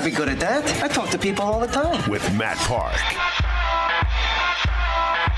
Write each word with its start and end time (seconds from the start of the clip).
I'd 0.00 0.06
be 0.06 0.10
good 0.12 0.30
at 0.30 0.40
that. 0.40 0.82
I 0.82 0.88
talk 0.88 1.10
to 1.10 1.18
people 1.18 1.44
all 1.44 1.60
the 1.60 1.66
time. 1.66 2.10
with 2.10 2.22
Matt 2.34 2.56
Park. 2.56 2.96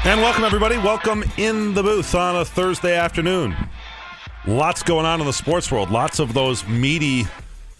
And 0.06 0.20
welcome, 0.20 0.44
everybody. 0.44 0.76
Welcome 0.78 1.24
in 1.36 1.74
the 1.74 1.82
booth 1.82 2.14
on 2.14 2.36
a 2.36 2.44
Thursday 2.44 2.94
afternoon. 2.94 3.56
Lots 4.46 4.84
going 4.84 5.04
on 5.04 5.18
in 5.18 5.26
the 5.26 5.32
sports 5.32 5.72
world. 5.72 5.90
Lots 5.90 6.20
of 6.20 6.32
those 6.32 6.64
meaty 6.68 7.26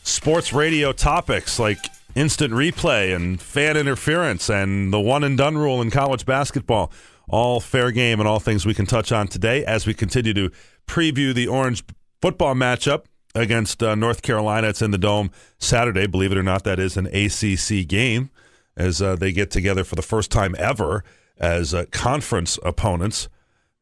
sports 0.02 0.52
radio 0.52 0.90
topics 0.90 1.60
like 1.60 1.78
instant 2.16 2.52
replay 2.52 3.14
and 3.14 3.40
fan 3.40 3.76
interference 3.76 4.51
and 4.51 4.92
the 4.92 4.98
one 4.98 5.23
and 5.23 5.38
done 5.38 5.56
rule 5.56 5.80
in 5.80 5.88
college 5.88 6.26
basketball. 6.26 6.90
All 7.28 7.60
fair 7.60 7.92
game 7.92 8.18
and 8.18 8.28
all 8.28 8.40
things 8.40 8.66
we 8.66 8.74
can 8.74 8.87
touch 8.87 9.12
on 9.12 9.28
today 9.28 9.64
as 9.64 9.87
we 9.87 9.95
continue 9.95 10.34
to 10.34 10.51
preview 10.88 11.32
the 11.32 11.46
Orange 11.46 11.84
football 12.20 12.56
matchup 12.56 13.04
against 13.34 13.82
uh, 13.82 13.95
North 13.95 14.22
Carolina. 14.22 14.68
It's 14.68 14.82
in 14.82 14.91
the 14.91 14.98
Dome 14.98 15.30
Saturday. 15.59 16.06
Believe 16.06 16.32
it 16.32 16.38
or 16.38 16.42
not, 16.42 16.64
that 16.64 16.78
is 16.78 16.96
an 16.96 17.06
ACC 17.06 17.86
game 17.86 18.30
as 18.77 19.02
uh, 19.02 19.16
they 19.16 19.32
get 19.32 19.51
together 19.51 19.84
for 19.84 19.95
the 19.95 20.02
first 20.02 20.30
time 20.30 20.54
ever 20.59 21.04
as 21.38 21.74
uh, 21.74 21.84
conference 21.90 22.59
opponents 22.62 23.29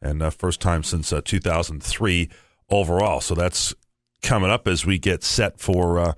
and 0.00 0.22
uh, 0.22 0.30
first 0.30 0.60
time 0.60 0.82
since 0.82 1.12
uh, 1.12 1.20
2003 1.24 2.28
overall. 2.70 3.20
So 3.20 3.34
that's 3.34 3.74
coming 4.22 4.50
up 4.50 4.66
as 4.66 4.86
we 4.86 4.98
get 4.98 5.22
set 5.22 5.60
for 5.60 5.98
uh, 5.98 6.12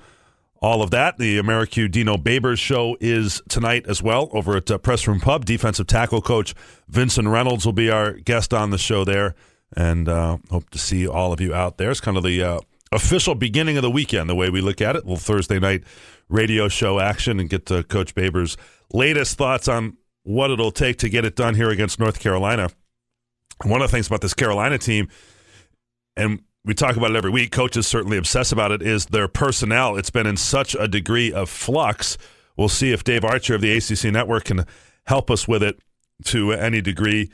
all 0.60 0.82
of 0.82 0.90
that. 0.90 1.18
The 1.18 1.38
AmeriCU 1.38 1.90
Dino 1.90 2.16
Babers 2.16 2.58
show 2.58 2.96
is 3.00 3.42
tonight 3.48 3.86
as 3.88 4.02
well 4.02 4.28
over 4.32 4.56
at 4.56 4.82
Press 4.82 5.06
Room 5.08 5.20
Pub. 5.20 5.44
Defensive 5.44 5.86
tackle 5.86 6.22
coach 6.22 6.54
Vinson 6.88 7.28
Reynolds 7.28 7.66
will 7.66 7.72
be 7.72 7.90
our 7.90 8.12
guest 8.12 8.54
on 8.54 8.70
the 8.70 8.78
show 8.78 9.04
there, 9.04 9.34
and 9.76 10.06
hope 10.06 10.70
to 10.70 10.78
see 10.78 11.06
all 11.06 11.32
of 11.32 11.40
you 11.40 11.52
out 11.52 11.78
there. 11.78 11.90
It's 11.90 12.00
kind 12.00 12.16
of 12.16 12.22
the 12.22 12.62
official 12.92 13.34
beginning 13.34 13.76
of 13.76 13.82
the 13.82 13.90
weekend, 13.90 14.28
the 14.28 14.34
way 14.34 14.50
we 14.50 14.60
look 14.60 14.80
at 14.80 14.94
it. 14.96 15.04
little 15.04 15.16
Thursday 15.16 15.58
night 15.58 15.82
radio 16.28 16.68
show 16.68 17.00
action 17.00 17.40
and 17.40 17.48
get 17.48 17.66
to 17.66 17.82
Coach 17.84 18.14
Babers' 18.14 18.56
latest 18.92 19.36
thoughts 19.36 19.68
on 19.68 19.96
what 20.22 20.50
it'll 20.50 20.70
take 20.70 20.98
to 20.98 21.08
get 21.08 21.24
it 21.24 21.34
done 21.34 21.54
here 21.54 21.70
against 21.70 21.98
North 21.98 22.20
Carolina. 22.20 22.70
One 23.64 23.82
of 23.82 23.90
the 23.90 23.96
things 23.96 24.06
about 24.06 24.20
this 24.20 24.34
Carolina 24.34 24.78
team, 24.78 25.08
and 26.16 26.42
we 26.64 26.74
talk 26.74 26.96
about 26.96 27.10
it 27.10 27.16
every 27.16 27.30
week, 27.30 27.50
coaches 27.50 27.86
certainly 27.86 28.16
obsess 28.16 28.52
about 28.52 28.70
it, 28.70 28.82
is 28.82 29.06
their 29.06 29.28
personnel. 29.28 29.96
It's 29.96 30.10
been 30.10 30.26
in 30.26 30.36
such 30.36 30.74
a 30.74 30.86
degree 30.86 31.32
of 31.32 31.48
flux. 31.48 32.18
We'll 32.56 32.68
see 32.68 32.92
if 32.92 33.02
Dave 33.02 33.24
Archer 33.24 33.56
of 33.56 33.60
the 33.60 33.76
ACC 33.76 34.12
Network 34.12 34.44
can 34.44 34.66
help 35.06 35.30
us 35.30 35.48
with 35.48 35.62
it 35.62 35.80
to 36.26 36.52
any 36.52 36.80
degree. 36.80 37.30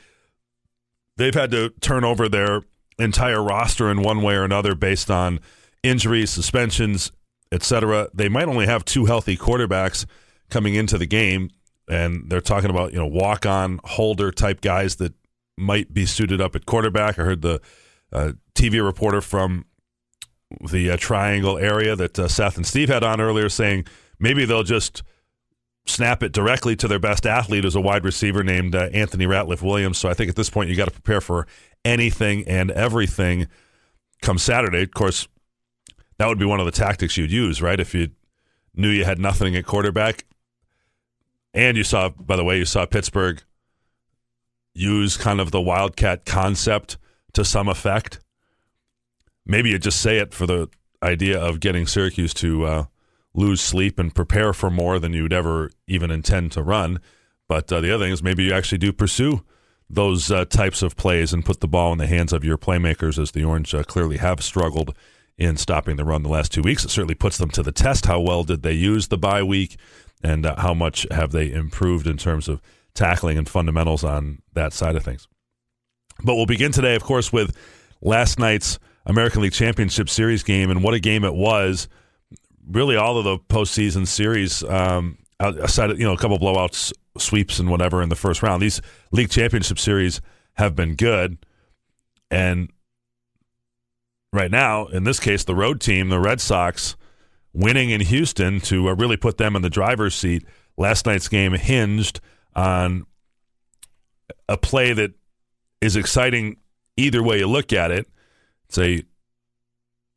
They've 1.17 1.33
had 1.33 1.51
to 1.51 1.69
turn 1.81 2.03
over 2.03 2.29
their 2.29 2.61
entire 2.99 3.41
roster 3.41 3.89
in 3.89 4.01
one 4.01 4.21
way 4.21 4.35
or 4.35 4.43
another 4.43 4.75
based 4.75 5.09
on 5.09 5.39
injuries, 5.83 6.29
suspensions, 6.29 7.11
etc. 7.51 8.09
They 8.13 8.29
might 8.29 8.47
only 8.47 8.65
have 8.65 8.85
two 8.85 9.05
healthy 9.05 9.37
quarterbacks 9.37 10.05
coming 10.49 10.75
into 10.75 10.97
the 10.97 11.05
game, 11.05 11.49
and 11.87 12.29
they're 12.29 12.41
talking 12.41 12.69
about 12.69 12.91
you 12.91 12.99
know 12.99 13.07
walk 13.07 13.45
on 13.45 13.79
holder 13.83 14.31
type 14.31 14.61
guys 14.61 14.97
that 14.97 15.13
might 15.57 15.93
be 15.93 16.05
suited 16.05 16.41
up 16.41 16.55
at 16.55 16.65
quarterback. 16.65 17.19
I 17.19 17.23
heard 17.23 17.41
the 17.41 17.61
uh, 18.11 18.33
TV 18.55 18.83
reporter 18.83 19.21
from 19.21 19.65
the 20.71 20.91
uh, 20.91 20.97
Triangle 20.97 21.57
area 21.57 21.95
that 21.95 22.17
uh, 22.17 22.27
Seth 22.27 22.57
and 22.57 22.65
Steve 22.65 22.89
had 22.89 23.03
on 23.03 23.21
earlier 23.21 23.49
saying 23.49 23.85
maybe 24.19 24.45
they'll 24.45 24.63
just 24.63 25.03
snap 25.85 26.23
it 26.23 26.31
directly 26.31 26.75
to 26.75 26.87
their 26.87 26.99
best 26.99 27.25
athlete 27.25 27.65
as 27.65 27.75
a 27.75 27.81
wide 27.81 28.05
receiver 28.05 28.43
named 28.43 28.75
uh, 28.75 28.89
Anthony 28.93 29.25
Ratliff 29.25 29.61
Williams. 29.61 29.97
So 29.97 30.09
I 30.09 30.13
think 30.13 30.29
at 30.29 30.35
this 30.35 30.49
point 30.49 30.69
you 30.69 30.75
got 30.75 30.85
to 30.85 30.91
prepare 30.91 31.21
for 31.21 31.47
anything 31.85 32.47
and 32.47 32.71
everything 32.71 33.47
come 34.21 34.37
Saturday. 34.37 34.83
Of 34.83 34.91
course, 34.91 35.27
that 36.17 36.27
would 36.27 36.39
be 36.39 36.45
one 36.45 36.59
of 36.59 36.65
the 36.65 36.71
tactics 36.71 37.17
you'd 37.17 37.31
use, 37.31 37.61
right? 37.61 37.79
If 37.79 37.93
you 37.93 38.09
knew 38.75 38.89
you 38.89 39.05
had 39.05 39.19
nothing 39.19 39.55
at 39.55 39.65
quarterback. 39.65 40.25
And 41.53 41.75
you 41.75 41.83
saw, 41.83 42.09
by 42.09 42.35
the 42.35 42.43
way, 42.43 42.57
you 42.57 42.65
saw 42.65 42.85
Pittsburgh 42.85 43.41
use 44.73 45.17
kind 45.17 45.39
of 45.39 45.51
the 45.51 45.61
Wildcat 45.61 46.25
concept 46.25 46.97
to 47.33 47.43
some 47.43 47.67
effect. 47.67 48.19
Maybe 49.45 49.71
you 49.71 49.79
just 49.79 50.01
say 50.01 50.17
it 50.17 50.33
for 50.33 50.45
the 50.45 50.69
idea 51.01 51.39
of 51.39 51.59
getting 51.59 51.87
Syracuse 51.87 52.33
to 52.35 52.65
uh, 52.65 52.85
lose 53.33 53.61
sleep 53.61 53.97
and 53.97 54.13
prepare 54.13 54.53
for 54.53 54.69
more 54.69 54.99
than 54.99 55.13
you'd 55.13 55.33
ever 55.33 55.71
even 55.87 56.11
intend 56.11 56.51
to 56.53 56.61
run. 56.61 56.99
But 57.47 57.71
uh, 57.71 57.81
the 57.81 57.93
other 57.93 58.05
thing 58.05 58.13
is 58.13 58.21
maybe 58.21 58.43
you 58.43 58.53
actually 58.53 58.77
do 58.77 58.93
pursue 58.93 59.43
those 59.89 60.31
uh, 60.31 60.45
types 60.45 60.81
of 60.81 60.95
plays 60.95 61.33
and 61.33 61.45
put 61.45 61.61
the 61.61 61.67
ball 61.67 61.91
in 61.91 61.97
the 61.97 62.07
hands 62.07 62.31
of 62.31 62.43
your 62.43 62.57
playmakers, 62.57 63.17
as 63.19 63.31
the 63.31 63.43
Orange 63.43 63.73
uh, 63.73 63.83
clearly 63.83 64.17
have 64.17 64.43
struggled 64.43 64.95
in 65.37 65.57
stopping 65.57 65.95
the 65.95 66.05
run 66.05 66.21
the 66.21 66.29
last 66.29 66.51
two 66.51 66.61
weeks. 66.61 66.83
It 66.83 66.91
certainly 66.91 67.15
puts 67.15 67.37
them 67.37 67.49
to 67.51 67.63
the 67.63 67.71
test. 67.71 68.05
How 68.05 68.19
well 68.19 68.43
did 68.43 68.61
they 68.61 68.73
use 68.73 69.07
the 69.07 69.17
bye 69.17 69.41
week, 69.41 69.77
and 70.21 70.45
uh, 70.45 70.55
how 70.57 70.73
much 70.73 71.07
have 71.09 71.31
they 71.31 71.51
improved 71.51 72.05
in 72.05 72.17
terms 72.17 72.47
of 72.47 72.61
tackling 72.93 73.37
and 73.37 73.47
fundamentals 73.47 74.03
on 74.03 74.41
that 74.53 74.73
side 74.73 74.95
of 74.95 75.03
things? 75.03 75.27
But 76.23 76.35
we'll 76.35 76.45
begin 76.45 76.71
today, 76.71 76.95
of 76.95 77.03
course, 77.03 77.31
with 77.31 77.55
last 78.01 78.37
night's 78.37 78.77
American 79.05 79.41
League 79.41 79.53
Championship 79.53 80.09
Series 80.09 80.43
game, 80.43 80.69
and 80.69 80.83
what 80.83 80.93
a 80.93 80.99
game 80.99 81.23
it 81.23 81.33
was. 81.33 81.87
Really, 82.69 82.95
all 82.95 83.17
of 83.17 83.23
the 83.23 83.39
postseason 83.39 84.05
series, 84.05 84.63
um, 84.65 85.17
aside 85.39 85.97
you 85.97 86.05
know 86.05 86.13
a 86.13 86.17
couple 86.17 86.37
blowouts, 86.39 86.91
sweeps, 87.17 87.59
and 87.59 87.69
whatever 87.69 88.01
in 88.01 88.09
the 88.09 88.15
first 88.15 88.43
round, 88.43 88.61
these 88.61 88.81
league 89.11 89.29
championship 89.29 89.79
series 89.79 90.21
have 90.53 90.75
been 90.75 90.95
good. 90.95 91.37
And 92.29 92.71
right 94.31 94.51
now, 94.51 94.87
in 94.87 95.03
this 95.03 95.19
case, 95.19 95.43
the 95.43 95.55
road 95.55 95.81
team, 95.81 96.09
the 96.09 96.19
Red 96.19 96.41
Sox, 96.41 96.95
winning 97.53 97.89
in 97.89 98.01
Houston 98.01 98.59
to 98.61 98.89
uh, 98.89 98.95
really 98.95 99.17
put 99.17 99.37
them 99.37 99.55
in 99.55 99.61
the 99.61 99.69
driver's 99.69 100.15
seat. 100.15 100.45
Last 100.77 101.05
night's 101.05 101.27
game 101.27 101.53
hinged 101.53 102.19
on 102.55 103.05
a 104.47 104.57
play 104.57 104.93
that 104.93 105.13
is 105.81 105.95
exciting 105.95 106.57
either 106.97 107.23
way 107.23 107.39
you 107.39 107.47
look 107.47 107.73
at 107.73 107.91
it. 107.91 108.07
It's 108.67 108.77
a 108.77 109.03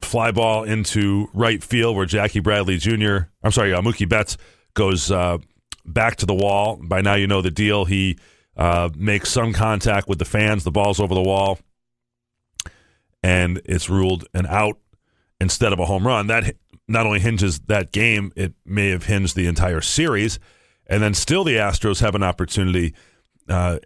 fly 0.03 0.33
ball 0.33 0.65
into 0.65 1.28
right 1.33 1.62
field 1.62 1.97
where 1.97 2.06
Jackie 2.06 2.41
Bradley 2.41 2.77
Jr. 2.77 3.28
I'm 3.43 3.53
sorry, 3.53 3.72
uh, 3.72 3.81
Mookie 3.81 4.09
Betts 4.09 4.37
goes 4.75 5.10
uh, 5.10 5.38
back 5.84 6.16
to 6.16 6.27
the 6.27 6.34
wall. 6.34 6.78
By 6.83 7.00
now, 7.00 7.15
you 7.15 7.27
know 7.27 7.43
the 7.43 7.50
deal. 7.50 7.84
He 7.84 8.19
uh, 8.56 8.91
makes 8.97 9.31
some 9.31 9.53
contact 9.53 10.09
with 10.09 10.19
the 10.19 10.25
fans. 10.25 10.65
The 10.65 10.71
ball's 10.71 11.00
over 11.00 11.15
the 11.15 11.22
wall, 11.22 11.59
and 13.22 13.60
it's 13.65 13.88
ruled 13.88 14.27
an 14.34 14.47
out 14.47 14.78
instead 15.41 15.72
of 15.72 15.78
a 15.78 15.87
home 15.87 16.06
run. 16.06 16.27
That 16.27 16.56
not 16.88 17.06
only 17.06 17.21
hinges 17.21 17.60
that 17.60 17.93
game, 17.93 18.33
it 18.37 18.55
may 18.65 18.91
have 18.91 19.06
hinged 19.06 19.34
the 19.34 19.47
entire 19.47 19.81
series. 19.81 20.38
And 20.87 21.03
then 21.03 21.15
still, 21.15 21.44
the 21.44 21.56
Astros 21.56 22.00
have 22.00 22.15
an 22.15 22.22
opportunity, 22.22 22.94
uh, 23.49 23.78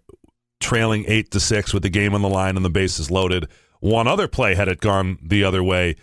trailing 0.61 1.05
eight 1.07 1.31
to 1.33 1.41
six 1.41 1.73
with 1.73 1.83
the 1.83 1.91
game 1.91 2.15
on 2.15 2.23
the 2.23 2.29
line 2.29 2.57
and 2.57 2.65
the 2.65 2.71
bases 2.71 3.11
loaded. 3.11 3.49
One 3.81 4.09
other 4.09 4.27
play, 4.27 4.55
had 4.55 4.69
it 4.69 4.81
gone 4.81 5.19
the 5.23 5.45
other 5.45 5.63
way, 5.63 5.97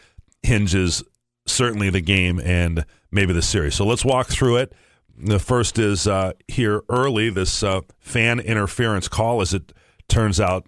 hinges 0.43 1.03
certainly 1.45 1.89
the 1.89 2.01
game 2.01 2.39
and 2.39 2.85
maybe 3.13 3.31
the 3.31 3.41
series. 3.41 3.75
So 3.75 3.85
let's 3.85 4.03
walk 4.03 4.27
through 4.27 4.57
it. 4.57 4.73
The 5.17 5.39
first 5.39 5.77
is 5.77 6.07
uh, 6.07 6.33
here 6.47 6.81
early, 6.89 7.29
this 7.29 7.61
uh, 7.61 7.81
fan 7.99 8.39
interference 8.39 9.07
call, 9.07 9.41
as 9.41 9.53
it 9.53 9.71
turns 10.09 10.39
out 10.39 10.65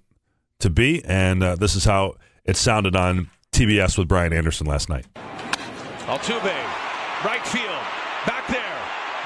to 0.60 0.70
be. 0.70 1.04
And 1.04 1.44
uh, 1.44 1.56
this 1.56 1.76
is 1.76 1.84
how 1.84 2.16
it 2.46 2.56
sounded 2.56 2.96
on 2.96 3.30
TBS 3.52 3.98
with 3.98 4.08
Brian 4.08 4.32
Anderson 4.32 4.68
last 4.68 4.88
night. 4.88 5.06
Altuve, 6.06 6.54
right 7.26 7.46
field, 7.48 7.84
back 8.28 8.48
there. 8.48 8.62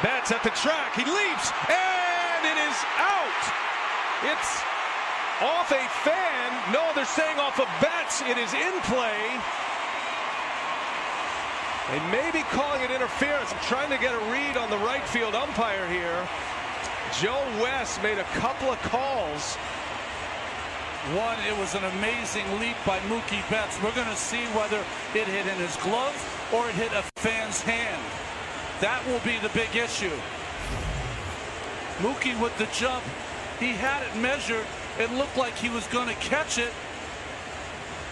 Betts 0.01 0.31
at 0.31 0.41
the 0.43 0.51
track. 0.51 0.95
He 0.95 1.03
leaps, 1.03 1.51
and 1.67 2.41
it 2.47 2.55
is 2.55 2.77
out. 2.95 3.43
It's 4.31 4.63
off 5.43 5.71
a 5.71 5.83
fan. 6.07 6.71
No, 6.71 6.91
they're 6.95 7.03
saying 7.03 7.37
off 7.37 7.59
of 7.59 7.67
Betts. 7.81 8.21
It 8.21 8.37
is 8.37 8.53
in 8.53 8.79
play. 8.87 9.19
They 11.91 11.99
may 12.11 12.29
be 12.31 12.43
calling 12.43 12.81
it 12.81 12.91
interference. 12.91 13.51
I'm 13.51 13.59
trying 13.61 13.89
to 13.89 13.97
get 13.97 14.13
a 14.13 14.31
read 14.31 14.57
on 14.57 14.69
the 14.69 14.77
right 14.77 15.03
field 15.09 15.33
umpire 15.33 15.87
here. 15.87 16.29
Joe 17.19 17.41
West 17.59 18.03
made 18.03 18.19
a 18.19 18.23
couple 18.37 18.69
of 18.69 18.79
calls. 18.83 19.55
One, 21.15 21.39
it 21.47 21.57
was 21.57 21.73
an 21.73 21.83
amazing 21.85 22.45
leap 22.59 22.75
by 22.85 22.99
Mookie 23.09 23.41
Betts. 23.49 23.81
We're 23.81 23.95
going 23.95 24.07
to 24.07 24.15
see 24.15 24.45
whether 24.53 24.77
it 25.15 25.25
hit 25.25 25.47
in 25.47 25.57
his 25.57 25.75
glove 25.77 26.13
or 26.53 26.69
it 26.69 26.75
hit 26.75 26.91
a 26.93 27.01
fan's 27.15 27.61
hand. 27.61 28.03
That 28.81 29.03
will 29.07 29.21
be 29.21 29.39
the 29.39 29.49
big 29.49 29.75
issue. 29.75 30.15
Mookie 32.05 32.39
with 32.39 32.55
the 32.59 32.67
jump, 32.67 33.03
he 33.59 33.73
had 33.73 34.03
it 34.03 34.15
measured. 34.21 34.65
It 34.99 35.11
looked 35.13 35.37
like 35.37 35.55
he 35.55 35.69
was 35.69 35.87
going 35.87 36.07
to 36.07 36.15
catch 36.15 36.59
it, 36.59 36.71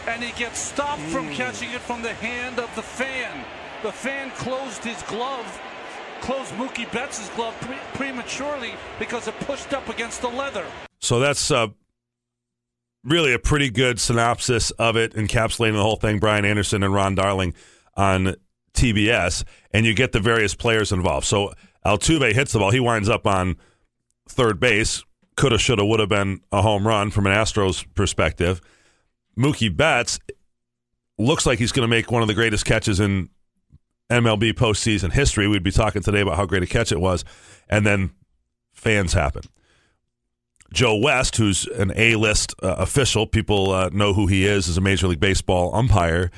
and 0.07 0.23
he 0.23 0.31
gets 0.31 0.57
stopped 0.57 1.01
from 1.03 1.27
hmm. 1.27 1.33
catching 1.33 1.69
it 1.71 1.81
from 1.81 2.01
the 2.01 2.13
hand 2.13 2.57
of 2.57 2.73
the 2.75 2.81
fan. 2.81 3.45
The 3.83 3.91
fan 3.91 4.31
closed 4.31 4.83
his 4.83 5.01
glove, 5.03 5.61
closed 6.21 6.51
Mookie 6.53 6.91
Betts' 6.91 7.29
glove 7.35 7.55
pre- 7.61 7.77
prematurely 7.93 8.73
because 8.97 9.27
it 9.27 9.39
pushed 9.41 9.71
up 9.73 9.87
against 9.87 10.21
the 10.21 10.29
leather. 10.29 10.65
So 10.99 11.19
that's 11.19 11.51
uh, 11.51 11.67
really 13.03 13.33
a 13.33 13.39
pretty 13.39 13.69
good 13.69 13.99
synopsis 13.99 14.71
of 14.71 14.97
it, 14.97 15.13
encapsulating 15.13 15.73
the 15.73 15.83
whole 15.83 15.95
thing. 15.95 16.17
Brian 16.19 16.43
Anderson 16.43 16.81
and 16.81 16.91
Ron 16.91 17.13
Darling 17.13 17.53
on 17.95 18.35
TBS, 18.73 19.43
and 19.71 19.85
you 19.85 19.93
get 19.93 20.11
the 20.11 20.19
various 20.19 20.55
players 20.55 20.91
involved. 20.91 21.27
So 21.27 21.53
Altuve 21.85 22.33
hits 22.33 22.53
the 22.53 22.59
ball. 22.59 22.71
He 22.71 22.79
winds 22.79 23.09
up 23.09 23.27
on 23.27 23.57
third 24.27 24.59
base. 24.59 25.03
Coulda, 25.35 25.59
shoulda, 25.59 25.85
would 25.85 25.99
have 25.99 26.09
been 26.09 26.41
a 26.51 26.63
home 26.63 26.87
run 26.87 27.11
from 27.11 27.27
an 27.27 27.33
Astros 27.33 27.85
perspective. 27.93 28.59
Mookie 29.37 29.75
Betts 29.75 30.17
looks 31.19 31.45
like 31.45 31.59
he's 31.59 31.71
going 31.71 31.83
to 31.83 31.87
make 31.87 32.11
one 32.11 32.23
of 32.23 32.27
the 32.27 32.33
greatest 32.33 32.65
catches 32.65 32.99
in 32.99 33.29
MLB 34.09 34.53
postseason 34.53 35.11
history. 35.11 35.47
We'd 35.47 35.63
be 35.63 35.71
talking 35.71 36.01
today 36.01 36.21
about 36.21 36.37
how 36.37 36.45
great 36.45 36.63
a 36.63 36.67
catch 36.67 36.91
it 36.91 36.99
was. 36.99 37.25
And 37.69 37.85
then 37.85 38.11
fans 38.73 39.13
happen. 39.13 39.43
Joe 40.73 40.97
West, 40.97 41.37
who's 41.37 41.65
an 41.65 41.91
A 41.95 42.15
list 42.15 42.53
uh, 42.61 42.75
official, 42.77 43.25
people 43.25 43.71
uh, 43.71 43.89
know 43.91 44.13
who 44.13 44.27
he 44.27 44.45
is 44.45 44.67
as 44.67 44.77
a 44.77 44.81
Major 44.81 45.07
League 45.07 45.19
Baseball 45.19 45.73
umpire 45.73 46.29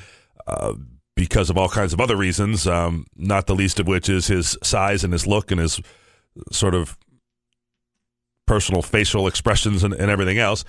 uh, 0.46 0.74
because 1.16 1.50
of 1.50 1.58
all 1.58 1.68
kinds 1.68 1.92
of 1.92 2.00
other 2.00 2.16
reasons, 2.16 2.66
um, 2.66 3.06
not 3.16 3.46
the 3.46 3.54
least 3.54 3.80
of 3.80 3.86
which 3.86 4.08
is 4.08 4.28
his 4.28 4.56
size 4.62 5.04
and 5.04 5.12
his 5.12 5.26
look 5.26 5.50
and 5.50 5.60
his 5.60 5.80
sort 6.52 6.74
of 6.74 6.96
personal 8.46 8.82
facial 8.82 9.26
expressions 9.26 9.84
and, 9.84 9.94
and 9.94 10.10
everything 10.10 10.38
else. 10.38 10.64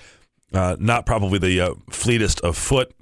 Uh, 0.52 0.76
not 0.78 1.06
probably 1.06 1.38
the 1.38 1.60
uh, 1.60 1.74
fleetest 1.90 2.40
of 2.42 2.56
foot 2.56 2.92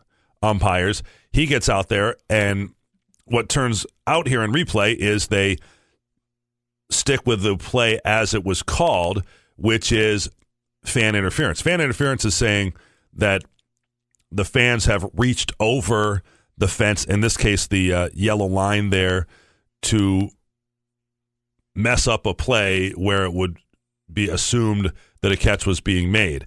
umpires. 0.43 1.03
He 1.33 1.47
gets 1.47 1.69
out 1.69 1.89
there, 1.89 2.17
and 2.29 2.71
what 3.31 3.49
turns 3.49 3.87
out 4.09 4.27
here 4.27 4.43
in 4.43 4.53
replay 4.53 4.95
is 4.97 5.29
they 5.29 5.57
stick 6.91 7.25
with 7.25 7.43
the 7.43 7.57
play 7.57 8.01
as 8.05 8.35
it 8.35 8.45
was 8.45 8.63
called, 8.63 9.23
which 9.57 9.93
is 9.93 10.29
fan 10.85 11.15
interference. 11.15 11.63
Fan 11.63 11.81
interference 11.81 12.25
is 12.25 12.35
saying 12.35 12.75
that 13.13 13.45
the 14.33 14.45
fans 14.45 14.87
have 14.87 15.09
reached 15.15 15.53
over 15.61 16.23
the 16.59 16.67
fence, 16.67 17.05
in 17.05 17.21
this 17.21 17.37
case, 17.37 17.69
the 17.69 17.93
uh, 17.93 18.09
yellow 18.13 18.47
line 18.47 18.91
there, 18.91 19.29
to 19.83 20.31
mess 21.75 22.09
up 22.09 22.27
a 22.27 22.35
play 22.35 22.91
where 22.93 23.25
it 23.25 23.33
would 23.33 23.59
be 24.13 24.29
assumed 24.29 24.93
that 25.21 25.31
a 25.31 25.37
catch 25.37 25.67
was 25.67 25.81
being 25.81 26.11
made. 26.11 26.47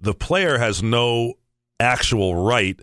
The 0.00 0.14
player 0.14 0.56
has 0.56 0.82
no 0.82 1.34
actual 1.78 2.34
right 2.34 2.80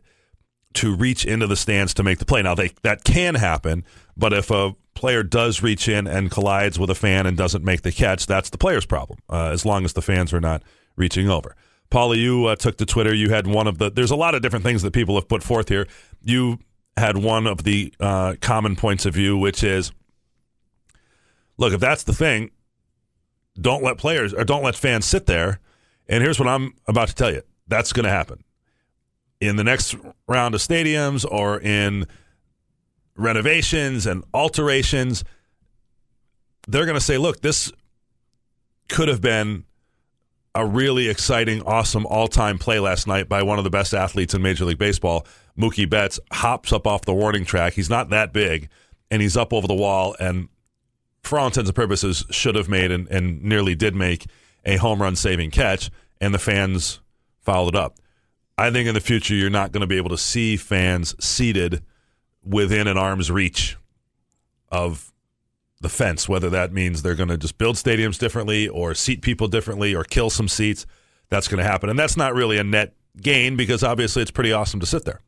to 0.75 0.95
reach 0.95 1.25
into 1.25 1.47
the 1.47 1.55
stands 1.55 1.93
to 1.95 2.03
make 2.03 2.19
the 2.19 2.25
play. 2.25 2.41
Now, 2.41 2.55
they, 2.55 2.71
that 2.81 3.03
can 3.03 3.35
happen, 3.35 3.83
but 4.17 4.33
if 4.33 4.51
a 4.51 4.75
player 4.93 5.23
does 5.23 5.61
reach 5.61 5.87
in 5.87 6.07
and 6.07 6.31
collides 6.31 6.79
with 6.79 6.89
a 6.89 6.95
fan 6.95 7.25
and 7.25 7.37
doesn't 7.37 7.63
make 7.63 7.81
the 7.81 7.91
catch, 7.91 8.25
that's 8.25 8.49
the 8.49 8.57
player's 8.57 8.85
problem, 8.85 9.19
uh, 9.29 9.49
as 9.51 9.65
long 9.65 9.85
as 9.85 9.93
the 9.93 10.01
fans 10.01 10.33
are 10.33 10.41
not 10.41 10.63
reaching 10.95 11.29
over. 11.29 11.55
Paula, 11.89 12.15
you 12.15 12.45
uh, 12.45 12.55
took 12.55 12.77
to 12.77 12.85
Twitter. 12.85 13.13
You 13.13 13.29
had 13.29 13.45
one 13.45 13.67
of 13.67 13.77
the. 13.77 13.91
There's 13.91 14.11
a 14.11 14.15
lot 14.15 14.33
of 14.33 14.41
different 14.41 14.65
things 14.65 14.81
that 14.81 14.93
people 14.93 15.15
have 15.15 15.27
put 15.27 15.43
forth 15.43 15.69
here. 15.69 15.87
You 16.23 16.57
had 16.97 17.17
one 17.17 17.45
of 17.45 17.63
the 17.63 17.93
uh, 17.99 18.35
common 18.41 18.75
points 18.75 19.05
of 19.05 19.13
view, 19.13 19.37
which 19.37 19.63
is, 19.63 19.91
look, 21.57 21.71
if 21.71 21.79
that's 21.79 22.03
the 22.03 22.13
thing, 22.13 22.49
don't 23.59 23.83
let 23.83 23.99
players 23.99 24.33
or 24.33 24.43
don't 24.43 24.63
let 24.63 24.75
fans 24.75 25.05
sit 25.05 25.27
there. 25.27 25.59
And 26.09 26.23
here's 26.23 26.39
what 26.39 26.47
I'm 26.47 26.73
about 26.87 27.09
to 27.09 27.15
tell 27.15 27.31
you: 27.31 27.43
that's 27.67 27.93
going 27.93 28.05
to 28.05 28.09
happen 28.09 28.43
in 29.47 29.55
the 29.55 29.63
next 29.63 29.95
round 30.27 30.55
of 30.55 30.61
stadiums 30.61 31.25
or 31.29 31.59
in 31.59 32.05
renovations 33.15 34.05
and 34.05 34.23
alterations. 34.33 35.23
They're 36.67 36.85
going 36.85 36.97
to 36.97 37.03
say, 37.03 37.17
look, 37.17 37.41
this 37.41 37.71
could 38.89 39.07
have 39.07 39.21
been 39.21 39.65
a 40.55 40.65
really 40.65 41.09
exciting, 41.09 41.61
awesome 41.63 42.05
all 42.05 42.27
time 42.27 42.59
play 42.59 42.79
last 42.79 43.07
night 43.07 43.27
by 43.27 43.41
one 43.43 43.57
of 43.57 43.63
the 43.63 43.69
best 43.69 43.93
athletes 43.93 44.33
in 44.33 44.41
Major 44.41 44.65
League 44.65 44.77
Baseball. 44.77 45.25
Mookie 45.57 45.89
Betts 45.89 46.19
hops 46.31 46.71
up 46.71 46.85
off 46.85 47.01
the 47.03 47.13
warning 47.13 47.45
track. 47.45 47.73
He's 47.73 47.89
not 47.89 48.09
that 48.11 48.33
big, 48.33 48.69
and 49.09 49.21
he's 49.21 49.35
up 49.35 49.51
over 49.51 49.67
the 49.67 49.73
wall, 49.73 50.15
and 50.19 50.49
for 51.21 51.39
all 51.39 51.47
intents 51.47 51.69
and 51.69 51.75
purposes, 51.75 52.25
should 52.29 52.55
have 52.55 52.69
made 52.69 52.91
and, 52.91 53.07
and 53.07 53.41
nearly 53.43 53.75
did 53.75 53.95
make 53.95 54.25
a 54.65 54.77
home 54.77 55.01
run 55.01 55.15
saving 55.15 55.51
catch, 55.51 55.89
and 56.21 56.33
the 56.33 56.39
fans 56.39 56.99
followed 57.41 57.75
up. 57.75 57.97
I 58.57 58.71
think 58.71 58.87
in 58.87 58.93
the 58.93 59.01
future, 59.01 59.33
you're 59.33 59.49
not 59.49 59.71
going 59.71 59.81
to 59.81 59.87
be 59.87 59.97
able 59.97 60.09
to 60.09 60.17
see 60.17 60.57
fans 60.57 61.15
seated 61.23 61.83
within 62.43 62.87
an 62.87 62.97
arm's 62.97 63.31
reach 63.31 63.77
of 64.69 65.11
the 65.81 65.89
fence, 65.89 66.29
whether 66.29 66.49
that 66.49 66.71
means 66.71 67.01
they're 67.01 67.15
going 67.15 67.29
to 67.29 67.37
just 67.37 67.57
build 67.57 67.75
stadiums 67.75 68.17
differently 68.17 68.67
or 68.67 68.93
seat 68.93 69.21
people 69.21 69.47
differently 69.47 69.93
or 69.93 70.03
kill 70.03 70.29
some 70.29 70.47
seats. 70.47 70.85
That's 71.29 71.47
going 71.47 71.63
to 71.63 71.69
happen. 71.69 71.89
And 71.89 71.97
that's 71.97 72.15
not 72.15 72.33
really 72.33 72.57
a 72.57 72.63
net 72.63 72.93
gain 73.21 73.55
because 73.55 73.83
obviously 73.83 74.21
it's 74.21 74.31
pretty 74.31 74.53
awesome 74.53 74.79
to 74.79 74.85
sit 74.85 75.03
there. 75.03 75.19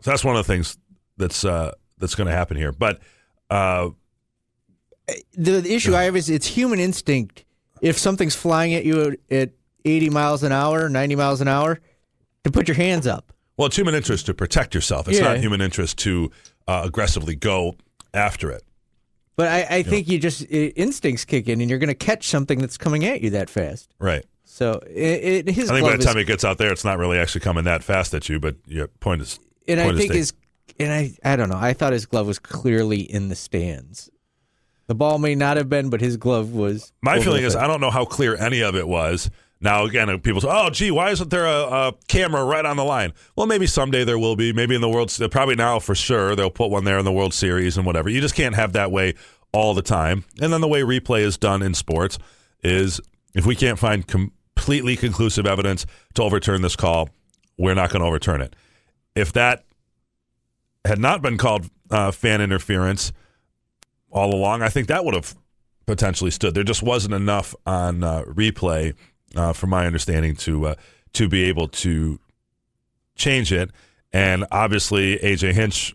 So 0.00 0.10
that's 0.10 0.24
one 0.24 0.36
of 0.36 0.46
the 0.46 0.52
things 0.52 0.78
that's 1.16 1.44
uh, 1.44 1.72
that's 1.98 2.14
going 2.14 2.28
to 2.28 2.32
happen 2.32 2.56
here. 2.56 2.72
But 2.72 3.00
uh, 3.50 3.90
the, 5.34 5.60
the 5.60 5.74
issue 5.74 5.94
I 5.94 6.04
have 6.04 6.16
is 6.16 6.30
it's 6.30 6.46
human 6.46 6.78
instinct. 6.78 7.44
If 7.80 7.98
something's 7.98 8.34
flying 8.34 8.74
at 8.74 8.84
you 8.84 9.16
at, 9.30 9.50
80 9.84 10.10
miles 10.10 10.42
an 10.42 10.52
hour, 10.52 10.88
90 10.88 11.16
miles 11.16 11.40
an 11.40 11.48
hour, 11.48 11.80
to 12.44 12.50
put 12.50 12.68
your 12.68 12.76
hands 12.76 13.06
up. 13.06 13.32
well, 13.56 13.66
it's 13.66 13.76
human 13.76 13.94
interest 13.94 14.26
to 14.26 14.34
protect 14.34 14.74
yourself. 14.74 15.08
It's 15.08 15.18
Yeah. 15.18 15.24
not 15.28 15.38
human 15.38 15.60
interest 15.60 15.98
to 15.98 16.30
uh, 16.66 16.82
aggressively 16.84 17.34
go 17.34 17.76
after 18.14 18.50
it. 18.50 18.62
But 19.36 19.48
I, 19.48 19.66
I 19.78 19.82
think 19.82 20.08
you 20.08 20.18
just 20.18 20.42
i 20.42 20.72
instincts 20.76 21.24
kick 21.24 21.48
in, 21.48 21.60
and 21.60 21.70
you're 21.70 21.78
going 21.78 21.88
to 21.88 21.94
catch 21.94 22.26
something 22.26 22.58
that's 22.58 22.76
coming 22.76 23.04
at 23.04 23.20
you 23.20 23.30
that 23.30 23.48
fast. 23.48 23.94
Right. 24.00 24.24
So 24.44 24.80
it, 24.88 25.46
it, 25.46 25.54
his 25.54 25.70
I 25.70 25.74
think 25.74 25.86
by 25.86 25.92
the 25.92 25.98
is- 26.00 26.04
time 26.04 26.16
it 26.18 26.24
gets 26.26 26.44
out 26.44 26.58
there, 26.58 26.72
it's 26.72 26.84
not 26.84 26.98
really 26.98 27.18
actually 27.18 27.42
coming 27.42 27.64
that 27.64 27.84
fast 27.84 28.14
at 28.14 28.28
you. 28.28 28.40
But 28.40 28.56
your 28.66 28.88
point 28.88 29.22
is, 29.22 29.38
and 29.68 29.78
I 29.80 29.84
point 29.84 29.96
is 29.96 30.00
think 30.02 30.12
his 30.14 30.32
and 30.80 30.92
I 30.92 31.12
I 31.24 31.36
don't 31.36 31.48
know. 31.48 31.56
I 31.58 31.72
thought 31.72 31.92
his 31.92 32.06
glove 32.06 32.26
was 32.26 32.38
clearly 32.40 33.00
in 33.00 33.28
the 33.28 33.36
stands. 33.36 34.10
The 34.88 34.94
ball 34.96 35.18
may 35.18 35.34
not 35.36 35.56
have 35.56 35.68
been, 35.68 35.88
but 35.90 36.00
his 36.00 36.16
glove 36.16 36.52
was. 36.52 36.92
My 37.02 37.20
feeling 37.20 37.44
is. 37.44 37.54
I 37.54 37.66
don't 37.66 37.80
know 37.80 37.90
how 37.90 38.04
clear 38.04 38.34
any 38.36 38.62
of 38.62 38.74
it 38.74 38.88
was. 38.88 39.30
Now 39.60 39.84
again, 39.84 40.20
people 40.20 40.40
say, 40.40 40.48
"Oh, 40.50 40.70
gee, 40.70 40.90
why 40.90 41.10
isn't 41.10 41.30
there 41.30 41.46
a, 41.46 41.62
a 41.62 41.94
camera 42.06 42.44
right 42.44 42.64
on 42.64 42.76
the 42.76 42.84
line?" 42.84 43.12
Well, 43.36 43.46
maybe 43.46 43.66
someday 43.66 44.04
there 44.04 44.18
will 44.18 44.36
be. 44.36 44.52
Maybe 44.52 44.74
in 44.74 44.80
the 44.80 44.88
World, 44.88 45.16
probably 45.30 45.56
now 45.56 45.78
for 45.78 45.94
sure 45.94 46.36
they'll 46.36 46.50
put 46.50 46.70
one 46.70 46.84
there 46.84 46.98
in 46.98 47.04
the 47.04 47.12
World 47.12 47.34
Series 47.34 47.76
and 47.76 47.84
whatever. 47.84 48.08
You 48.08 48.20
just 48.20 48.34
can't 48.34 48.54
have 48.54 48.72
that 48.74 48.92
way 48.92 49.14
all 49.52 49.74
the 49.74 49.82
time. 49.82 50.24
And 50.40 50.52
then 50.52 50.60
the 50.60 50.68
way 50.68 50.82
replay 50.82 51.20
is 51.20 51.36
done 51.36 51.62
in 51.62 51.74
sports 51.74 52.18
is 52.62 53.00
if 53.34 53.46
we 53.46 53.56
can't 53.56 53.78
find 53.78 54.06
completely 54.06 54.96
conclusive 54.96 55.46
evidence 55.46 55.86
to 56.14 56.22
overturn 56.22 56.62
this 56.62 56.76
call, 56.76 57.08
we're 57.56 57.74
not 57.74 57.90
going 57.90 58.00
to 58.00 58.06
overturn 58.06 58.40
it. 58.40 58.54
If 59.14 59.32
that 59.32 59.64
had 60.84 60.98
not 60.98 61.22
been 61.22 61.38
called 61.38 61.68
uh, 61.90 62.10
fan 62.10 62.40
interference 62.40 63.12
all 64.10 64.34
along, 64.34 64.62
I 64.62 64.68
think 64.68 64.88
that 64.88 65.04
would 65.04 65.14
have 65.14 65.34
potentially 65.86 66.30
stood. 66.30 66.54
There 66.54 66.64
just 66.64 66.82
wasn't 66.82 67.14
enough 67.14 67.54
on 67.66 68.04
uh, 68.04 68.22
replay, 68.24 68.94
uh, 69.36 69.52
from 69.52 69.70
my 69.70 69.86
understanding, 69.86 70.36
to 70.36 70.68
uh, 70.68 70.74
to 71.14 71.28
be 71.28 71.44
able 71.44 71.68
to 71.68 72.18
change 73.16 73.52
it. 73.52 73.70
And 74.12 74.46
obviously, 74.50 75.18
AJ 75.18 75.52
Hinch 75.52 75.94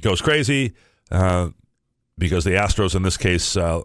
goes 0.00 0.20
crazy 0.20 0.74
uh, 1.10 1.50
because 2.16 2.44
the 2.44 2.52
Astros, 2.52 2.94
in 2.94 3.02
this 3.02 3.16
case, 3.16 3.56
uh, 3.56 3.82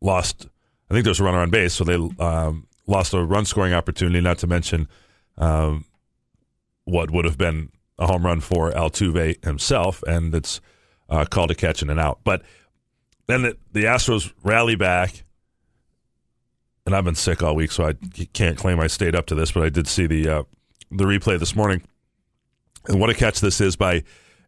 lost. 0.00 0.46
I 0.90 0.94
think 0.94 1.04
there 1.04 1.10
was 1.10 1.20
a 1.20 1.24
runner 1.24 1.38
on 1.38 1.50
base, 1.50 1.72
so 1.74 1.84
they 1.84 1.94
um, 1.94 2.66
lost 2.86 3.14
a 3.14 3.22
run 3.22 3.44
scoring 3.44 3.72
opportunity. 3.72 4.20
Not 4.20 4.38
to 4.38 4.46
mention 4.46 4.88
um, 5.38 5.84
what 6.84 7.10
would 7.10 7.24
have 7.24 7.38
been 7.38 7.70
a 7.98 8.06
home 8.06 8.26
run 8.26 8.40
for 8.40 8.70
Altuve 8.72 9.42
himself, 9.44 10.02
and 10.02 10.34
it's 10.34 10.60
uh, 11.08 11.24
called 11.24 11.50
a 11.50 11.54
catch 11.54 11.82
and 11.82 11.90
an 11.90 11.98
out. 11.98 12.20
But 12.24 12.42
then 13.26 13.42
the, 13.42 13.56
the 13.72 13.84
Astros 13.84 14.32
rally 14.42 14.74
back, 14.74 15.24
and 16.84 16.94
I've 16.94 17.04
been 17.04 17.14
sick 17.14 17.42
all 17.42 17.54
week, 17.54 17.72
so 17.72 17.86
I 17.86 17.94
can't 18.32 18.58
claim 18.58 18.80
I 18.80 18.86
stayed 18.86 19.14
up 19.14 19.26
to 19.26 19.34
this, 19.34 19.52
but 19.52 19.62
I 19.62 19.68
did 19.68 19.86
see 19.86 20.06
the 20.06 20.28
uh, 20.28 20.42
the 20.90 21.04
replay 21.04 21.38
this 21.38 21.54
morning. 21.54 21.82
And 22.88 23.00
what 23.00 23.10
a 23.10 23.14
catch 23.14 23.40
this 23.40 23.60
is 23.60 23.76
by 23.76 24.02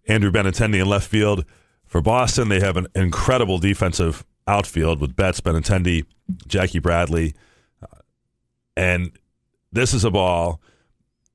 Andrew 0.08 0.30
Benintendi 0.30 0.80
in 0.80 0.88
left 0.88 1.08
field 1.08 1.44
for 1.86 2.00
Boston. 2.00 2.48
They 2.48 2.60
have 2.60 2.76
an 2.76 2.88
incredible 2.94 3.58
defensive 3.58 4.24
outfield 4.46 5.00
with 5.00 5.14
Betts, 5.14 5.40
Benintendi, 5.40 6.04
Jackie 6.46 6.80
Bradley, 6.80 7.34
uh, 7.82 7.98
and 8.76 9.12
this 9.72 9.94
is 9.94 10.04
a 10.04 10.10
ball 10.10 10.60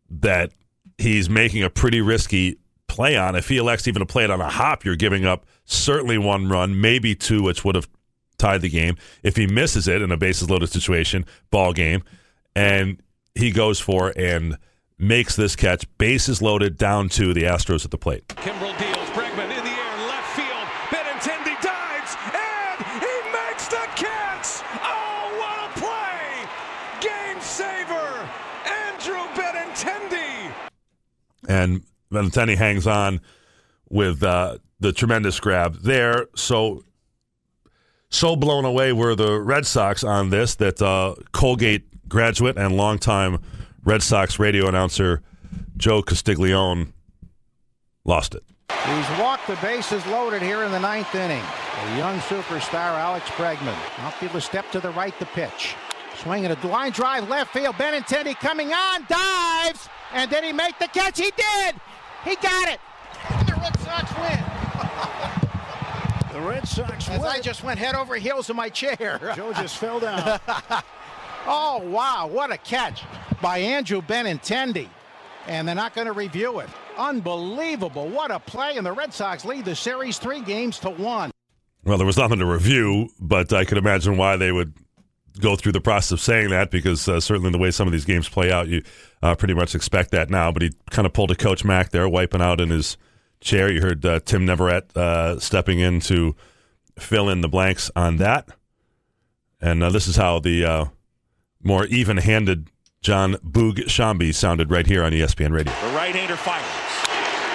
that 0.09 0.51
he's 0.97 1.29
making 1.29 1.63
a 1.63 1.69
pretty 1.69 2.01
risky 2.01 2.57
play 2.87 3.15
on. 3.15 3.35
If 3.35 3.47
he 3.47 3.57
elects 3.57 3.87
even 3.87 4.01
to 4.01 4.05
play 4.05 4.25
it 4.25 4.31
on 4.31 4.41
a 4.41 4.49
hop, 4.49 4.83
you're 4.83 4.95
giving 4.95 5.25
up 5.25 5.45
certainly 5.65 6.17
one 6.17 6.49
run, 6.49 6.79
maybe 6.81 7.15
two, 7.15 7.43
which 7.43 7.63
would 7.63 7.75
have 7.75 7.87
tied 8.39 8.61
the 8.61 8.69
game. 8.69 8.95
If 9.21 9.35
he 9.35 9.45
misses 9.45 9.87
it 9.87 10.01
in 10.01 10.11
a 10.11 10.17
bases 10.17 10.49
loaded 10.49 10.69
situation, 10.69 11.25
ball 11.51 11.73
game, 11.73 12.03
and 12.55 13.01
he 13.35 13.51
goes 13.51 13.79
for 13.79 14.11
and 14.17 14.57
makes 14.97 15.35
this 15.35 15.55
catch, 15.55 15.85
bases 15.97 16.41
loaded 16.41 16.77
down 16.77 17.09
to 17.09 17.33
the 17.33 17.43
Astros 17.43 17.85
at 17.85 17.91
the 17.91 17.97
plate. 17.97 18.27
Kimbrel 18.29 18.77
deals. 18.79 18.95
Bregman 19.09 19.49
in 19.49 19.63
the 19.63 19.69
air, 19.69 19.97
left 20.07 20.35
field. 20.35 20.67
Benintendi 20.89 21.61
dives, 21.61 22.15
and 22.33 22.85
he 23.01 23.31
makes 23.31 23.67
the 23.67 23.87
catch. 23.95 24.63
Oh, 24.81 25.35
what 25.39 25.69
a 25.69 25.79
play! 25.79 26.49
Game 27.01 27.41
saver, 27.41 28.29
Andrew 28.65 29.25
Benintendi. 29.35 30.51
and 31.47 31.83
Benintendi 32.11 32.55
hangs 32.55 32.85
on 32.87 33.21
with 33.89 34.21
uh, 34.23 34.57
the 34.79 34.91
tremendous 34.91 35.39
grab 35.39 35.81
there. 35.81 36.27
So, 36.35 36.83
so 38.09 38.35
blown 38.35 38.65
away 38.65 38.91
were 38.93 39.15
the 39.15 39.39
Red 39.39 39.65
Sox 39.65 40.03
on 40.03 40.29
this 40.29 40.55
that 40.55 40.81
uh, 40.81 41.15
Colgate 41.31 42.07
graduate 42.09 42.57
and 42.57 42.75
longtime 42.75 43.39
Red 43.83 44.03
Sox 44.03 44.39
radio 44.39 44.67
announcer 44.67 45.21
Joe 45.77 46.01
Castiglione 46.01 46.93
lost 48.05 48.35
it. 48.35 48.43
He's 48.69 49.19
walked 49.19 49.47
the 49.47 49.55
bases 49.57 50.05
loaded 50.07 50.41
here 50.41 50.63
in 50.63 50.71
the 50.71 50.79
ninth 50.79 51.13
inning. 51.15 51.43
The 51.85 51.97
young 51.97 52.19
superstar 52.19 52.75
Alex 52.75 53.27
Bregman. 53.31 53.75
Outfielder 53.99 54.41
step 54.41 54.69
to 54.71 54.79
the 54.79 54.89
right, 54.91 55.17
the 55.19 55.25
pitch. 55.27 55.75
Swinging 56.17 56.51
a 56.51 56.67
line 56.67 56.91
drive 56.91 57.29
left 57.29 57.53
field. 57.53 57.75
Benintendi 57.75 58.35
coming 58.35 58.73
on, 58.73 59.05
dives, 59.07 59.87
and 60.13 60.29
did 60.29 60.43
he 60.43 60.51
make 60.51 60.77
the 60.79 60.87
catch? 60.87 61.17
He 61.17 61.31
did. 61.31 61.75
He 62.25 62.35
got 62.35 62.67
it. 62.67 62.79
And 63.29 63.47
the 63.47 63.53
Red 63.53 63.79
Sox 63.79 64.11
win. 64.19 65.35
The 66.39 66.45
Red 66.47 66.67
Sox 66.67 67.09
As. 67.09 67.21
I 67.21 67.41
just 67.41 67.65
went 67.65 67.79
head 67.79 67.95
over 67.95 68.15
heels 68.15 68.49
in 68.49 68.55
my 68.55 68.69
chair. 68.69 69.19
Joe 69.35 69.51
just 69.51 69.77
fell 69.77 69.99
down. 69.99 70.39
oh 71.45 71.81
wow, 71.83 72.27
what 72.27 72.49
a 72.49 72.57
catch 72.57 73.03
by 73.41 73.57
Andrew 73.57 74.01
Benintendi. 74.01 74.87
And 75.47 75.67
they're 75.67 75.75
not 75.75 75.93
going 75.93 76.07
to 76.07 76.13
review 76.13 76.59
it. 76.59 76.69
Unbelievable. 76.97 78.07
What 78.07 78.31
a 78.31 78.39
play. 78.39 78.77
And 78.77 78.85
the 78.85 78.91
Red 78.93 79.13
Sox 79.13 79.43
lead 79.43 79.65
the 79.65 79.75
series 79.75 80.17
three 80.17 80.41
games 80.41 80.79
to 80.79 80.89
one. 80.89 81.31
Well, 81.83 81.97
there 81.97 82.07
was 82.07 82.17
nothing 82.17 82.39
to 82.39 82.45
review, 82.45 83.09
but 83.19 83.51
I 83.51 83.65
could 83.65 83.77
imagine 83.77 84.15
why 84.15 84.37
they 84.37 84.51
would 84.51 84.73
go 85.41 85.55
through 85.57 85.71
the 85.73 85.81
process 85.81 86.11
of 86.11 86.21
saying 86.21 86.51
that 86.51 86.71
because 86.71 87.07
uh, 87.09 87.19
certainly 87.19 87.51
the 87.51 87.57
way 87.57 87.71
some 87.71 87.87
of 87.87 87.91
these 87.91 88.05
games 88.05 88.29
play 88.29 88.51
out, 88.51 88.67
you 88.67 88.83
uh, 89.23 89.35
pretty 89.35 89.53
much 89.53 89.75
expect 89.75 90.11
that 90.11 90.29
now. 90.29 90.51
But 90.53 90.61
he 90.61 90.71
kind 90.89 91.05
of 91.05 91.11
pulled 91.11 91.31
a 91.31 91.35
Coach 91.35 91.65
Mack 91.65 91.89
there, 91.89 92.07
wiping 92.07 92.41
out 92.41 92.61
in 92.61 92.69
his 92.69 92.97
chair. 93.41 93.71
You 93.71 93.81
heard 93.81 94.05
uh, 94.05 94.19
Tim 94.19 94.45
Neverett 94.45 94.95
uh, 94.95 95.39
stepping 95.39 95.79
in 95.79 95.99
to 96.01 96.35
fill 96.97 97.29
in 97.29 97.41
the 97.41 97.47
blanks 97.47 97.89
on 97.95 98.17
that. 98.17 98.49
And 99.61 99.83
uh, 99.83 99.89
this 99.89 100.07
is 100.07 100.15
how 100.15 100.39
the 100.39 100.65
uh, 100.65 100.85
more 101.63 101.85
even 101.87 102.17
handed 102.17 102.69
Jon 103.01 103.35
Boog 103.35 103.79
Sciambi 103.87 104.33
sounded 104.33 104.71
right 104.71 104.85
here 104.85 105.03
on 105.03 105.11
ESPN 105.11 105.51
Radio. 105.51 105.73
The 105.73 105.95
right-hander 105.95 106.35
fires. 106.35 106.65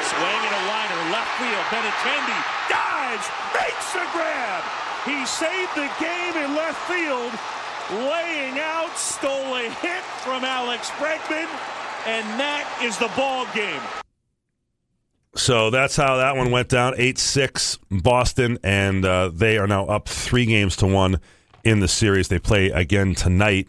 Swinging 0.09 0.53
a 0.53 0.63
liner, 0.69 1.01
left 1.13 1.33
field. 1.37 1.65
Benintendi 1.69 2.41
dives, 2.69 3.29
makes 3.53 3.93
the 3.93 4.07
grab. 4.13 4.63
He 5.05 5.25
saved 5.27 5.75
the 5.77 5.91
game 6.01 6.37
in 6.37 6.55
left 6.55 6.81
field, 6.89 7.33
laying 8.09 8.59
out, 8.59 8.97
stole 8.97 9.57
a 9.57 9.69
hit 9.69 10.03
from 10.25 10.45
Alex 10.45 10.91
Bregman, 10.93 11.49
and 12.07 12.25
that 12.41 12.65
is 12.83 12.97
the 12.97 13.11
ball 13.17 13.47
game. 13.55 13.81
So 15.37 15.71
that's 15.71 15.97
how 15.97 16.17
that 16.17 16.37
one 16.37 16.51
went 16.51 16.69
down. 16.69 16.95
8 16.97 17.19
6 17.19 17.79
Boston, 17.91 18.59
and 18.63 19.05
uh, 19.05 19.31
they 19.33 19.59
are 19.59 19.67
now 19.67 19.87
up 19.87 20.09
three 20.09 20.47
games 20.47 20.77
to 20.77 20.87
one 20.87 21.21
in 21.65 21.81
the 21.81 21.89
series. 21.89 22.29
They 22.29 22.39
play 22.39 22.71
again 22.71 23.15
tonight 23.15 23.69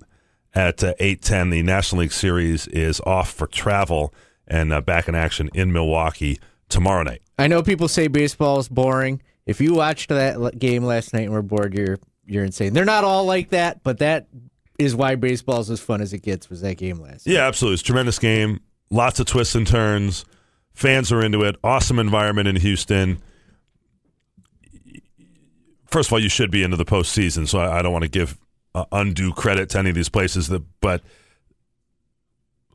at 0.54 0.84
uh, 0.84 0.94
8 1.00 1.22
10. 1.22 1.50
The 1.50 1.64
National 1.64 2.02
League 2.02 2.12
Series 2.12 2.68
is 2.68 3.02
off 3.02 3.32
for 3.32 3.48
travel 3.48 4.14
and 4.48 4.72
uh, 4.72 4.82
back 4.82 5.08
in 5.08 5.16
action 5.16 5.50
in 5.54 5.74
Milwaukee 5.74 6.40
tomorrow 6.70 7.04
night. 7.04 7.22
I 7.38 7.48
know 7.48 7.64
people 7.64 7.88
say 7.88 8.08
baseball 8.08 8.60
is 8.60 8.70
boring. 8.70 9.22
If 9.46 9.60
you 9.60 9.74
watched 9.74 10.10
that 10.10 10.58
game 10.58 10.84
last 10.84 11.14
night 11.14 11.24
and 11.24 11.34
were 11.34 11.42
bored, 11.42 11.74
you're 11.74 11.98
you're 12.26 12.46
insane. 12.46 12.74
They're 12.74 12.86
not 12.86 13.04
all 13.04 13.26
like 13.26 13.50
that, 13.50 13.84
but 13.84 14.00
that 14.00 14.28
is 14.80 14.96
why 14.96 15.16
baseball 15.16 15.60
is 15.60 15.70
as 15.70 15.80
fun 15.80 16.02
as 16.02 16.14
it 16.14 16.20
gets. 16.20 16.50
Was 16.50 16.62
that 16.62 16.78
game 16.78 17.00
last? 17.00 17.28
Yeah, 17.28 17.48
absolutely. 17.48 17.76
It's 17.76 17.84
a 17.84 17.86
tremendous 17.86 18.20
game. 18.20 18.62
Lots 18.90 19.20
of 19.20 19.26
twists 19.28 19.56
and 19.56 19.68
turns. 19.68 20.26
Fans 20.76 21.12
are 21.12 21.24
into 21.24 21.42
it. 21.44 21.56
Awesome 21.64 22.00
environment 22.00 22.48
in 22.48 22.58
Houston. 22.58 23.22
First 25.88 26.10
of 26.10 26.14
all, 26.14 26.20
you 26.20 26.30
should 26.30 26.52
be 26.52 26.64
into 26.64 26.76
the 26.76 26.86
postseason, 26.86 27.48
so 27.48 27.60
I, 27.60 27.80
I 27.80 27.82
don't 27.82 27.94
want 27.94 28.04
to 28.04 28.10
give 28.10 28.38
uh, 28.76 28.84
undue 28.92 29.32
credit 29.32 29.70
to 29.70 29.80
any 29.80 29.90
of 29.90 29.96
these 29.96 30.10
places. 30.10 30.50
That, 30.50 30.64
but 30.82 31.02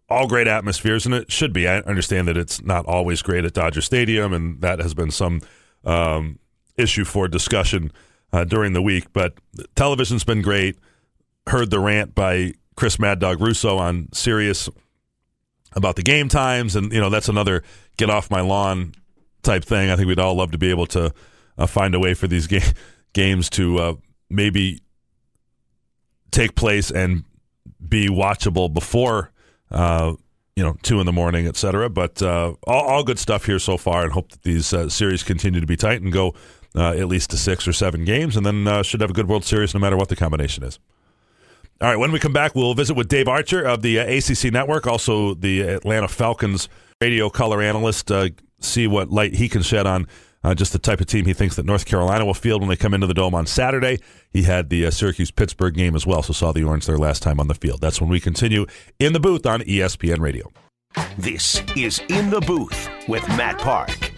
all 0.09 0.27
great 0.27 0.47
atmospheres, 0.47 1.05
and 1.05 1.15
it 1.15 1.31
should 1.31 1.53
be. 1.53 1.69
I 1.69 1.81
understand 1.81 2.27
that 2.29 2.39
it's 2.39 2.63
not 2.63 2.87
always 2.87 3.21
great 3.21 3.45
at 3.45 3.53
Dodger 3.53 3.83
Stadium, 3.83 4.33
and 4.33 4.61
that 4.63 4.79
has 4.81 4.95
been 4.95 5.11
some 5.11 5.43
um, 5.85 6.39
issue 6.79 7.05
for 7.05 7.29
discussion 7.29 7.93
uh, 8.33 8.45
during 8.45 8.73
the 8.73 8.83
week. 8.83 9.13
But 9.13 9.35
television's 9.77 10.25
been 10.25 10.41
great. 10.41 10.79
Heard 11.47 11.71
the 11.71 11.81
rant 11.81 12.15
by 12.15 12.55
Chris 12.77 12.99
Mad 12.99 13.19
Dog 13.19 13.43
Russo 13.43 13.77
on 13.77 14.09
Sirius 14.13 14.71
about 15.73 15.97
the 15.97 16.03
game 16.03 16.29
times, 16.29 16.77
and 16.77 16.93
you 16.93 17.01
know 17.01 17.11
that's 17.11 17.29
another 17.29 17.63
get 17.97 18.11
off 18.11 18.31
my 18.31 18.41
lawn 18.41 18.95
type 19.43 19.65
thing. 19.65 19.91
I 19.91 19.97
think 19.97 20.09
we'd 20.09 20.19
all 20.19 20.35
love 20.35 20.51
to 20.53 20.59
be 20.59 20.71
able 20.71 20.87
to 20.87 21.13
uh, 21.59 21.67
find 21.67 21.95
a 21.95 22.01
way 22.01 22.15
for 22.15 22.27
these 22.27 22.47
ga- 22.49 22.73
games 23.13 23.51
to 23.51 23.79
uh, 23.79 23.95
maybe 24.29 24.81
take 26.31 26.55
place 26.55 26.91
and 26.91 27.25
be 27.87 28.09
watchable 28.09 28.73
before 28.73 29.31
uh, 29.71 30.15
you 30.57 30.63
know 30.63 30.77
two 30.83 31.01
in 31.01 31.07
the 31.07 31.13
morning, 31.13 31.47
et 31.47 31.57
cetera. 31.57 31.89
But 31.89 32.23
uh, 32.23 32.55
all, 32.67 32.85
all 32.85 33.05
good 33.05 33.19
stuff 33.19 33.47
here 33.47 33.59
so 33.59 33.77
far, 33.77 34.03
and 34.03 34.13
hope 34.13 34.31
that 34.31 34.43
these 34.43 34.73
uh, 34.73 34.89
series 34.89 35.23
continue 35.23 35.61
to 35.61 35.67
be 35.67 35.77
tight 35.77 36.03
and 36.03 36.13
go 36.13 36.35
uh, 36.75 36.93
at 36.93 37.09
least 37.09 37.31
to 37.31 37.37
six 37.37 37.67
or 37.67 37.73
seven 37.73 38.05
games, 38.05 38.37
and 38.37 38.45
then 38.45 38.83
should 38.85 39.01
have 39.01 39.11
a 39.11 39.15
good 39.15 39.29
World 39.29 39.45
Series 39.45 39.75
no 39.75 39.81
matter 39.81 39.97
what 39.97 40.09
the 40.09 40.17
combination 40.17 40.65
is. 40.65 40.79
All 41.83 41.89
right, 41.89 41.97
when 41.97 42.13
we 42.13 42.19
come 42.19 42.35
back, 42.35 42.55
we'll 42.55 42.75
visit 42.75 42.95
with 42.95 43.09
Dave 43.09 43.27
Archer 43.27 43.63
of 43.63 43.81
the 43.81 44.01
uh, 44.01 44.05
ACC 44.05 44.53
Network, 44.53 44.87
also 44.87 45.33
the 45.33 45.63
Atlanta 45.63 46.09
Falcons 46.09 46.69
radio 47.01 47.31
color 47.31 47.63
analyst, 47.63 48.13
uh, 48.13 48.29
see 48.61 48.87
what 48.87 49.11
light 49.11 49.35
he 49.35 49.49
can 49.49 49.63
shed 49.63 49.87
on 49.87 50.07
uh, 50.43 50.55
just 50.55 50.73
the 50.73 50.79
type 50.79 51.01
of 51.01 51.07
team 51.07 51.25
he 51.25 51.33
thinks 51.33 51.57
that 51.57 51.67
North 51.67 51.87
Carolina 51.87 52.25
will 52.25 52.35
field 52.35 52.61
when 52.61 52.69
they 52.69 52.77
come 52.77 52.95
into 52.95 53.07
the 53.07 53.15
Dome 53.15 53.35
on 53.35 53.47
Saturday. 53.47 53.99
He 54.31 54.43
had 54.43 54.69
the 54.69 54.87
uh, 54.87 54.91
Syracuse 54.91 55.31
Pittsburgh 55.31 55.75
game 55.75 55.95
as 55.95 56.07
well, 56.07 56.23
so 56.23 56.33
saw 56.33 56.53
the 56.53 56.65
Orange 56.65 56.87
there 56.87 56.99
last 56.99 57.23
time 57.23 57.41
on 57.41 57.49
the 57.49 57.55
field. 57.55 57.81
That's 57.81 58.01
when 58.01 58.11
we 58.11 58.21
continue 58.21 58.67
in 58.99 59.13
the 59.13 59.21
booth 59.21 59.47
on 59.47 59.61
ESPN 59.61 60.21
Radio. 60.21 60.51
This 61.17 61.63
is 61.77 62.01
In 62.09 62.31
the 62.31 62.41
Booth 62.41 62.89
with 63.09 63.27
Matt 63.29 63.59
Park. 63.59 64.13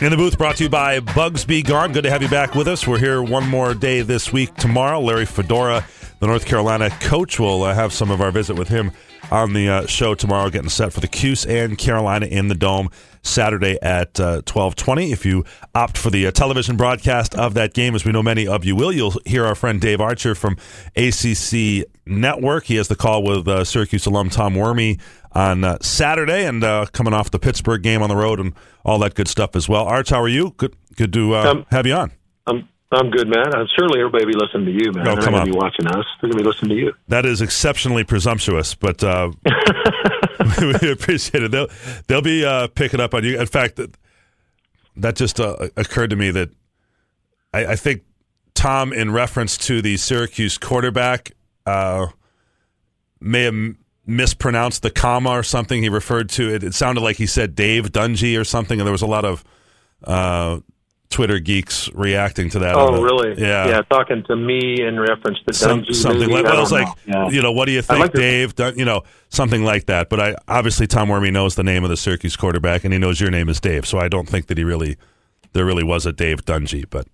In 0.00 0.10
the 0.10 0.16
booth, 0.16 0.38
brought 0.38 0.56
to 0.56 0.64
you 0.64 0.70
by 0.70 1.00
Bugs 1.00 1.44
Be 1.44 1.60
Gone. 1.60 1.92
Good 1.92 2.04
to 2.04 2.10
have 2.10 2.22
you 2.22 2.28
back 2.28 2.54
with 2.54 2.68
us. 2.68 2.86
We're 2.86 3.00
here 3.00 3.20
one 3.20 3.48
more 3.48 3.74
day 3.74 4.02
this 4.02 4.32
week. 4.32 4.54
Tomorrow, 4.54 5.00
Larry 5.00 5.26
Fedora, 5.26 5.84
the 6.20 6.26
North 6.26 6.46
Carolina 6.46 6.90
coach, 7.00 7.38
will 7.38 7.62
uh, 7.62 7.74
have 7.74 7.92
some 7.92 8.10
of 8.10 8.20
our 8.20 8.30
visit 8.30 8.56
with 8.56 8.68
him 8.68 8.90
on 9.30 9.52
the 9.52 9.68
uh, 9.68 9.86
show 9.86 10.14
tomorrow, 10.14 10.48
getting 10.50 10.68
set 10.70 10.92
for 10.92 11.00
the 11.00 11.08
Cuse 11.08 11.44
and 11.44 11.76
Carolina 11.76 12.26
in 12.26 12.48
the 12.48 12.54
Dome 12.54 12.88
Saturday 13.22 13.78
at 13.82 14.18
uh, 14.18 14.40
twelve 14.46 14.74
twenty. 14.74 15.12
If 15.12 15.26
you 15.26 15.44
opt 15.74 15.98
for 15.98 16.10
the 16.10 16.26
uh, 16.26 16.30
television 16.30 16.76
broadcast 16.76 17.34
of 17.34 17.54
that 17.54 17.74
game, 17.74 17.94
as 17.94 18.04
we 18.04 18.12
know 18.12 18.22
many 18.22 18.46
of 18.46 18.64
you 18.64 18.74
will, 18.74 18.92
you'll 18.92 19.14
hear 19.26 19.44
our 19.44 19.54
friend 19.54 19.80
Dave 19.80 20.00
Archer 20.00 20.34
from 20.34 20.56
ACC 20.96 21.84
Network. 22.06 22.64
He 22.64 22.76
has 22.76 22.88
the 22.88 22.96
call 22.96 23.22
with 23.22 23.46
uh, 23.46 23.64
Syracuse 23.64 24.06
alum 24.06 24.30
Tom 24.30 24.54
Werme 24.54 24.98
on 25.32 25.62
uh, 25.62 25.78
Saturday, 25.82 26.46
and 26.46 26.64
uh, 26.64 26.86
coming 26.92 27.12
off 27.12 27.30
the 27.30 27.38
Pittsburgh 27.38 27.82
game 27.82 28.02
on 28.02 28.08
the 28.08 28.16
road 28.16 28.40
and 28.40 28.54
all 28.84 28.98
that 29.00 29.14
good 29.14 29.28
stuff 29.28 29.54
as 29.54 29.68
well. 29.68 29.84
Arch, 29.84 30.10
how 30.10 30.22
are 30.22 30.28
you? 30.28 30.54
Good, 30.56 30.74
good 30.96 31.12
to 31.12 31.34
uh, 31.34 31.50
Um, 31.50 31.66
have 31.70 31.86
you 31.86 31.94
on. 31.94 32.12
I'm 32.46 32.66
I'm 32.90 33.10
good, 33.10 33.28
man. 33.28 33.54
Uh, 33.54 33.66
certainly, 33.76 34.00
everybody 34.00 34.24
be 34.24 34.32
listening 34.32 34.64
to 34.66 34.72
you, 34.72 34.92
man. 34.92 35.06
Oh, 35.06 35.14
They're 35.16 35.26
on. 35.28 35.32
gonna 35.32 35.44
be 35.44 35.56
watching 35.56 35.86
us. 35.86 36.06
They're 36.20 36.30
gonna 36.30 36.42
be 36.42 36.48
listening 36.48 36.70
to 36.70 36.82
you. 36.82 36.92
That 37.08 37.26
is 37.26 37.42
exceptionally 37.42 38.02
presumptuous, 38.04 38.74
but 38.74 39.04
uh, 39.04 39.30
we 40.82 40.90
appreciate 40.90 41.42
it. 41.44 41.50
They'll 41.50 41.68
they'll 42.06 42.22
be 42.22 42.44
uh, 42.44 42.68
picking 42.68 43.00
up 43.00 43.12
on 43.12 43.24
you. 43.24 43.38
In 43.38 43.46
fact, 43.46 43.76
that 43.76 43.94
that 44.96 45.16
just 45.16 45.38
uh, 45.38 45.68
occurred 45.76 46.10
to 46.10 46.16
me 46.16 46.30
that 46.30 46.50
I, 47.52 47.66
I 47.66 47.76
think 47.76 48.02
Tom, 48.54 48.92
in 48.92 49.12
reference 49.12 49.58
to 49.58 49.82
the 49.82 49.96
Syracuse 49.98 50.56
quarterback, 50.56 51.32
uh, 51.66 52.06
may 53.20 53.42
have 53.42 53.54
mispronounced 54.06 54.82
the 54.82 54.90
comma 54.90 55.30
or 55.30 55.42
something. 55.42 55.82
He 55.82 55.90
referred 55.90 56.30
to 56.30 56.54
it. 56.54 56.62
It 56.64 56.74
sounded 56.74 57.02
like 57.02 57.16
he 57.16 57.26
said 57.26 57.54
Dave 57.54 57.92
Dungey 57.92 58.40
or 58.40 58.44
something, 58.44 58.80
and 58.80 58.86
there 58.86 58.92
was 58.92 59.02
a 59.02 59.06
lot 59.06 59.26
of 59.26 59.44
uh, 60.04 60.60
Twitter 61.10 61.38
geeks 61.38 61.88
reacting 61.94 62.50
to 62.50 62.58
that. 62.58 62.74
Oh, 62.74 62.96
the- 62.96 63.02
really? 63.02 63.40
Yeah. 63.40 63.66
Yeah, 63.68 63.82
talking 63.90 64.22
to 64.24 64.36
me 64.36 64.82
in 64.82 65.00
reference 65.00 65.38
to 65.46 65.54
Some, 65.54 65.84
something 65.86 66.20
maybe, 66.28 66.32
like 66.42 66.44
well, 66.44 66.68
like. 66.70 66.88
Yeah. 67.06 67.28
you 67.30 67.40
know 67.40 67.50
what 67.52 67.64
do 67.66 67.72
you 67.72 67.80
think 67.82 68.00
like 68.00 68.12
dave 68.12 68.52
you 68.76 68.84
know 68.84 69.02
something 69.30 69.64
like 69.64 69.86
that 69.86 70.10
but 70.10 70.20
i 70.20 70.36
obviously 70.46 70.86
tom 70.86 71.08
werme 71.08 71.32
knows 71.32 71.54
the 71.54 71.62
name 71.64 71.82
of 71.84 71.90
the 71.90 71.96
syracuse 71.96 72.36
quarterback 72.36 72.84
and 72.84 72.92
he 72.92 72.98
knows 72.98 73.20
your 73.20 73.30
name 73.30 73.48
is 73.48 73.58
dave 73.60 73.86
so 73.86 73.98
i 73.98 74.06
don't 74.08 74.28
think 74.28 74.46
that 74.48 74.58
he 74.58 74.64
really 74.64 74.96
there 75.54 75.64
really 75.64 75.82
was 75.82 76.04
a 76.04 76.12
dave 76.12 76.44
dungey 76.44 76.84
but 76.88 77.06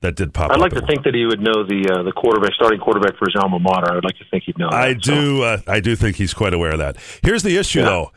that 0.00 0.16
did 0.16 0.34
pop 0.34 0.50
I'd 0.50 0.58
like 0.60 0.72
to 0.72 0.84
think 0.86 1.04
that 1.04 1.14
he 1.14 1.24
would 1.24 1.40
know 1.40 1.64
the 1.64 1.88
uh, 1.90 2.02
the 2.02 2.12
quarterback, 2.12 2.52
starting 2.54 2.78
quarterback 2.80 3.16
for 3.16 3.26
his 3.26 3.34
alma 3.40 3.58
mater. 3.58 3.90
I 3.92 3.94
would 3.94 4.04
like 4.04 4.18
to 4.18 4.24
think 4.30 4.44
he'd 4.44 4.58
know. 4.58 4.68
I 4.70 4.92
that, 4.92 5.04
so. 5.04 5.14
do. 5.14 5.42
Uh, 5.42 5.58
I 5.66 5.80
do 5.80 5.96
think 5.96 6.16
he's 6.16 6.34
quite 6.34 6.52
aware 6.52 6.72
of 6.72 6.78
that. 6.78 6.96
Here's 7.22 7.42
the 7.42 7.56
issue, 7.56 7.78
Yeah. 7.80 7.86
though. 7.86 8.12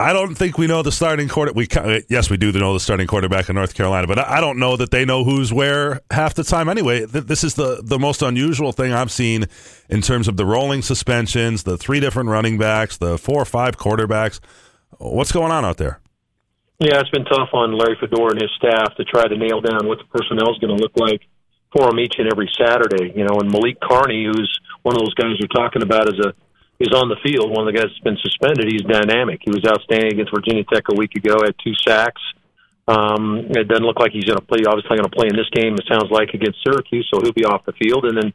I 0.00 0.14
don't 0.14 0.34
think 0.34 0.56
we 0.56 0.66
know 0.66 0.82
the 0.82 0.90
starting 0.90 1.28
quarter. 1.28 1.52
We 1.52 1.68
uh, 1.76 2.00
yes, 2.08 2.30
we 2.30 2.38
do 2.38 2.50
know 2.52 2.72
the 2.72 2.80
starting 2.80 3.06
quarterback 3.06 3.50
in 3.50 3.54
North 3.54 3.74
Carolina, 3.74 4.06
but 4.06 4.18
I 4.18 4.40
don't 4.40 4.58
know 4.58 4.74
that 4.78 4.90
they 4.90 5.04
know 5.04 5.24
who's 5.24 5.52
where 5.52 6.00
half 6.10 6.32
the 6.32 6.42
time. 6.42 6.70
Anyway, 6.70 7.04
this 7.04 7.44
is 7.44 7.52
the 7.52 7.82
the 7.84 7.98
most 7.98 8.22
unusual 8.22 8.72
thing 8.72 8.94
I've 8.94 9.12
seen 9.12 9.44
in 9.90 10.00
terms 10.00 10.26
of 10.26 10.38
the 10.38 10.46
rolling 10.46 10.80
suspensions, 10.80 11.64
the 11.64 11.76
three 11.76 12.00
different 12.00 12.30
running 12.30 12.56
backs, 12.56 12.96
the 12.96 13.18
four 13.18 13.42
or 13.42 13.44
five 13.44 13.76
quarterbacks. 13.76 14.40
What's 14.96 15.32
going 15.32 15.52
on 15.52 15.66
out 15.66 15.76
there? 15.76 16.00
Yeah, 16.78 16.98
it's 17.00 17.10
been 17.10 17.26
tough 17.26 17.50
on 17.52 17.76
Larry 17.76 17.98
Fedora 18.00 18.30
and 18.30 18.40
his 18.40 18.50
staff 18.56 18.96
to 18.96 19.04
try 19.04 19.28
to 19.28 19.36
nail 19.36 19.60
down 19.60 19.86
what 19.86 19.98
the 19.98 20.04
personnel 20.04 20.50
is 20.50 20.58
going 20.60 20.74
to 20.74 20.82
look 20.82 20.96
like 20.96 21.20
for 21.76 21.90
them 21.90 22.00
each 22.00 22.14
and 22.16 22.26
every 22.32 22.50
Saturday. 22.56 23.12
You 23.14 23.24
know, 23.24 23.36
and 23.38 23.52
Malik 23.52 23.78
Carney, 23.80 24.24
who's 24.24 24.58
one 24.80 24.96
of 24.96 25.00
those 25.00 25.12
guys 25.12 25.36
we're 25.38 25.54
talking 25.54 25.82
about, 25.82 26.08
is 26.08 26.18
a 26.24 26.32
is 26.80 26.96
on 26.96 27.12
the 27.12 27.20
field. 27.22 27.52
One 27.52 27.68
of 27.68 27.72
the 27.72 27.76
guys 27.76 27.92
that's 27.92 28.00
been 28.00 28.18
suspended. 28.24 28.66
He's 28.72 28.82
dynamic. 28.82 29.44
He 29.44 29.52
was 29.52 29.62
outstanding 29.68 30.16
against 30.16 30.32
Virginia 30.32 30.64
Tech 30.64 30.88
a 30.88 30.96
week 30.96 31.14
ago. 31.14 31.36
Had 31.44 31.54
two 31.62 31.76
sacks. 31.86 32.22
Um, 32.88 33.46
it 33.52 33.68
doesn't 33.68 33.84
look 33.84 34.00
like 34.00 34.10
he's 34.10 34.24
going 34.24 34.40
to 34.40 34.44
play. 34.44 34.64
Obviously, 34.66 34.96
going 34.96 35.06
to 35.06 35.14
play 35.14 35.28
in 35.28 35.36
this 35.36 35.52
game. 35.52 35.76
It 35.76 35.84
sounds 35.86 36.10
like 36.10 36.32
against 36.32 36.58
Syracuse, 36.64 37.06
so 37.12 37.20
he'll 37.20 37.36
be 37.36 37.44
off 37.44 37.68
the 37.68 37.76
field. 37.76 38.08
And 38.08 38.16
then 38.16 38.32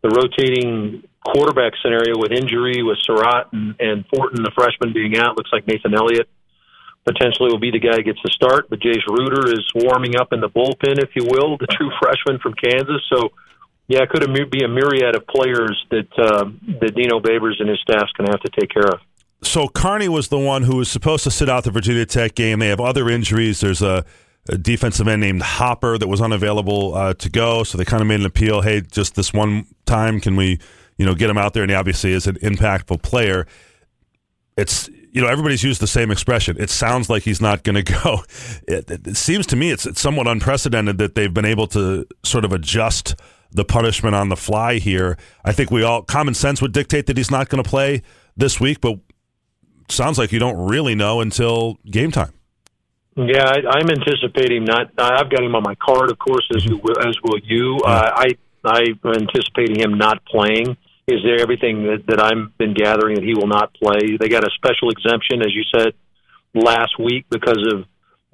the 0.00 0.14
rotating 0.14 1.02
quarterback 1.26 1.74
scenario 1.82 2.16
with 2.16 2.32
injury 2.32 2.82
with 2.82 2.98
Surratt 3.02 3.52
and, 3.52 3.74
and 3.78 4.06
Fortin, 4.08 4.42
the 4.42 4.54
freshman, 4.54 4.94
being 4.94 5.18
out, 5.18 5.36
looks 5.36 5.50
like 5.52 5.66
Nathan 5.66 5.94
Elliott 5.94 6.30
potentially 7.04 7.50
will 7.50 7.58
be 7.58 7.70
the 7.70 7.82
guy 7.82 7.96
who 7.96 8.02
gets 8.02 8.22
the 8.22 8.30
start. 8.30 8.70
But 8.70 8.80
Jace 8.80 9.06
Ruder 9.10 9.50
is 9.50 9.66
warming 9.74 10.16
up 10.16 10.32
in 10.32 10.40
the 10.40 10.48
bullpen, 10.48 11.02
if 11.02 11.10
you 11.14 11.26
will, 11.26 11.58
the 11.58 11.66
true 11.66 11.90
freshman 12.00 12.38
from 12.38 12.54
Kansas. 12.54 13.02
So, 13.10 13.34
yeah, 13.88 14.02
it 14.02 14.10
could 14.10 14.24
be 14.50 14.64
a 14.64 14.68
myriad 14.68 15.16
of 15.16 15.26
players 15.26 15.84
that 15.90 16.08
uh, 16.16 16.44
that 16.80 16.94
Dino 16.94 17.20
Babers 17.20 17.60
and 17.60 17.68
his 17.68 17.80
staff's 17.80 18.12
going 18.12 18.26
to 18.26 18.32
have 18.32 18.40
to 18.40 18.50
take 18.60 18.70
care 18.70 18.86
of. 18.86 19.00
So 19.42 19.66
Carney 19.66 20.08
was 20.08 20.28
the 20.28 20.38
one 20.38 20.62
who 20.62 20.76
was 20.76 20.90
supposed 20.90 21.24
to 21.24 21.30
sit 21.30 21.48
out 21.48 21.64
the 21.64 21.72
Virginia 21.72 22.06
Tech 22.06 22.34
game. 22.34 22.60
They 22.60 22.68
have 22.68 22.80
other 22.80 23.10
injuries. 23.10 23.60
There's 23.60 23.82
a, 23.82 24.04
a 24.48 24.56
defensive 24.56 25.08
end 25.08 25.20
named 25.20 25.42
Hopper 25.42 25.98
that 25.98 26.06
was 26.06 26.20
unavailable 26.20 26.94
uh, 26.94 27.14
to 27.14 27.28
go, 27.28 27.64
so 27.64 27.76
they 27.76 27.84
kind 27.84 28.00
of 28.00 28.06
made 28.06 28.20
an 28.20 28.26
appeal. 28.26 28.62
Hey, 28.62 28.82
just 28.82 29.16
this 29.16 29.32
one 29.32 29.66
time, 29.84 30.20
can 30.20 30.36
we, 30.36 30.60
you 30.96 31.04
know, 31.04 31.14
get 31.14 31.28
him 31.28 31.38
out 31.38 31.54
there? 31.54 31.64
And 31.64 31.70
he 31.70 31.76
obviously 31.76 32.12
is 32.12 32.28
an 32.28 32.36
impactful 32.36 33.02
player. 33.02 33.46
It's 34.56 34.88
you 35.10 35.20
know 35.20 35.26
everybody's 35.26 35.64
used 35.64 35.80
the 35.80 35.88
same 35.88 36.12
expression. 36.12 36.56
It 36.58 36.70
sounds 36.70 37.10
like 37.10 37.24
he's 37.24 37.40
not 37.40 37.64
going 37.64 37.74
to 37.84 37.92
go. 37.92 38.22
It, 38.68 38.90
it, 38.90 39.06
it 39.08 39.16
seems 39.16 39.46
to 39.48 39.56
me 39.56 39.70
it's, 39.70 39.86
it's 39.86 40.00
somewhat 40.00 40.28
unprecedented 40.28 40.98
that 40.98 41.16
they've 41.16 41.34
been 41.34 41.44
able 41.44 41.66
to 41.68 42.06
sort 42.22 42.44
of 42.44 42.52
adjust 42.52 43.16
the 43.52 43.64
punishment 43.64 44.14
on 44.14 44.28
the 44.28 44.36
fly 44.36 44.78
here. 44.78 45.16
I 45.44 45.52
think 45.52 45.70
we 45.70 45.82
all 45.82 46.02
common 46.02 46.34
sense 46.34 46.62
would 46.62 46.72
dictate 46.72 47.06
that 47.06 47.16
he's 47.16 47.30
not 47.30 47.48
going 47.48 47.62
to 47.62 47.68
play 47.68 48.02
this 48.36 48.58
week, 48.60 48.80
but 48.80 48.98
sounds 49.88 50.18
like 50.18 50.32
you 50.32 50.38
don't 50.38 50.68
really 50.68 50.94
know 50.94 51.20
until 51.20 51.78
game 51.90 52.10
time. 52.10 52.32
Yeah, 53.14 53.44
I, 53.44 53.78
I'm 53.78 53.90
anticipating 53.90 54.64
not. 54.64 54.90
I've 54.96 55.30
got 55.30 55.44
him 55.44 55.54
on 55.54 55.62
my 55.62 55.74
card, 55.74 56.10
of 56.10 56.18
course, 56.18 56.48
as 56.56 56.64
you 56.64 56.80
will, 56.82 56.98
as 57.06 57.14
will 57.22 57.38
you. 57.44 57.78
Uh, 57.84 58.10
I 58.14 58.28
I'm 58.64 58.98
anticipating 59.04 59.80
him 59.80 59.98
not 59.98 60.24
playing. 60.24 60.76
Is 61.08 61.18
there 61.24 61.40
everything 61.40 61.82
that, 61.84 62.04
that 62.06 62.22
I've 62.22 62.56
been 62.58 62.74
gathering 62.74 63.16
that 63.16 63.24
he 63.24 63.34
will 63.34 63.48
not 63.48 63.74
play? 63.74 64.16
They 64.18 64.28
got 64.28 64.44
a 64.44 64.50
special 64.54 64.90
exemption, 64.90 65.42
as 65.42 65.52
you 65.52 65.64
said 65.76 65.94
last 66.54 66.98
week, 66.98 67.26
because 67.28 67.58
of 67.72 67.84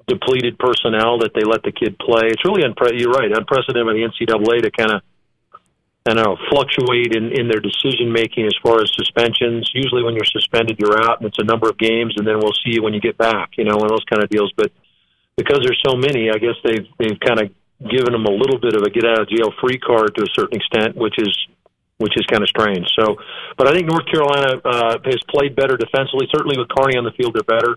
depleted 0.09 0.57
personnel 0.57 1.19
that 1.21 1.31
they 1.37 1.45
let 1.45 1.61
the 1.63 1.71
kid 1.71 1.97
play. 2.01 2.27
It's 2.33 2.43
really 2.43 2.65
unpre- 2.65 2.97
you're 2.97 3.13
right, 3.13 3.31
unprecedented 3.31 3.85
by 3.85 3.93
the 3.93 4.03
NCAA 4.09 4.65
to 4.65 4.71
kind 4.71 4.91
of 4.91 5.01
I 6.09 6.13
don't 6.13 6.23
know, 6.23 6.37
fluctuate 6.49 7.13
in, 7.13 7.29
in 7.37 7.49
their 7.51 7.59
decision 7.59 8.11
making 8.11 8.45
as 8.47 8.55
far 8.63 8.81
as 8.81 8.89
suspensions. 8.95 9.69
Usually, 9.75 10.01
when 10.01 10.15
you're 10.15 10.25
suspended, 10.25 10.79
you're 10.79 10.97
out, 10.97 11.19
and 11.19 11.27
it's 11.27 11.37
a 11.37 11.43
number 11.43 11.69
of 11.69 11.77
games, 11.77 12.15
and 12.17 12.25
then 12.25 12.39
we'll 12.39 12.55
see 12.65 12.73
you 12.73 12.81
when 12.81 12.93
you 12.93 13.01
get 13.01 13.17
back. 13.17 13.51
You 13.57 13.65
know, 13.65 13.75
one 13.75 13.85
of 13.85 13.91
those 13.91 14.07
kind 14.09 14.23
of 14.23 14.29
deals. 14.29 14.51
But 14.55 14.71
because 15.35 15.59
there's 15.61 15.81
so 15.85 15.95
many, 15.95 16.31
I 16.31 16.39
guess 16.39 16.55
they've 16.63 16.87
they've 16.97 17.19
kind 17.19 17.41
of 17.41 17.51
given 17.83 18.11
them 18.11 18.25
a 18.25 18.31
little 18.31 18.59
bit 18.59 18.75
of 18.75 18.81
a 18.83 18.89
get 18.89 19.05
out 19.05 19.21
of 19.21 19.29
jail 19.29 19.51
free 19.61 19.77
card 19.77 20.15
to 20.15 20.23
a 20.23 20.31
certain 20.33 20.57
extent, 20.57 20.95
which 20.95 21.15
is 21.19 21.35
which 21.99 22.15
is 22.15 22.25
kind 22.31 22.41
of 22.41 22.49
strange. 22.49 22.87
So, 22.97 23.19
but 23.57 23.67
I 23.67 23.73
think 23.75 23.87
North 23.87 24.07
Carolina 24.07 24.61
uh, 24.63 24.97
has 25.03 25.19
played 25.27 25.55
better 25.55 25.75
defensively. 25.75 26.27
Certainly 26.31 26.57
with 26.57 26.69
Carney 26.69 26.97
on 26.97 27.03
the 27.03 27.11
field, 27.11 27.35
they're 27.35 27.43
better. 27.43 27.75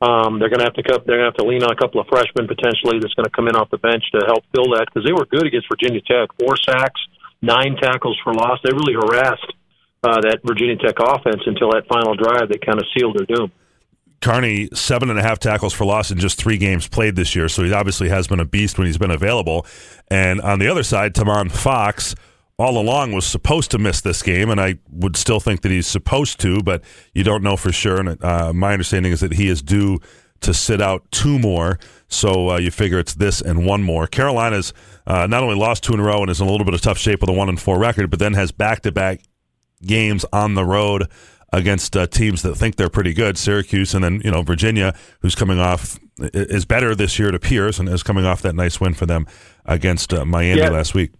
Um, 0.00 0.38
they're 0.38 0.48
going 0.48 0.64
to 0.64 0.68
have 0.68 0.74
to 0.74 0.82
they're 1.04 1.20
going 1.20 1.28
to 1.28 1.32
have 1.32 1.40
to 1.40 1.46
lean 1.46 1.62
on 1.62 1.70
a 1.70 1.76
couple 1.76 2.00
of 2.00 2.08
freshmen 2.08 2.48
potentially 2.48 2.98
that's 3.00 3.14
going 3.14 3.28
to 3.28 3.34
come 3.34 3.48
in 3.48 3.56
off 3.56 3.70
the 3.70 3.78
bench 3.78 4.04
to 4.12 4.24
help 4.26 4.44
fill 4.54 4.72
that 4.76 4.86
because 4.88 5.04
they 5.04 5.12
were 5.12 5.26
good 5.26 5.46
against 5.46 5.68
Virginia 5.68 6.00
Tech. 6.00 6.30
Four 6.40 6.56
sacks, 6.56 7.00
nine 7.42 7.76
tackles 7.76 8.18
for 8.24 8.32
loss. 8.32 8.58
They 8.64 8.72
really 8.72 8.94
harassed 8.94 9.52
uh, 10.02 10.20
that 10.24 10.40
Virginia 10.44 10.76
Tech 10.76 10.96
offense 11.00 11.42
until 11.46 11.70
that 11.72 11.84
final 11.88 12.14
drive 12.14 12.48
that 12.48 12.64
kind 12.64 12.80
of 12.80 12.86
sealed 12.96 13.16
their 13.18 13.28
doom. 13.28 13.52
Carney, 14.20 14.70
seven 14.72 15.10
and 15.10 15.18
a 15.18 15.22
half 15.22 15.38
tackles 15.38 15.74
for 15.74 15.84
loss 15.84 16.10
in 16.10 16.18
just 16.18 16.38
three 16.38 16.56
games 16.56 16.88
played 16.88 17.14
this 17.14 17.36
year, 17.36 17.48
so 17.48 17.62
he 17.62 17.72
obviously 17.72 18.08
has 18.08 18.26
been 18.26 18.40
a 18.40 18.44
beast 18.44 18.78
when 18.78 18.86
he's 18.86 18.96
been 18.96 19.10
available. 19.10 19.66
And 20.08 20.40
on 20.40 20.58
the 20.60 20.68
other 20.68 20.82
side, 20.82 21.14
Tomon 21.14 21.50
Fox 21.50 22.14
all 22.58 22.78
along 22.78 23.12
was 23.12 23.26
supposed 23.26 23.70
to 23.72 23.78
miss 23.78 24.00
this 24.00 24.22
game, 24.22 24.48
and 24.50 24.60
I 24.60 24.78
would 24.90 25.16
still 25.16 25.40
think 25.40 25.62
that 25.62 25.72
he's 25.72 25.86
supposed 25.86 26.38
to, 26.40 26.62
but 26.62 26.82
you 27.12 27.24
don't 27.24 27.42
know 27.42 27.56
for 27.56 27.72
sure. 27.72 27.98
And 28.00 28.22
uh, 28.24 28.52
my 28.52 28.72
understanding 28.72 29.12
is 29.12 29.20
that 29.20 29.32
he 29.32 29.48
is 29.48 29.60
due 29.62 29.98
to 30.40 30.54
sit 30.54 30.80
out 30.80 31.10
two 31.10 31.38
more, 31.38 31.78
so 32.08 32.50
uh, 32.50 32.58
you 32.58 32.70
figure 32.70 32.98
it's 32.98 33.14
this 33.14 33.40
and 33.40 33.66
one 33.66 33.82
more. 33.82 34.06
Carolina's 34.06 34.72
uh, 35.06 35.26
not 35.26 35.42
only 35.42 35.56
lost 35.56 35.82
two 35.82 35.94
in 35.94 36.00
a 36.00 36.02
row 36.02 36.20
and 36.20 36.30
is 36.30 36.40
in 36.40 36.46
a 36.46 36.50
little 36.50 36.64
bit 36.64 36.74
of 36.74 36.80
tough 36.80 36.98
shape 36.98 37.20
with 37.22 37.30
a 37.30 37.32
one 37.32 37.48
and 37.48 37.60
four 37.60 37.78
record, 37.78 38.10
but 38.10 38.18
then 38.18 38.34
has 38.34 38.52
back 38.52 38.82
to 38.82 38.92
back 38.92 39.22
games 39.82 40.24
on 40.32 40.54
the 40.54 40.64
road 40.64 41.08
against 41.52 41.96
uh, 41.96 42.06
teams 42.06 42.42
that 42.42 42.54
think 42.56 42.76
they're 42.76 42.88
pretty 42.90 43.14
good, 43.14 43.38
Syracuse, 43.38 43.94
and 43.94 44.04
then 44.04 44.20
you 44.24 44.30
know 44.30 44.42
Virginia, 44.42 44.94
who's 45.20 45.34
coming 45.34 45.58
off 45.58 45.98
is 46.20 46.64
better 46.64 46.94
this 46.94 47.18
year, 47.18 47.28
it 47.30 47.34
appears, 47.34 47.80
and 47.80 47.88
is 47.88 48.02
coming 48.04 48.24
off 48.24 48.42
that 48.42 48.54
nice 48.54 48.80
win 48.80 48.94
for 48.94 49.06
them 49.06 49.26
against 49.64 50.12
uh, 50.14 50.24
Miami 50.24 50.60
Yeah. 50.60 50.68
last 50.70 50.94
week. 50.94 51.10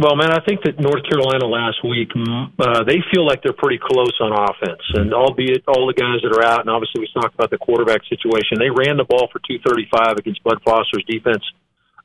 Well, 0.00 0.16
man, 0.16 0.32
I 0.32 0.40
think 0.40 0.64
that 0.64 0.80
North 0.80 1.04
Carolina 1.04 1.44
last 1.44 1.84
week, 1.84 2.08
uh, 2.16 2.80
they 2.88 3.04
feel 3.12 3.28
like 3.28 3.44
they're 3.44 3.52
pretty 3.52 3.76
close 3.76 4.16
on 4.24 4.32
offense. 4.32 4.80
And 4.96 5.12
albeit 5.12 5.68
all 5.68 5.84
the 5.84 5.92
guys 5.92 6.24
that 6.24 6.32
are 6.32 6.40
out, 6.40 6.64
and 6.64 6.72
obviously 6.72 7.04
we 7.04 7.08
talked 7.12 7.36
about 7.36 7.52
the 7.52 7.60
quarterback 7.60 8.00
situation, 8.08 8.56
they 8.56 8.72
ran 8.72 8.96
the 8.96 9.04
ball 9.04 9.28
for 9.28 9.36
235 9.44 10.16
against 10.16 10.40
Bud 10.42 10.64
Foster's 10.64 11.04
defense 11.04 11.44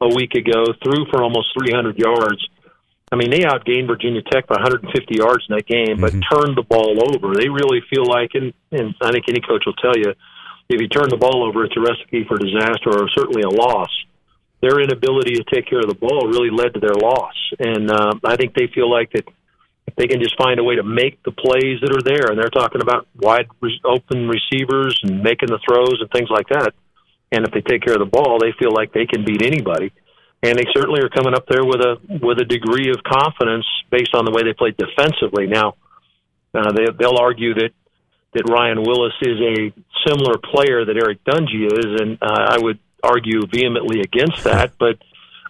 a 0.04 0.12
week 0.12 0.36
ago, 0.36 0.68
threw 0.84 1.08
for 1.08 1.24
almost 1.24 1.56
300 1.56 1.96
yards. 1.96 2.44
I 3.08 3.16
mean, 3.16 3.32
they 3.32 3.48
outgained 3.48 3.88
Virginia 3.88 4.20
Tech 4.20 4.52
by 4.52 4.60
150 4.60 4.92
yards 5.16 5.48
in 5.48 5.56
that 5.56 5.64
game, 5.64 6.04
but 6.04 6.12
turned 6.28 6.60
the 6.60 6.68
ball 6.68 7.00
over. 7.00 7.40
They 7.40 7.48
really 7.48 7.80
feel 7.88 8.04
like, 8.04 8.36
and, 8.36 8.52
and 8.76 9.00
I 9.00 9.16
think 9.16 9.32
any 9.32 9.40
coach 9.40 9.64
will 9.64 9.80
tell 9.80 9.96
you, 9.96 10.12
if 10.68 10.76
you 10.76 10.92
turn 10.92 11.08
the 11.08 11.16
ball 11.16 11.48
over, 11.48 11.64
it's 11.64 11.80
a 11.80 11.80
recipe 11.80 12.28
for 12.28 12.36
disaster 12.36 12.92
or 12.92 13.08
certainly 13.16 13.48
a 13.48 13.50
loss 13.50 13.88
their 14.62 14.82
inability 14.82 15.36
to 15.36 15.44
take 15.54 15.68
care 15.68 15.80
of 15.80 15.88
the 15.88 15.96
ball 15.96 16.28
really 16.28 16.50
led 16.50 16.74
to 16.74 16.80
their 16.80 16.96
loss. 16.96 17.36
And 17.60 17.92
uh, 17.92 18.14
I 18.24 18.36
think 18.36 18.54
they 18.54 18.68
feel 18.74 18.90
like 18.90 19.12
that 19.12 19.26
they 19.96 20.08
can 20.08 20.22
just 20.22 20.38
find 20.38 20.60
a 20.60 20.64
way 20.64 20.76
to 20.76 20.84
make 20.84 21.22
the 21.24 21.32
plays 21.32 21.80
that 21.82 21.94
are 21.94 22.04
there, 22.04 22.30
and 22.30 22.38
they're 22.38 22.54
talking 22.54 22.82
about 22.82 23.08
wide 23.16 23.48
open 23.86 24.28
receivers 24.28 25.00
and 25.04 25.24
making 25.24 25.50
the 25.50 25.60
throws 25.66 26.02
and 26.02 26.10
things 26.12 26.30
like 26.30 26.48
that. 26.50 26.74
And 27.32 27.46
if 27.46 27.54
they 27.54 27.62
take 27.62 27.84
care 27.84 27.94
of 27.94 28.00
the 28.00 28.10
ball, 28.10 28.40
they 28.40 28.54
feel 28.58 28.72
like 28.72 28.94
they 28.94 29.06
can 29.06 29.26
beat 29.26 29.42
anybody. 29.42 29.92
And 30.44 30.58
they 30.58 30.66
certainly 30.74 31.02
are 31.02 31.10
coming 31.10 31.34
up 31.34 31.46
there 31.50 31.66
with 31.66 31.82
a 31.82 31.98
with 32.22 32.38
a 32.40 32.46
degree 32.46 32.92
of 32.92 33.02
confidence 33.04 33.66
based 33.90 34.14
on 34.14 34.24
the 34.24 34.32
way 34.32 34.44
they 34.44 34.54
played 34.54 34.78
defensively. 34.78 35.48
Now, 35.48 35.76
uh, 36.54 36.72
they, 36.72 36.86
they'll 36.98 37.18
argue 37.18 37.56
that 37.56 37.72
that 38.34 38.46
Ryan 38.48 38.84
Willis 38.84 39.18
is 39.22 39.40
a 39.42 39.74
similar 40.06 40.38
player 40.38 40.86
that 40.86 40.96
Eric 40.96 41.24
Dungey 41.26 41.66
is, 41.66 42.02
and 42.02 42.22
uh, 42.22 42.54
I 42.54 42.58
would 42.60 42.78
argue 43.04 43.46
vehemently 43.48 44.02
against 44.02 44.44
that. 44.44 44.74
But 44.78 44.98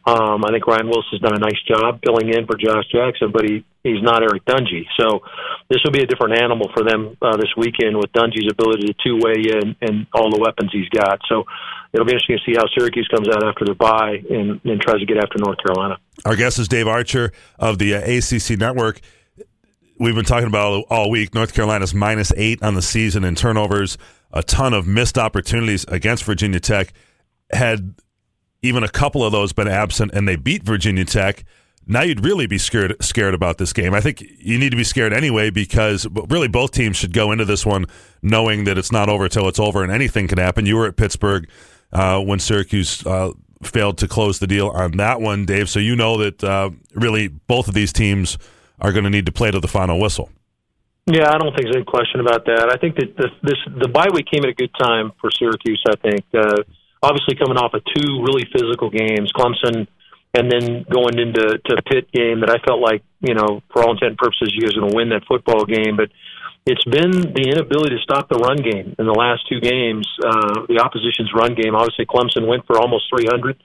um, 0.05 0.45
I 0.45 0.51
think 0.51 0.65
Ryan 0.65 0.87
Willis 0.87 1.05
has 1.11 1.19
done 1.19 1.35
a 1.35 1.39
nice 1.39 1.61
job 1.67 1.99
filling 2.05 2.29
in 2.29 2.45
for 2.45 2.55
Josh 2.55 2.85
Jackson, 2.91 3.31
but 3.31 3.43
he 3.43 3.65
he's 3.83 4.01
not 4.01 4.21
Eric 4.21 4.45
Dungey. 4.45 4.85
So 4.99 5.19
this 5.69 5.79
will 5.83 5.91
be 5.91 6.03
a 6.03 6.05
different 6.05 6.41
animal 6.41 6.69
for 6.73 6.83
them 6.83 7.17
uh, 7.21 7.37
this 7.37 7.51
weekend 7.57 7.97
with 7.97 8.11
Dungey's 8.11 8.51
ability 8.51 8.87
to 8.87 8.95
two 9.03 9.17
way 9.17 9.35
and, 9.51 9.75
and 9.81 10.07
all 10.13 10.29
the 10.29 10.39
weapons 10.39 10.71
he's 10.71 10.89
got. 10.89 11.19
So 11.27 11.43
it'll 11.93 12.05
be 12.05 12.13
interesting 12.13 12.37
to 12.37 12.51
see 12.51 12.55
how 12.57 12.65
Syracuse 12.77 13.07
comes 13.13 13.27
out 13.27 13.45
after 13.45 13.65
their 13.65 13.75
bye 13.75 14.23
and, 14.29 14.61
and 14.63 14.81
tries 14.81 14.99
to 14.99 15.05
get 15.05 15.17
after 15.17 15.37
North 15.39 15.57
Carolina. 15.65 15.97
Our 16.25 16.35
guest 16.35 16.59
is 16.59 16.67
Dave 16.67 16.87
Archer 16.87 17.31
of 17.59 17.77
the 17.79 17.95
uh, 17.95 17.99
ACC 17.99 18.59
Network. 18.59 19.01
We've 19.99 20.15
been 20.15 20.25
talking 20.25 20.47
about 20.47 20.85
all 20.89 21.09
week. 21.09 21.33
North 21.33 21.53
Carolina's 21.53 21.93
minus 21.93 22.31
eight 22.37 22.61
on 22.61 22.75
the 22.75 22.81
season 22.81 23.23
in 23.23 23.35
turnovers, 23.35 23.97
a 24.31 24.43
ton 24.43 24.73
of 24.73 24.85
missed 24.85 25.17
opportunities 25.17 25.85
against 25.87 26.23
Virginia 26.23 26.59
Tech. 26.59 26.93
Had 27.51 27.95
even 28.61 28.83
a 28.83 28.89
couple 28.89 29.23
of 29.23 29.31
those 29.31 29.53
been 29.53 29.67
absent 29.67 30.11
and 30.13 30.27
they 30.27 30.35
beat 30.35 30.63
Virginia 30.63 31.05
Tech, 31.05 31.45
now 31.85 32.01
you'd 32.01 32.23
really 32.23 32.47
be 32.47 32.57
scared 32.57 32.95
scared 33.01 33.33
about 33.33 33.57
this 33.57 33.71
game. 33.71 33.93
I 33.93 34.01
think 34.01 34.21
you 34.21 34.57
need 34.59 34.71
to 34.71 34.77
be 34.77 34.83
scared 34.83 35.13
anyway 35.13 35.49
because 35.49 36.05
really 36.11 36.49
both 36.49 36.71
teams 36.71 36.97
should 36.97 37.13
go 37.13 37.31
into 37.31 37.45
this 37.45 37.65
one 37.65 37.85
knowing 38.21 38.65
that 38.65 38.77
it's 38.77 38.91
not 38.91 39.09
over 39.09 39.29
till 39.29 39.47
it's 39.47 39.59
over 39.59 39.83
and 39.83 39.91
anything 39.91 40.27
can 40.27 40.37
happen. 40.37 40.65
You 40.65 40.75
were 40.75 40.87
at 40.87 40.97
Pittsburgh 40.97 41.49
uh, 41.93 42.19
when 42.21 42.39
Syracuse 42.39 43.05
uh, 43.05 43.31
failed 43.63 43.97
to 43.99 44.07
close 44.07 44.39
the 44.39 44.47
deal 44.47 44.67
on 44.69 44.91
that 44.97 45.21
one, 45.21 45.45
Dave. 45.45 45.69
So 45.69 45.79
you 45.79 45.95
know 45.95 46.17
that 46.17 46.43
uh, 46.43 46.71
really 46.93 47.29
both 47.29 47.67
of 47.67 47.73
these 47.73 47.93
teams 47.93 48.37
are 48.79 48.91
going 48.91 49.05
to 49.05 49.09
need 49.09 49.25
to 49.25 49.31
play 49.31 49.51
to 49.51 49.59
the 49.59 49.67
final 49.67 49.99
whistle. 49.99 50.29
Yeah, 51.05 51.29
I 51.29 51.37
don't 51.37 51.55
think 51.55 51.63
there's 51.63 51.75
any 51.77 51.85
question 51.85 52.19
about 52.19 52.45
that. 52.45 52.69
I 52.69 52.75
think 52.77 52.97
that 52.97 53.15
this, 53.15 53.31
this 53.41 53.57
the 53.81 53.87
bye 53.87 54.09
week 54.13 54.25
came 54.29 54.43
at 54.43 54.49
a 54.49 54.53
good 54.53 54.71
time 54.77 55.13
for 55.21 55.29
Syracuse. 55.31 55.81
I 55.87 55.95
think 55.95 56.25
uh, 56.33 56.63
obviously 57.03 57.35
coming 57.35 57.57
off 57.57 57.73
of 57.73 57.83
two 57.85 58.23
really 58.23 58.45
physical 58.51 58.89
games, 58.89 59.31
Clemson, 59.33 59.87
and 60.33 60.51
then 60.51 60.85
going 60.89 61.17
into 61.17 61.57
to 61.57 61.81
Pitt 61.83 62.11
game 62.11 62.41
that 62.41 62.49
I 62.49 62.59
felt 62.65 62.81
like 62.81 63.03
you 63.21 63.33
know 63.33 63.61
for 63.71 63.83
all 63.83 63.91
intent 63.91 64.15
and 64.15 64.17
purposes 64.17 64.53
you 64.53 64.61
guys 64.61 64.77
are 64.77 64.81
going 64.81 64.91
to 64.91 64.97
win 64.97 65.09
that 65.09 65.25
football 65.27 65.65
game, 65.65 65.97
but 65.97 66.09
it's 66.67 66.83
been 66.83 67.31
the 67.31 67.47
inability 67.47 67.95
to 67.95 68.03
stop 68.03 68.27
the 68.27 68.35
run 68.43 68.59
game 68.59 68.91
in 68.99 69.05
the 69.07 69.15
last 69.15 69.47
two 69.47 69.63
games. 69.63 70.03
Uh, 70.19 70.67
the 70.67 70.83
opposition's 70.83 71.31
run 71.31 71.55
game. 71.55 71.73
Obviously, 71.73 72.05
Clemson 72.05 72.43
went 72.43 72.67
for 72.67 72.75
almost 72.75 73.07
300 73.07 73.55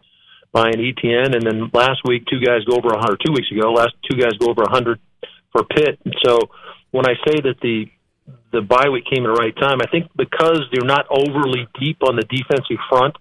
by 0.55 0.71
Etienne, 0.71 1.35
and 1.35 1.43
then 1.43 1.67
last 1.75 2.07
week 2.07 2.23
two 2.31 2.39
guys 2.39 2.63
go 2.63 2.79
over 2.79 2.95
100. 2.95 3.19
Two 3.19 3.35
weeks 3.35 3.51
ago, 3.51 3.75
last 3.75 3.99
two 4.07 4.17
guys 4.17 4.39
go 4.39 4.55
over 4.55 4.63
100 4.63 5.01
for 5.51 5.65
Pitt. 5.65 5.99
So 6.23 6.39
when 6.95 7.05
I 7.07 7.19
say 7.27 7.43
that 7.43 7.59
the 7.61 7.91
the 8.53 8.61
bye 8.61 8.89
week 8.93 9.05
came 9.11 9.25
at 9.25 9.35
the 9.35 9.41
right 9.41 9.57
time, 9.57 9.81
I 9.83 9.91
think 9.91 10.13
because 10.15 10.63
they're 10.71 10.87
not 10.87 11.07
overly 11.11 11.67
deep 11.81 12.05
on 12.07 12.17
the 12.17 12.23
defensive 12.29 12.79
front. 12.89 13.17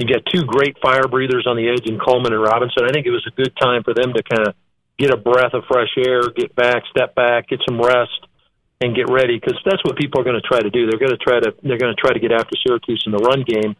You 0.00 0.08
got 0.08 0.24
two 0.32 0.44
great 0.44 0.76
fire 0.82 1.06
breathers 1.08 1.46
on 1.46 1.56
the 1.56 1.68
edge 1.68 1.86
in 1.86 1.98
Coleman 1.98 2.32
and 2.32 2.42
Robinson. 2.42 2.84
I 2.84 2.92
think 2.92 3.06
it 3.06 3.10
was 3.10 3.26
a 3.26 3.34
good 3.36 3.52
time 3.60 3.82
for 3.82 3.94
them 3.94 4.12
to 4.14 4.22
kind 4.22 4.48
of 4.48 4.54
get 4.98 5.12
a 5.12 5.16
breath 5.16 5.54
of 5.54 5.64
fresh 5.68 5.90
air, 5.96 6.28
get 6.30 6.54
back, 6.54 6.84
step 6.90 7.14
back, 7.14 7.48
get 7.48 7.60
some 7.66 7.80
rest, 7.80 8.26
and 8.80 8.96
get 8.96 9.10
ready 9.10 9.38
because 9.38 9.58
that's 9.64 9.82
what 9.84 9.96
people 9.96 10.20
are 10.20 10.24
going 10.24 10.40
to 10.40 10.46
try 10.46 10.60
to 10.60 10.70
do. 10.70 10.86
They're 10.86 10.98
going 10.98 11.12
to 11.12 11.20
try 11.20 11.40
to 11.40 11.52
they're 11.62 11.78
going 11.78 11.94
to 11.94 12.00
try 12.00 12.12
to 12.12 12.20
get 12.20 12.32
after 12.32 12.56
Syracuse 12.66 13.02
in 13.06 13.12
the 13.12 13.18
run 13.18 13.44
game 13.46 13.76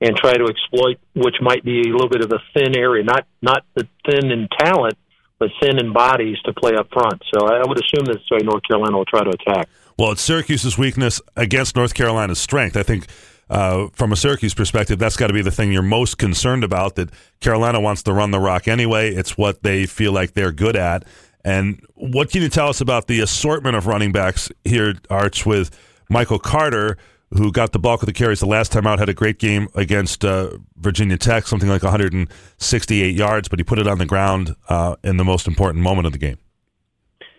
and 0.00 0.16
try 0.16 0.34
to 0.34 0.44
exploit 0.44 0.98
which 1.14 1.36
might 1.40 1.64
be 1.64 1.88
a 1.88 1.92
little 1.92 2.08
bit 2.08 2.22
of 2.22 2.32
a 2.32 2.40
thin 2.52 2.76
area, 2.76 3.04
not 3.04 3.26
not 3.40 3.64
the 3.74 3.88
thin 4.04 4.30
in 4.30 4.48
talent, 4.58 4.94
but 5.38 5.50
thin 5.62 5.78
in 5.78 5.92
bodies 5.92 6.38
to 6.44 6.52
play 6.52 6.72
up 6.76 6.88
front. 6.92 7.22
So 7.32 7.46
I 7.46 7.62
would 7.66 7.78
assume 7.78 8.04
that's 8.04 8.30
why 8.30 8.38
North 8.42 8.62
Carolina 8.68 8.96
will 8.96 9.06
try 9.06 9.24
to 9.24 9.30
attack. 9.30 9.68
Well, 9.98 10.12
it's 10.12 10.22
Syracuse's 10.22 10.76
weakness 10.76 11.20
against 11.36 11.76
North 11.76 11.94
Carolina's 11.94 12.40
strength. 12.40 12.76
I 12.76 12.82
think. 12.82 13.06
Uh, 13.52 13.88
from 13.92 14.12
a 14.12 14.16
Syracuse 14.16 14.54
perspective, 14.54 14.98
that's 14.98 15.14
got 15.14 15.26
to 15.26 15.34
be 15.34 15.42
the 15.42 15.50
thing 15.50 15.70
you're 15.70 15.82
most 15.82 16.16
concerned 16.16 16.64
about. 16.64 16.94
That 16.94 17.10
Carolina 17.40 17.80
wants 17.80 18.02
to 18.04 18.12
run 18.14 18.30
the 18.30 18.40
rock 18.40 18.66
anyway. 18.66 19.14
It's 19.14 19.36
what 19.36 19.62
they 19.62 19.84
feel 19.84 20.10
like 20.10 20.32
they're 20.32 20.52
good 20.52 20.74
at. 20.74 21.04
And 21.44 21.84
what 21.94 22.30
can 22.30 22.40
you 22.40 22.48
tell 22.48 22.68
us 22.68 22.80
about 22.80 23.08
the 23.08 23.20
assortment 23.20 23.76
of 23.76 23.86
running 23.86 24.10
backs 24.10 24.50
here, 24.64 24.94
Arch, 25.10 25.44
with 25.44 25.70
Michael 26.08 26.38
Carter, 26.38 26.96
who 27.34 27.52
got 27.52 27.72
the 27.72 27.78
bulk 27.78 28.00
of 28.00 28.06
the 28.06 28.14
carries 28.14 28.40
the 28.40 28.46
last 28.46 28.72
time 28.72 28.86
out, 28.86 28.98
had 28.98 29.10
a 29.10 29.14
great 29.14 29.38
game 29.38 29.68
against 29.74 30.24
uh, 30.24 30.56
Virginia 30.78 31.18
Tech, 31.18 31.46
something 31.46 31.68
like 31.68 31.82
168 31.82 33.14
yards, 33.14 33.48
but 33.48 33.58
he 33.58 33.64
put 33.64 33.78
it 33.78 33.86
on 33.86 33.98
the 33.98 34.06
ground 34.06 34.56
uh, 34.70 34.96
in 35.04 35.18
the 35.18 35.24
most 35.24 35.46
important 35.46 35.82
moment 35.84 36.06
of 36.06 36.12
the 36.12 36.18
game. 36.18 36.38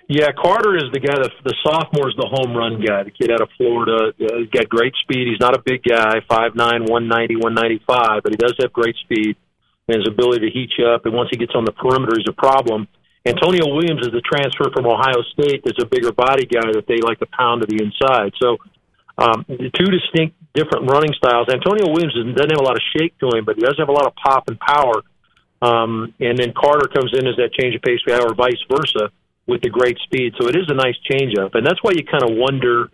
Yeah, 0.08 0.32
Carter 0.36 0.76
is 0.76 0.92
the 0.92 1.00
guy. 1.00 1.16
That, 1.16 1.32
the 1.44 1.56
sophomore 1.63 2.10
is 2.10 2.16
the 2.20 2.28
home 2.28 2.56
run 2.56 2.84
guy. 2.84 3.04
The 3.04 3.16
kid 3.16 3.32
out 3.32 3.42
of 3.42 3.50
Florida. 3.58 4.12
Uh, 4.20 4.44
got 4.52 4.68
great 4.68 4.94
speed. 5.02 5.32
He's 5.32 5.39
not 5.39 5.56
a 5.56 5.62
big 5.63 5.82
guy, 5.82 6.20
five 6.28 6.56
nine, 6.56 6.84
one 6.86 7.08
ninety, 7.08 7.36
one 7.36 7.56
ninety 7.56 7.80
five, 7.88 8.22
but 8.24 8.32
he 8.32 8.38
does 8.38 8.54
have 8.60 8.74
great 8.74 8.96
speed 9.04 9.36
and 9.88 9.98
his 10.00 10.08
ability 10.08 10.48
to 10.48 10.52
heat 10.52 10.72
you 10.78 10.88
up. 10.88 11.06
And 11.06 11.16
once 11.16 11.30
he 11.32 11.38
gets 11.38 11.56
on 11.56 11.63
the 11.63 11.72
perimeter, 11.72 12.16
he's 12.20 12.28
a 12.28 12.36
problem. 12.36 12.88
Antonio 13.26 13.72
Williams 13.72 14.04
is 14.04 14.12
the 14.12 14.20
transfer 14.20 14.68
from 14.76 14.86
Ohio 14.86 15.24
State. 15.32 15.63
That's 15.63 15.80
a 15.82 15.88
bigger 15.88 16.12
body 16.12 16.46
guy 16.46 16.68
that 16.76 16.84
they 16.88 17.00
like 17.00 17.20
to 17.20 17.28
pound 17.32 17.63
to 17.63 17.68
the 17.68 17.80
inside. 17.80 18.36
So 18.36 18.60
um, 19.18 19.46
two 19.48 19.88
distinct 19.88 20.36
different 20.54 20.92
running 20.92 21.16
styles. 21.16 21.48
Antonio 21.48 21.88
Williams 21.88 22.13
doesn't 22.13 22.52
have 22.52 22.60
a 22.60 22.68
lot 22.68 22.76
of 22.76 22.84
shake 22.92 23.18
to 23.20 23.32
him, 23.32 23.46
but 23.46 23.56
he 23.56 23.62
does 23.63 23.80
have 23.80 23.88
a 23.88 23.96
lot 23.96 24.06
of 24.06 24.13
pop 24.20 24.48
and 24.52 24.60
power. 24.60 25.00
Um, 25.63 26.13
and 26.20 26.38
then 26.38 26.52
Carter 26.52 26.92
comes 26.92 27.16
in 27.16 27.26
as 27.26 27.39
that 27.39 27.56
change 27.56 27.76
of 27.76 27.82
pace 27.82 28.04
guy, 28.06 28.20
or 28.20 28.36
vice 28.36 28.60
versa, 28.68 29.10
with 29.47 29.62
the 29.62 29.69
great 29.69 29.97
speed. 30.03 30.34
So 30.39 30.47
it 30.47 30.56
is 30.56 30.65
a 30.69 30.73
nice 30.73 30.95
change 31.10 31.34
up, 31.38 31.56
and 31.56 31.65
that's 31.65 31.82
why 31.82 31.91
you 31.95 32.03
kind 32.06 32.23
of 32.23 32.38
wonder 32.38 32.89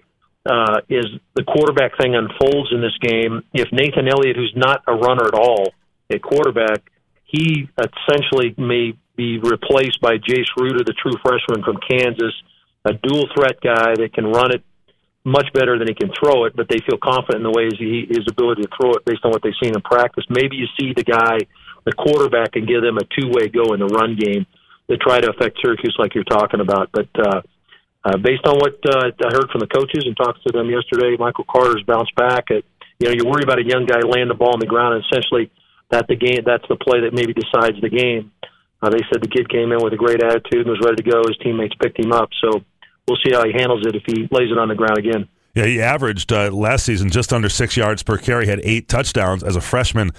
uh, 0.49 0.81
is 0.89 1.05
the 1.35 1.43
quarterback 1.43 1.97
thing 1.99 2.15
unfolds 2.15 2.71
in 2.71 2.81
this 2.81 2.97
game. 3.01 3.43
If 3.53 3.71
Nathan 3.71 4.07
Elliott, 4.07 4.35
who's 4.35 4.53
not 4.55 4.83
a 4.87 4.93
runner 4.93 5.27
at 5.27 5.35
all, 5.35 5.73
at 6.11 6.21
quarterback, 6.21 6.81
he 7.25 7.69
essentially 7.77 8.55
may 8.57 8.97
be 9.15 9.37
replaced 9.37 10.01
by 10.01 10.17
Jace 10.17 10.49
Ruder, 10.57 10.83
the 10.83 10.95
true 10.97 11.13
freshman 11.21 11.63
from 11.63 11.77
Kansas, 11.87 12.33
a 12.85 12.93
dual 12.93 13.27
threat 13.35 13.61
guy 13.61 13.93
that 13.99 14.11
can 14.13 14.25
run 14.25 14.51
it 14.55 14.63
much 15.25 15.51
better 15.53 15.77
than 15.77 15.87
he 15.87 15.93
can 15.93 16.09
throw 16.17 16.45
it, 16.45 16.55
but 16.55 16.67
they 16.69 16.79
feel 16.87 16.97
confident 16.97 17.45
in 17.45 17.51
the 17.51 17.53
ways 17.53 17.73
he 17.77 18.07
his 18.09 18.25
ability 18.31 18.63
to 18.63 18.69
throw 18.79 18.93
it 18.93 19.05
based 19.05 19.21
on 19.25 19.31
what 19.31 19.43
they've 19.43 19.59
seen 19.61 19.75
in 19.75 19.81
practice. 19.81 20.23
Maybe 20.29 20.55
you 20.55 20.65
see 20.79 20.93
the 20.95 21.03
guy, 21.03 21.43
the 21.85 21.91
quarterback, 21.93 22.55
and 22.55 22.65
give 22.65 22.81
them 22.81 22.97
a 22.97 23.05
two 23.13 23.29
way 23.29 23.49
go 23.49 23.73
in 23.73 23.83
the 23.83 23.91
run 23.91 24.15
game 24.15 24.47
to 24.89 24.97
try 24.97 25.19
to 25.19 25.29
affect 25.29 25.59
Syracuse 25.61 25.95
like 25.99 26.15
you're 26.15 26.23
talking 26.23 26.59
about. 26.59 26.89
But 26.91 27.09
uh, 27.17 27.41
uh, 28.03 28.17
based 28.17 28.45
on 28.45 28.55
what 28.57 28.79
uh, 28.87 29.11
I 29.11 29.29
heard 29.31 29.49
from 29.51 29.59
the 29.59 29.67
coaches 29.67 30.03
and 30.05 30.15
talked 30.17 30.41
to 30.47 30.51
them 30.51 30.69
yesterday, 30.69 31.15
Michael 31.17 31.45
Carter's 31.49 31.83
bounced 31.85 32.15
back. 32.15 32.49
At, 32.49 32.63
you 32.99 33.07
know, 33.07 33.13
you 33.13 33.23
worry 33.25 33.43
about 33.43 33.59
a 33.59 33.65
young 33.65 33.85
guy 33.85 33.99
laying 34.01 34.27
the 34.27 34.33
ball 34.33 34.53
on 34.53 34.59
the 34.59 34.67
ground, 34.67 34.95
and 34.95 35.03
essentially 35.05 35.51
that 35.91 36.07
the 36.07 36.15
game 36.15 36.41
that's 36.45 36.65
the 36.69 36.75
play 36.75 37.01
that 37.01 37.13
maybe 37.13 37.33
decides 37.33 37.79
the 37.81 37.89
game. 37.89 38.31
Uh, 38.81 38.89
they 38.89 39.03
said 39.11 39.21
the 39.21 39.27
kid 39.27 39.49
came 39.49 39.71
in 39.71 39.83
with 39.83 39.91
a 39.91 39.97
great 39.97 40.23
attitude 40.23 40.65
and 40.65 40.69
was 40.69 40.79
ready 40.79 41.03
to 41.03 41.03
go. 41.03 41.21
His 41.27 41.37
teammates 41.43 41.75
picked 41.81 41.99
him 41.99 42.13
up, 42.13 42.29
so 42.41 42.63
we'll 43.07 43.19
see 43.25 43.33
how 43.33 43.43
he 43.43 43.51
handles 43.51 43.85
it 43.85 43.95
if 43.95 44.03
he 44.05 44.27
lays 44.31 44.49
it 44.51 44.57
on 44.57 44.69
the 44.69 44.75
ground 44.75 44.97
again. 44.97 45.27
Yeah, 45.53 45.65
he 45.65 45.81
averaged 45.81 46.31
uh, 46.31 46.51
last 46.51 46.85
season 46.85 47.09
just 47.09 47.33
under 47.33 47.49
six 47.49 47.75
yards 47.75 48.03
per 48.03 48.17
carry, 48.17 48.47
had 48.47 48.61
eight 48.63 48.87
touchdowns 48.87 49.43
as 49.43 49.55
a 49.57 49.61
freshman 49.61 50.11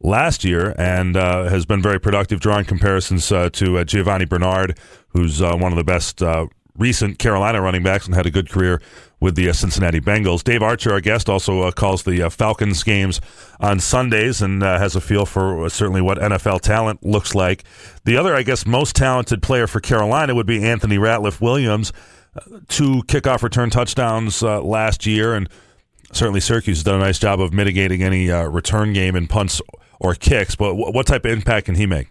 last 0.00 0.44
year, 0.44 0.74
and 0.78 1.16
uh, 1.16 1.44
has 1.44 1.66
been 1.66 1.82
very 1.82 2.00
productive, 2.00 2.40
drawing 2.40 2.64
comparisons 2.64 3.30
uh, 3.32 3.50
to 3.50 3.78
uh, 3.78 3.84
Giovani 3.84 4.24
Bernard, 4.28 4.78
who's 5.08 5.40
uh, 5.40 5.56
one 5.56 5.72
of 5.72 5.78
the 5.78 5.84
best 5.84 6.22
uh, 6.22 6.46
recent 6.76 7.18
Carolina 7.18 7.60
running 7.62 7.82
backs 7.82 8.06
and 8.06 8.14
had 8.14 8.26
a 8.26 8.30
good 8.30 8.50
career 8.50 8.82
with 9.18 9.34
the 9.34 9.48
uh, 9.48 9.52
Cincinnati 9.52 10.00
Bengals. 10.00 10.44
Dave 10.44 10.62
Archer, 10.62 10.92
our 10.92 11.00
guest, 11.00 11.28
also 11.28 11.70
calls 11.72 12.02
the 12.02 12.28
Falcons 12.30 12.82
games 12.82 13.20
on 13.60 13.80
Sundays 13.80 14.42
and 14.42 14.62
has 14.62 14.94
a 14.94 15.00
feel 15.00 15.24
for 15.24 15.68
certainly 15.70 16.02
what 16.02 16.18
NFL 16.18 16.60
talent 16.60 17.04
looks 17.04 17.34
like. 17.34 17.64
The 18.04 18.16
other, 18.18 18.34
I 18.34 18.42
guess, 18.42 18.66
most 18.66 18.94
talented 18.94 19.42
player 19.42 19.66
for 19.66 19.80
Carolina 19.80 20.34
would 20.34 20.46
be 20.46 20.62
Anthony 20.62 20.98
Ratliff 20.98 21.40
Williams. 21.40 21.92
Two 22.68 23.02
kickoff 23.04 23.42
return 23.42 23.70
touchdowns 23.70 24.42
last 24.42 25.06
year, 25.06 25.34
and 25.34 25.48
certainly 26.12 26.40
Syracuse 26.40 26.78
has 26.78 26.84
done 26.84 27.00
a 27.00 27.04
nice 27.04 27.18
job 27.18 27.40
of 27.40 27.52
mitigating 27.52 28.02
any 28.02 28.30
return 28.30 28.92
game 28.92 29.16
in 29.16 29.26
punts 29.26 29.60
or 30.00 30.14
kicks. 30.14 30.56
But 30.56 30.70
w- 30.70 30.92
what 30.92 31.06
type 31.06 31.24
of 31.24 31.30
impact 31.30 31.66
can 31.66 31.74
he 31.74 31.86
make? 31.86 32.08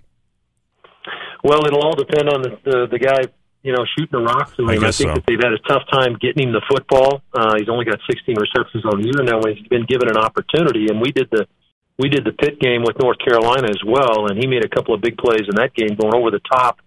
Well, 1.44 1.66
it'll 1.66 1.84
all 1.84 1.96
depend 1.96 2.30
on 2.30 2.42
the, 2.42 2.58
the, 2.64 2.88
the 2.92 3.00
guy 3.00 3.22
you 3.66 3.74
know, 3.74 3.82
shooting 3.98 4.14
the 4.14 4.22
rocks. 4.22 4.54
I, 4.60 4.62
mean, 4.62 4.84
I, 4.84 4.90
I 4.90 4.92
think 4.94 5.10
so. 5.10 5.14
that 5.18 5.26
they've 5.26 5.42
had 5.42 5.58
a 5.58 5.64
tough 5.66 5.90
time 5.90 6.22
getting 6.22 6.46
him 6.46 6.54
the 6.54 6.62
football. 6.70 7.26
Uh, 7.34 7.58
he's 7.58 7.68
only 7.68 7.84
got 7.84 7.98
16 8.06 8.38
receptions 8.38 8.86
on 8.86 9.02
the 9.02 9.10
year 9.10 9.26
now. 9.26 9.42
He's 9.42 9.66
been 9.66 9.90
given 9.90 10.06
an 10.06 10.22
opportunity, 10.22 10.86
and 10.94 11.02
we 11.02 11.10
did 11.12 11.34
the 11.34 11.50
we 11.98 12.10
did 12.10 12.26
the 12.26 12.32
Pitt 12.32 12.60
game 12.60 12.84
with 12.84 13.00
North 13.02 13.18
Carolina 13.18 13.66
as 13.72 13.82
well, 13.82 14.28
and 14.30 14.38
he 14.38 14.46
made 14.46 14.64
a 14.64 14.70
couple 14.70 14.94
of 14.94 15.02
big 15.02 15.18
plays 15.18 15.50
in 15.50 15.56
that 15.56 15.74
game, 15.74 15.98
going 15.98 16.14
over 16.14 16.30
the 16.30 16.44
top 16.46 16.78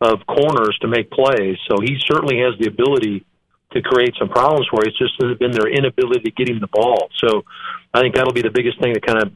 of 0.00 0.26
corners 0.26 0.76
to 0.80 0.88
make 0.88 1.10
plays. 1.10 1.54
So 1.70 1.78
he 1.78 2.00
certainly 2.02 2.40
has 2.42 2.58
the 2.58 2.66
ability 2.66 3.24
to 3.72 3.82
create 3.82 4.14
some 4.18 4.28
problems 4.28 4.66
for 4.70 4.80
you. 4.84 4.88
It's 4.90 4.98
just 4.98 5.18
been 5.38 5.52
their 5.52 5.68
inability 5.68 6.30
to 6.30 6.30
get 6.30 6.48
him 6.48 6.60
the 6.60 6.72
ball. 6.72 7.10
So 7.22 7.44
I 7.92 8.00
think 8.00 8.14
that'll 8.14 8.32
be 8.32 8.42
the 8.42 8.54
biggest 8.54 8.80
thing 8.80 8.92
that 8.94 9.04
kind 9.04 9.22
of 9.22 9.32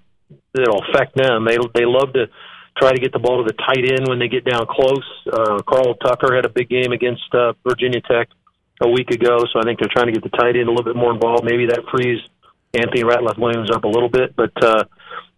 that'll 0.54 0.82
affect 0.88 1.16
them. 1.16 1.44
They 1.44 1.56
they 1.74 1.84
love 1.84 2.12
to 2.14 2.26
try 2.78 2.92
to 2.92 3.00
get 3.00 3.12
the 3.12 3.18
ball 3.18 3.44
to 3.44 3.46
the 3.46 3.56
tight 3.56 3.84
end 3.84 4.08
when 4.08 4.18
they 4.18 4.28
get 4.28 4.44
down 4.44 4.64
close. 4.64 5.04
Uh, 5.28 5.60
Carl 5.68 5.94
Tucker 6.00 6.34
had 6.34 6.46
a 6.46 6.48
big 6.48 6.68
game 6.68 6.92
against 6.92 7.28
uh, 7.34 7.52
Virginia 7.68 8.00
Tech 8.00 8.28
a 8.80 8.88
week 8.88 9.10
ago, 9.10 9.44
so 9.52 9.60
I 9.60 9.64
think 9.64 9.78
they're 9.78 9.92
trying 9.92 10.08
to 10.08 10.16
get 10.16 10.24
the 10.24 10.32
tight 10.36 10.56
end 10.56 10.68
a 10.68 10.72
little 10.72 10.84
bit 10.84 10.96
more 10.96 11.12
involved. 11.12 11.44
Maybe 11.44 11.66
that 11.66 11.84
frees 11.92 12.18
Anthony 12.72 13.04
Ratliff 13.04 13.38
Williams 13.38 13.70
up 13.70 13.84
a 13.84 13.88
little 13.88 14.08
bit, 14.08 14.34
but 14.34 14.52
uh, 14.64 14.84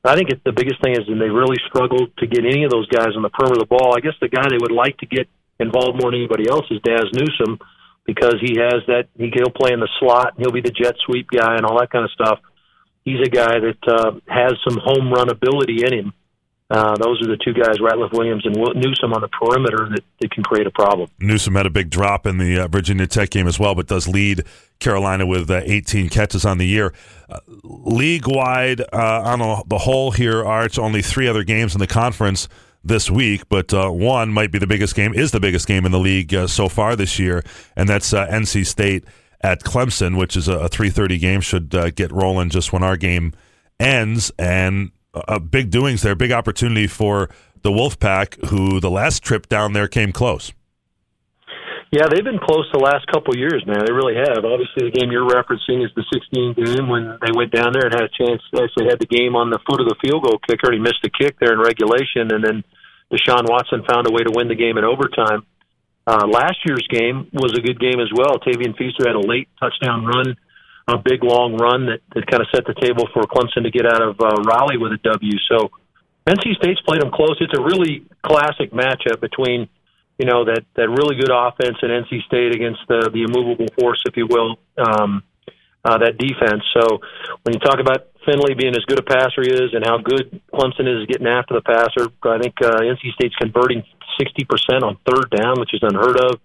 I 0.05 0.15
think 0.15 0.31
it, 0.31 0.45
the 0.45 0.53
biggest 0.55 0.81
thing 0.81 0.95
is, 0.95 1.09
and 1.09 1.21
they 1.21 1.29
really 1.29 1.59
struggled 1.67 2.15
to 2.19 2.27
get 2.27 2.47
any 2.47 2.63
of 2.63 2.71
those 2.71 2.87
guys 2.87 3.17
on 3.17 3.23
the 3.23 3.31
perimeter 3.35 3.61
of 3.61 3.67
the 3.67 3.75
ball. 3.75 3.97
I 3.97 4.01
guess 4.01 4.15
the 4.21 4.31
guy 4.31 4.47
they 4.49 4.63
would 4.63 4.73
like 4.73 4.97
to 4.99 5.07
get 5.07 5.27
involved 5.59 6.01
more 6.01 6.13
than 6.13 6.21
anybody 6.21 6.49
else 6.49 6.67
is 6.71 6.79
Dazz 6.87 7.11
Newsome 7.13 7.59
because 8.07 8.37
he 8.41 8.59
has 8.59 8.83
that 8.87 9.09
he, 9.17 9.31
he'll 9.35 9.51
play 9.51 9.73
in 9.73 9.81
the 9.81 9.89
slot, 9.99 10.35
and 10.37 10.45
he'll 10.45 10.53
be 10.53 10.61
the 10.61 10.71
jet 10.71 10.95
sweep 11.07 11.29
guy 11.31 11.57
and 11.57 11.65
all 11.65 11.79
that 11.81 11.91
kind 11.91 12.05
of 12.05 12.11
stuff. 12.11 12.41
He's 13.05 13.21
a 13.21 13.31
guy 13.31 13.59
that 13.61 13.79
uh, 13.87 14.13
has 14.27 14.55
some 14.67 14.79
home 14.83 15.13
run 15.13 15.29
ability 15.29 15.85
in 15.85 15.93
him 15.93 16.13
Uh, 16.71 16.97
those 16.97 17.21
are 17.23 17.29
the 17.29 17.37
two 17.45 17.53
guys, 17.53 17.77
Ratliff 17.77 18.13
Williams 18.13 18.47
and 18.47 18.57
Newsome 18.57 19.13
on 19.13 19.21
the 19.21 19.29
perimeter, 19.29 19.87
that, 19.91 20.03
that 20.21 20.31
can 20.31 20.43
create 20.43 20.67
a 20.67 20.71
problem. 20.71 21.11
Newsome 21.21 21.55
had 21.55 21.67
a 21.67 21.71
big 21.71 21.91
drop 21.91 22.27
in 22.27 22.39
the 22.39 22.61
uh, 22.61 22.69
Virginia 22.69 23.07
Tech 23.07 23.29
game 23.29 23.47
as 23.47 23.61
well, 23.61 23.75
but 23.75 23.87
does 23.87 24.09
lead 24.09 24.45
Carolina 24.79 25.27
with 25.27 25.51
uh, 25.51 25.61
18 25.63 26.09
catches 26.09 26.47
on 26.47 26.57
the 26.57 26.67
year. 26.67 26.95
Uh, 27.29 27.41
league 27.63 28.27
wide, 28.27 28.81
uh, 28.81 29.23
on 29.25 29.41
the 29.69 29.79
whole, 29.79 30.11
here, 30.13 30.43
Arch, 30.43 30.79
only 30.79 31.03
three 31.03 31.29
other 31.29 31.45
games 31.45 31.75
in 31.75 31.81
the 31.81 31.87
conference 31.87 32.49
this 32.85 33.11
week, 33.11 33.49
but 33.49 33.73
uh, 33.73 33.89
one 33.91 34.31
might 34.31 34.53
be 34.53 34.59
the 34.59 34.67
biggest 34.67 34.95
game, 34.95 35.15
is 35.15 35.31
the 35.31 35.41
biggest 35.41 35.67
game 35.67 35.87
in 35.87 35.93
the 35.93 35.99
league 35.99 36.35
uh, 36.35 36.47
so 36.47 36.69
far 36.69 36.95
this 36.95 37.19
year, 37.19 37.43
and 37.77 37.89
that's 37.89 38.13
uh, 38.13 38.27
NC 38.27 38.67
State 38.67 39.05
at 39.41 39.63
Clemson, 39.63 40.19
which 40.19 40.37
is 40.37 40.49
a, 40.49 40.59
a 40.59 40.69
3:30 40.69 41.21
game. 41.21 41.41
Should 41.41 41.75
uh, 41.75 41.91
get 41.91 42.13
rolling 42.13 42.51
just 42.51 42.73
when 42.73 42.83
our 42.83 42.97
game 42.97 43.33
ends, 43.81 44.31
and 44.39 44.91
big 45.51 45.71
doings 45.71 46.03
there, 46.03 46.15
big 46.15 46.33
opportunity 46.33 46.87
for 46.87 47.31
the 47.63 47.71
Wolfpack, 47.71 48.47
who 48.47 48.81
the 48.81 48.91
last 48.91 49.23
trip 49.23 49.49
down 49.49 49.73
there 49.73 49.89
came 49.89 50.13
close. 50.13 50.53
Yeah, 51.95 52.11
they've 52.11 52.27
been 52.27 52.43
close 52.43 52.67
the 52.75 52.83
last 52.83 53.07
couple 53.07 53.39
years, 53.39 53.63
man. 53.71 53.87
They 53.87 53.95
really 53.95 54.19
have. 54.19 54.43
Obviously, 54.43 54.91
the 54.91 54.95
game 54.99 55.15
you're 55.15 55.31
referencing 55.31 55.79
is 55.79 55.95
the 55.95 56.03
16 56.11 56.59
game 56.59 56.91
when 56.91 57.23
they 57.23 57.31
went 57.31 57.55
down 57.55 57.71
there 57.71 57.87
and 57.87 57.95
had 57.95 58.11
a 58.11 58.11
chance. 58.11 58.43
Actually, 58.51 58.91
had 58.91 58.99
the 58.99 59.07
game 59.07 59.39
on 59.39 59.47
the 59.47 59.63
foot 59.63 59.79
of 59.79 59.87
the 59.87 59.95
field 60.03 60.27
goal 60.27 60.43
kicker. 60.43 60.75
And 60.75 60.75
he 60.75 60.83
missed 60.83 61.07
a 61.07 61.13
kick 61.15 61.39
there 61.39 61.55
in 61.55 61.63
regulation, 61.63 62.35
and 62.35 62.43
then 62.43 62.67
Deshaun 63.15 63.47
Watson 63.47 63.87
found 63.87 64.11
a 64.11 64.13
way 64.13 64.27
to 64.27 64.35
win 64.35 64.51
the 64.51 64.59
game 64.59 64.75
in 64.75 64.83
overtime. 64.83 65.47
Uh, 66.03 66.27
last 66.27 66.59
year's 66.67 66.83
game 66.91 67.31
was 67.31 67.55
a 67.55 67.63
good 67.63 67.79
game 67.79 68.03
as 68.03 68.11
well. 68.11 68.43
Tavien 68.43 68.75
Feaster 68.75 69.07
had 69.07 69.15
a 69.15 69.23
late 69.23 69.47
touchdown 69.63 70.03
run, 70.03 70.35
a 70.91 70.99
big 70.99 71.23
long 71.23 71.55
run 71.55 71.87
that, 71.87 72.03
that 72.19 72.27
kind 72.27 72.43
of 72.43 72.51
set 72.51 72.67
the 72.67 72.75
table 72.75 73.07
for 73.15 73.23
Clemson 73.31 73.63
to 73.63 73.71
get 73.71 73.87
out 73.87 74.03
of 74.03 74.19
uh, 74.19 74.35
Raleigh 74.43 74.83
with 74.83 74.99
a 74.99 75.01
W. 75.15 75.39
So 75.47 75.71
NC 76.27 76.59
State's 76.59 76.83
played 76.83 77.07
them 77.07 77.15
close. 77.15 77.39
It's 77.39 77.55
a 77.55 77.63
really 77.63 78.03
classic 78.27 78.75
matchup 78.75 79.23
between 79.23 79.71
you 80.19 80.27
know 80.27 80.45
that 80.45 80.63
that 80.77 80.89
really 80.89 81.17
good 81.17 81.31
offense 81.31 81.79
in 81.83 81.91
NC 81.91 82.23
State 82.27 82.55
against 82.55 82.81
the 82.89 83.11
the 83.11 83.27
immovable 83.27 83.67
force, 83.79 84.03
if 84.07 84.17
you 84.17 84.27
will, 84.27 84.59
um, 84.79 85.23
uh, 85.85 85.99
that 85.99 86.19
defense. 86.19 86.63
So 86.73 87.03
when 87.43 87.55
you 87.55 87.61
talk 87.61 87.81
about 87.81 88.07
Finley 88.25 88.55
being 88.55 88.77
as 88.77 88.85
good 88.87 88.99
a 88.99 89.03
passer 89.03 89.43
he 89.43 89.51
is, 89.51 89.75
and 89.75 89.85
how 89.85 89.99
good 89.99 90.41
Clemson 90.55 90.87
is 90.87 91.07
getting 91.07 91.27
after 91.27 91.55
the 91.55 91.67
passer, 91.67 92.09
I 92.23 92.39
think 92.39 92.55
uh, 92.63 92.87
NC 92.87 93.13
State's 93.15 93.35
converting 93.37 93.83
sixty 94.19 94.45
percent 94.45 94.87
on 94.87 94.99
third 95.03 95.35
down, 95.35 95.59
which 95.59 95.75
is 95.75 95.83
unheard 95.83 96.19
of. 96.21 96.39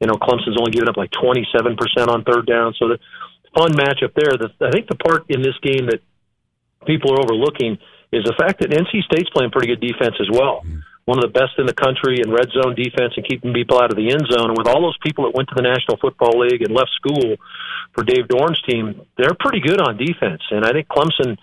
You 0.00 0.10
know, 0.10 0.18
Clemson's 0.18 0.58
only 0.58 0.72
giving 0.72 0.88
up 0.88 0.96
like 0.96 1.14
twenty 1.14 1.46
seven 1.54 1.78
percent 1.78 2.10
on 2.10 2.24
third 2.24 2.46
down. 2.46 2.74
So 2.74 2.90
the 2.90 2.98
fun 3.54 3.70
matchup 3.78 4.18
there. 4.18 4.34
The, 4.34 4.50
I 4.66 4.74
think 4.74 4.90
the 4.90 4.98
part 4.98 5.30
in 5.30 5.42
this 5.42 5.54
game 5.62 5.86
that 5.94 6.02
people 6.90 7.14
are 7.14 7.22
overlooking 7.22 7.78
is 8.10 8.26
the 8.26 8.34
fact 8.34 8.60
that 8.60 8.74
NC 8.74 9.06
State's 9.06 9.30
playing 9.30 9.52
pretty 9.52 9.68
good 9.68 9.80
defense 9.80 10.18
as 10.18 10.28
well. 10.28 10.66
Mm 10.66 10.82
one 11.04 11.18
of 11.18 11.26
the 11.26 11.34
best 11.34 11.58
in 11.58 11.66
the 11.66 11.74
country 11.74 12.22
in 12.22 12.30
red 12.30 12.46
zone 12.54 12.78
defense 12.78 13.14
and 13.18 13.26
keeping 13.26 13.52
people 13.52 13.82
out 13.82 13.90
of 13.90 13.98
the 13.98 14.10
end 14.10 14.22
zone. 14.30 14.54
And 14.54 14.58
with 14.58 14.70
all 14.70 14.82
those 14.82 14.98
people 15.02 15.26
that 15.26 15.34
went 15.34 15.48
to 15.50 15.58
the 15.58 15.66
National 15.66 15.98
Football 15.98 16.46
League 16.46 16.62
and 16.62 16.70
left 16.70 16.94
school 16.94 17.36
for 17.94 18.04
Dave 18.06 18.30
Doeren's 18.30 18.62
team, 18.62 19.02
they're 19.18 19.34
pretty 19.34 19.58
good 19.58 19.82
on 19.82 19.98
defense. 19.98 20.42
And 20.54 20.62
I 20.64 20.70
think 20.70 20.86
Clemson 20.86 21.34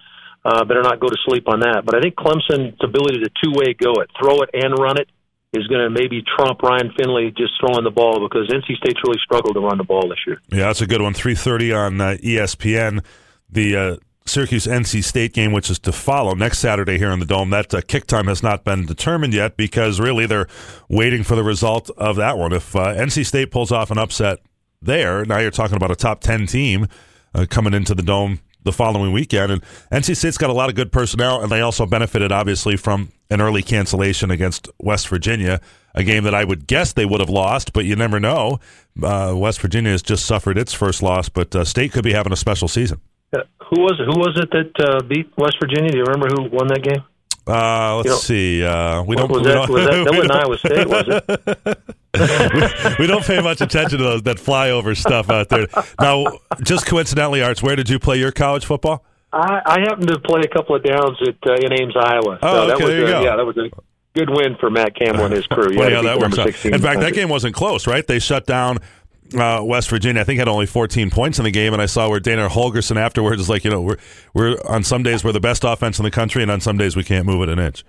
uh, 0.46 0.64
better 0.64 0.82
not 0.82 1.00
go 1.00 1.08
to 1.08 1.20
sleep 1.28 1.48
on 1.48 1.60
that. 1.60 1.84
But 1.84 1.96
I 1.96 2.00
think 2.00 2.16
Clemson's 2.16 2.80
ability 2.80 3.20
to 3.20 3.30
two 3.44 3.52
way 3.52 3.76
go 3.76 4.00
it, 4.00 4.08
throw 4.16 4.40
it 4.42 4.50
and 4.54 4.78
run 4.80 4.96
it, 4.96 5.12
is 5.52 5.68
going 5.68 5.82
to 5.82 5.90
maybe 5.90 6.24
trump 6.24 6.62
Ryan 6.62 6.94
Finley 6.98 7.34
just 7.36 7.54
throwing 7.60 7.84
the 7.84 7.92
ball 7.92 8.22
because 8.22 8.48
NC 8.48 8.78
State's 8.78 9.02
really 9.04 9.20
struggled 9.24 9.56
to 9.56 9.62
run 9.62 9.78
the 9.78 9.84
ball 9.84 10.08
this 10.08 10.20
year. 10.28 10.40
Yeah, 10.50 10.68
that's 10.68 10.82
a 10.82 10.88
good 10.88 11.02
one. 11.02 11.14
Three 11.14 11.36
thirty 11.36 11.74
on 11.74 12.00
uh, 12.00 12.18
ESPN. 12.22 13.04
The 13.50 13.76
uh, 13.76 13.96
Syracuse 14.30 14.66
NC 14.66 15.04
State 15.04 15.34
game, 15.34 15.52
which 15.52 15.70
is 15.70 15.80
to 15.80 15.92
follow 15.92 16.34
next 16.34 16.60
Saturday 16.60 16.98
here 16.98 17.12
in 17.12 17.20
the 17.20 17.26
Dome. 17.26 17.50
That 17.50 17.74
uh, 17.74 17.82
kick 17.82 18.06
time 18.06 18.28
has 18.28 18.44
not 18.44 18.64
been 18.64 18.86
determined 18.86 19.34
yet 19.34 19.58
because 19.58 20.00
really 20.00 20.26
they're 20.26 20.48
waiting 20.88 21.24
for 21.24 21.36
the 21.36 21.44
result 21.44 21.90
of 21.98 22.16
that 22.18 22.38
one. 22.38 22.54
If 22.54 22.76
uh, 22.76 22.94
NC 22.96 23.26
State 23.26 23.52
pulls 23.52 23.72
off 23.72 23.92
an 23.92 23.98
upset 23.98 24.40
there, 24.82 25.26
now 25.26 25.40
you're 25.40 25.52
talking 25.52 25.76
about 25.76 25.92
a 25.92 25.96
top 25.96 26.22
10 26.22 26.46
team 26.46 26.88
uh, 27.34 27.46
coming 27.50 27.74
into 27.74 27.96
the 27.96 28.04
Dome 28.04 28.40
the 28.64 28.72
following 28.72 29.12
weekend. 29.12 29.52
And 29.52 29.62
NC 29.92 30.16
State's 30.16 30.38
got 30.38 30.50
a 30.50 30.54
lot 30.54 30.70
of 30.70 30.76
good 30.76 30.92
personnel, 30.92 31.42
and 31.42 31.52
they 31.52 31.62
also 31.62 31.86
benefited, 31.86 32.32
obviously, 32.32 32.78
from 32.78 33.12
an 33.30 33.42
early 33.42 33.64
cancellation 33.64 34.32
against 34.32 34.68
West 34.80 35.08
Virginia, 35.08 35.62
a 35.96 36.04
game 36.04 36.24
that 36.24 36.36
I 36.36 36.44
would 36.44 36.68
guess 36.68 36.94
they 36.94 37.06
would 37.06 37.20
have 37.20 37.30
lost, 37.30 37.74
but 37.74 37.86
you 37.86 37.96
never 37.96 38.20
know. 38.20 38.60
Uh, 39.02 39.34
West 39.36 39.62
Virginia 39.62 39.92
has 39.92 40.02
just 40.02 40.26
suffered 40.26 40.58
its 40.58 40.74
first 40.74 41.02
loss, 41.02 41.30
but 41.30 41.56
uh, 41.56 41.64
State 41.64 41.92
could 41.92 42.04
be 42.04 42.14
having 42.14 42.34
a 42.34 42.38
special 42.38 42.68
season. 42.68 43.02
Uh, 43.32 43.44
who 43.70 43.82
was 43.82 44.00
it? 44.00 44.06
Who 44.06 44.20
was 44.20 44.40
it 44.42 44.50
that 44.52 44.86
uh, 44.86 45.04
beat 45.04 45.32
West 45.38 45.58
Virginia? 45.62 45.92
Do 45.92 45.98
you 45.98 46.04
remember 46.04 46.28
who 46.30 46.50
won 46.50 46.68
that 46.68 46.82
game? 46.82 47.04
Uh, 47.46 47.98
let's 47.98 48.06
you 48.06 48.12
know, 48.12 48.18
see. 48.18 48.64
Uh, 48.64 49.04
we 49.04 49.16
don't. 49.16 49.30
Was 49.30 49.42
we 49.42 49.48
that, 49.48 49.54
don't, 49.54 49.70
was 49.70 49.86
that, 49.86 50.06
that 50.06 50.18
was 50.18 50.30
Iowa 50.32 50.58
State? 50.58 50.88
Was 50.88 51.06
it? 51.08 52.98
we, 53.00 53.04
we, 53.06 53.08
don't 53.08 53.26
pay 53.26 53.42
much 53.42 53.62
attention 53.62 53.98
to 53.98 54.04
those, 54.04 54.24
that 54.24 54.38
flyover 54.38 54.96
stuff 54.96 55.30
out 55.30 55.50
there. 55.50 55.68
Now, 56.00 56.26
just 56.62 56.86
coincidentally, 56.86 57.42
Arts, 57.42 57.64
where 57.64 57.76
did 57.76 57.90
you 57.90 57.98
play 57.98 58.18
your 58.18 58.32
college 58.32 58.66
football? 58.66 59.04
I, 59.32 59.62
I 59.66 59.80
happened 59.82 60.08
to 60.10 60.20
play 60.20 60.42
a 60.42 60.48
couple 60.48 60.76
of 60.76 60.84
downs 60.84 61.18
at 61.22 61.38
uh, 61.48 61.54
in 61.54 61.74
Ames, 61.74 61.96
Iowa. 61.96 62.40
So 62.42 62.48
oh, 62.48 62.58
okay, 62.58 62.68
that 62.68 62.78
was 62.78 62.88
there 62.88 62.98
you 62.98 63.06
a, 63.06 63.12
go. 63.12 63.22
Yeah, 63.22 63.36
that 63.36 63.46
was 63.46 63.58
a 63.58 63.70
good 64.16 64.30
win 64.30 64.56
for 64.60 64.70
Matt 64.70 64.96
Campbell 64.96 65.26
and 65.26 65.34
his 65.34 65.48
crew. 65.48 65.70
Yeah, 65.74 65.90
how 65.96 66.02
that 66.02 66.20
works 66.20 66.38
out. 66.38 66.66
In 66.66 66.82
fact, 66.82 67.00
that 67.02 67.14
game 67.14 67.30
wasn't 67.30 67.56
close, 67.56 67.88
right? 67.88 68.06
They 68.06 68.20
shut 68.20 68.46
down 68.46 68.80
uh, 69.36 69.62
West 69.64 69.90
Virginia. 69.90 70.22
I 70.22 70.26
think 70.26 70.40
had 70.40 70.48
only 70.48 70.66
14 70.66 71.10
points 71.10 71.40
in 71.40 71.46
the 71.46 71.52
game, 71.52 71.74
and 71.74 71.82
I 71.82 71.86
saw 71.86 72.10
where 72.10 72.20
Dana 72.20 72.50
Holgorsen 72.50 72.98
afterwards 72.98 73.42
is 73.42 73.50
like, 73.50 73.64
you 73.64 73.72
know, 73.72 73.82
we're 73.82 73.98
we're 74.34 74.58
on 74.68 74.84
some 74.84 75.04
days 75.04 75.24
we're 75.24 75.32
the 75.32 75.40
best 75.40 75.64
offense 75.64 76.00
in 76.00 76.04
the 76.04 76.12
country, 76.12 76.42
and 76.42 76.52
on 76.52 76.62
some 76.62 76.78
days 76.78 76.96
we 76.96 77.04
can't 77.04 77.26
move 77.26 77.42
it 77.42 77.50
an 77.50 77.60
inch. 77.60 77.84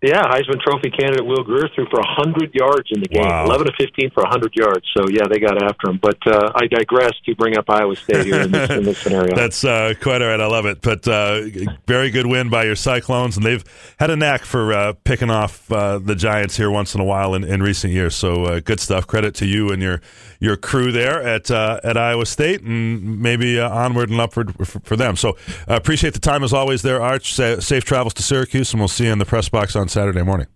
Yeah, 0.00 0.22
Heisman 0.22 0.60
Trophy 0.60 0.90
candidate 0.90 1.26
Will 1.26 1.42
Grier 1.42 1.68
threw 1.74 1.84
for 1.86 1.98
100 1.98 2.54
yards 2.54 2.88
in 2.92 3.00
the 3.00 3.08
game, 3.08 3.24
wow. 3.24 3.46
11 3.46 3.66
to 3.66 3.72
15 3.80 4.10
for 4.10 4.22
100 4.22 4.54
yards. 4.54 4.86
So, 4.96 5.08
yeah, 5.10 5.26
they 5.28 5.40
got 5.40 5.60
after 5.60 5.90
him. 5.90 5.98
But 6.00 6.24
uh, 6.24 6.52
I 6.54 6.68
digress 6.68 7.14
to 7.26 7.34
bring 7.34 7.58
up 7.58 7.64
Iowa 7.68 7.96
State 7.96 8.26
here 8.26 8.42
in 8.42 8.52
this, 8.52 8.70
in 8.70 8.84
this 8.84 8.98
scenario. 8.98 9.34
That's 9.36 9.64
uh, 9.64 9.94
quite 10.00 10.22
all 10.22 10.28
right. 10.28 10.40
I 10.40 10.46
love 10.46 10.66
it. 10.66 10.82
But 10.82 11.08
uh, 11.08 11.42
very 11.88 12.10
good 12.10 12.26
win 12.26 12.48
by 12.48 12.62
your 12.62 12.76
Cyclones, 12.76 13.36
and 13.36 13.44
they've 13.44 13.64
had 13.98 14.10
a 14.10 14.14
knack 14.14 14.44
for 14.44 14.72
uh, 14.72 14.92
picking 15.02 15.30
off 15.30 15.70
uh, 15.72 15.98
the 15.98 16.14
Giants 16.14 16.56
here 16.56 16.70
once 16.70 16.94
in 16.94 17.00
a 17.00 17.04
while 17.04 17.34
in, 17.34 17.42
in 17.42 17.60
recent 17.60 17.92
years. 17.92 18.14
So, 18.14 18.44
uh, 18.44 18.60
good 18.60 18.78
stuff. 18.78 19.04
Credit 19.08 19.34
to 19.34 19.46
you 19.46 19.70
and 19.70 19.82
your 19.82 20.00
your 20.38 20.56
crew 20.56 20.92
there 20.92 21.20
at 21.20 21.50
at 21.50 21.96
Iowa 21.96 22.24
State, 22.24 22.62
and 22.62 23.20
maybe 23.20 23.58
onward 23.58 24.10
and 24.10 24.20
upward 24.20 24.54
for, 24.64 24.78
for 24.78 24.94
them. 24.94 25.16
So, 25.16 25.36
appreciate 25.66 26.14
the 26.14 26.20
time 26.20 26.44
as 26.44 26.52
always 26.52 26.82
there, 26.82 27.02
Arch. 27.02 27.34
safe 27.34 27.84
travels 27.84 28.14
to 28.14 28.22
Syracuse, 28.22 28.72
and 28.72 28.80
we'll 28.80 28.86
see 28.86 29.06
you 29.06 29.12
in 29.12 29.18
the 29.18 29.24
press 29.24 29.48
box 29.48 29.74
on 29.74 29.87
Saturday 29.88 30.22
morning. 30.22 30.46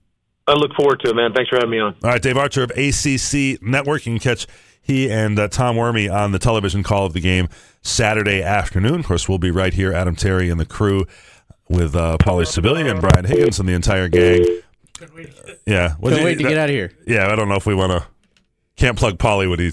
I 0.47 0.55
look 0.55 0.73
forward 0.75 1.01
to 1.05 1.11
it, 1.11 1.17
man. 1.17 1.33
Thanks 1.33 1.49
for 1.51 1.57
having 1.57 1.71
me 1.71 1.79
on. 1.79 1.95
All 2.03 2.11
right, 2.11 2.21
Dave 2.21 2.37
Archer 2.37 2.65
of 2.65 2.71
ACC 2.71 3.63
Network. 3.63 4.07
You 4.07 4.13
can 4.13 4.19
catch 4.19 4.47
he 4.83 5.11
and 5.11 5.39
uh, 5.39 5.49
Tom 5.49 5.77
Werme 5.77 6.13
on 6.13 6.33
the 6.33 6.39
television 6.39 6.83
call 6.83 7.07
of 7.07 7.13
the 7.13 7.21
game 7.21 7.49
Saturday 7.83 8.43
afternoon. 8.43 9.01
Of 9.01 9.07
course, 9.07 9.29
we'll 9.29 9.39
be 9.39 9.53
right 9.53 9.73
here, 9.73 9.93
Adam 9.93 10.17
Terry 10.17 10.51
and 10.51 10.59
the 10.59 10.67
crew, 10.67 11.07
with 11.69 11.95
uh, 11.95 12.19
Paulie 12.19 12.45
Sibilia 12.45 12.91
and 12.91 13.01
Brian 13.01 13.25
Higgins 13.25 13.61
and 13.61 13.69
the 13.69 13.75
entire 13.75 14.09
gang. 14.09 14.45
Yeah, 15.67 15.95
Can't 16.03 16.25
wait 16.25 16.39
to 16.39 16.43
get 16.43 16.59
out 16.59 16.69
of 16.69 16.75
here. 16.75 16.93
Yeah, 17.07 17.33
I 17.33 17.37
don't 17.37 17.49
know 17.49 17.55
if 17.57 17.67
we 17.67 17.75
want 17.75 17.93
to. 17.93 18.07
Can't 18.77 18.99
plug 18.99 19.19
Polly 19.19 19.47
when 19.47 19.61
he 19.61 19.73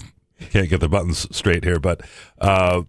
can't 0.50 0.68
get 0.68 0.80
the 0.80 0.88
buttons 0.88 1.26
straight 1.36 1.64
here, 1.64 1.80
but 1.80 2.02
uh, 2.40 2.82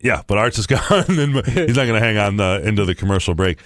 yeah, 0.00 0.22
but 0.26 0.36
Arch 0.36 0.58
is 0.58 0.66
gone, 0.68 0.82
and 1.08 1.46
he's 1.46 1.76
not 1.76 1.86
going 1.86 2.00
to 2.00 2.00
hang 2.00 2.18
on 2.18 2.38
uh, 2.38 2.58
into 2.58 2.84
the 2.84 2.94
commercial 2.94 3.34
break 3.34 3.58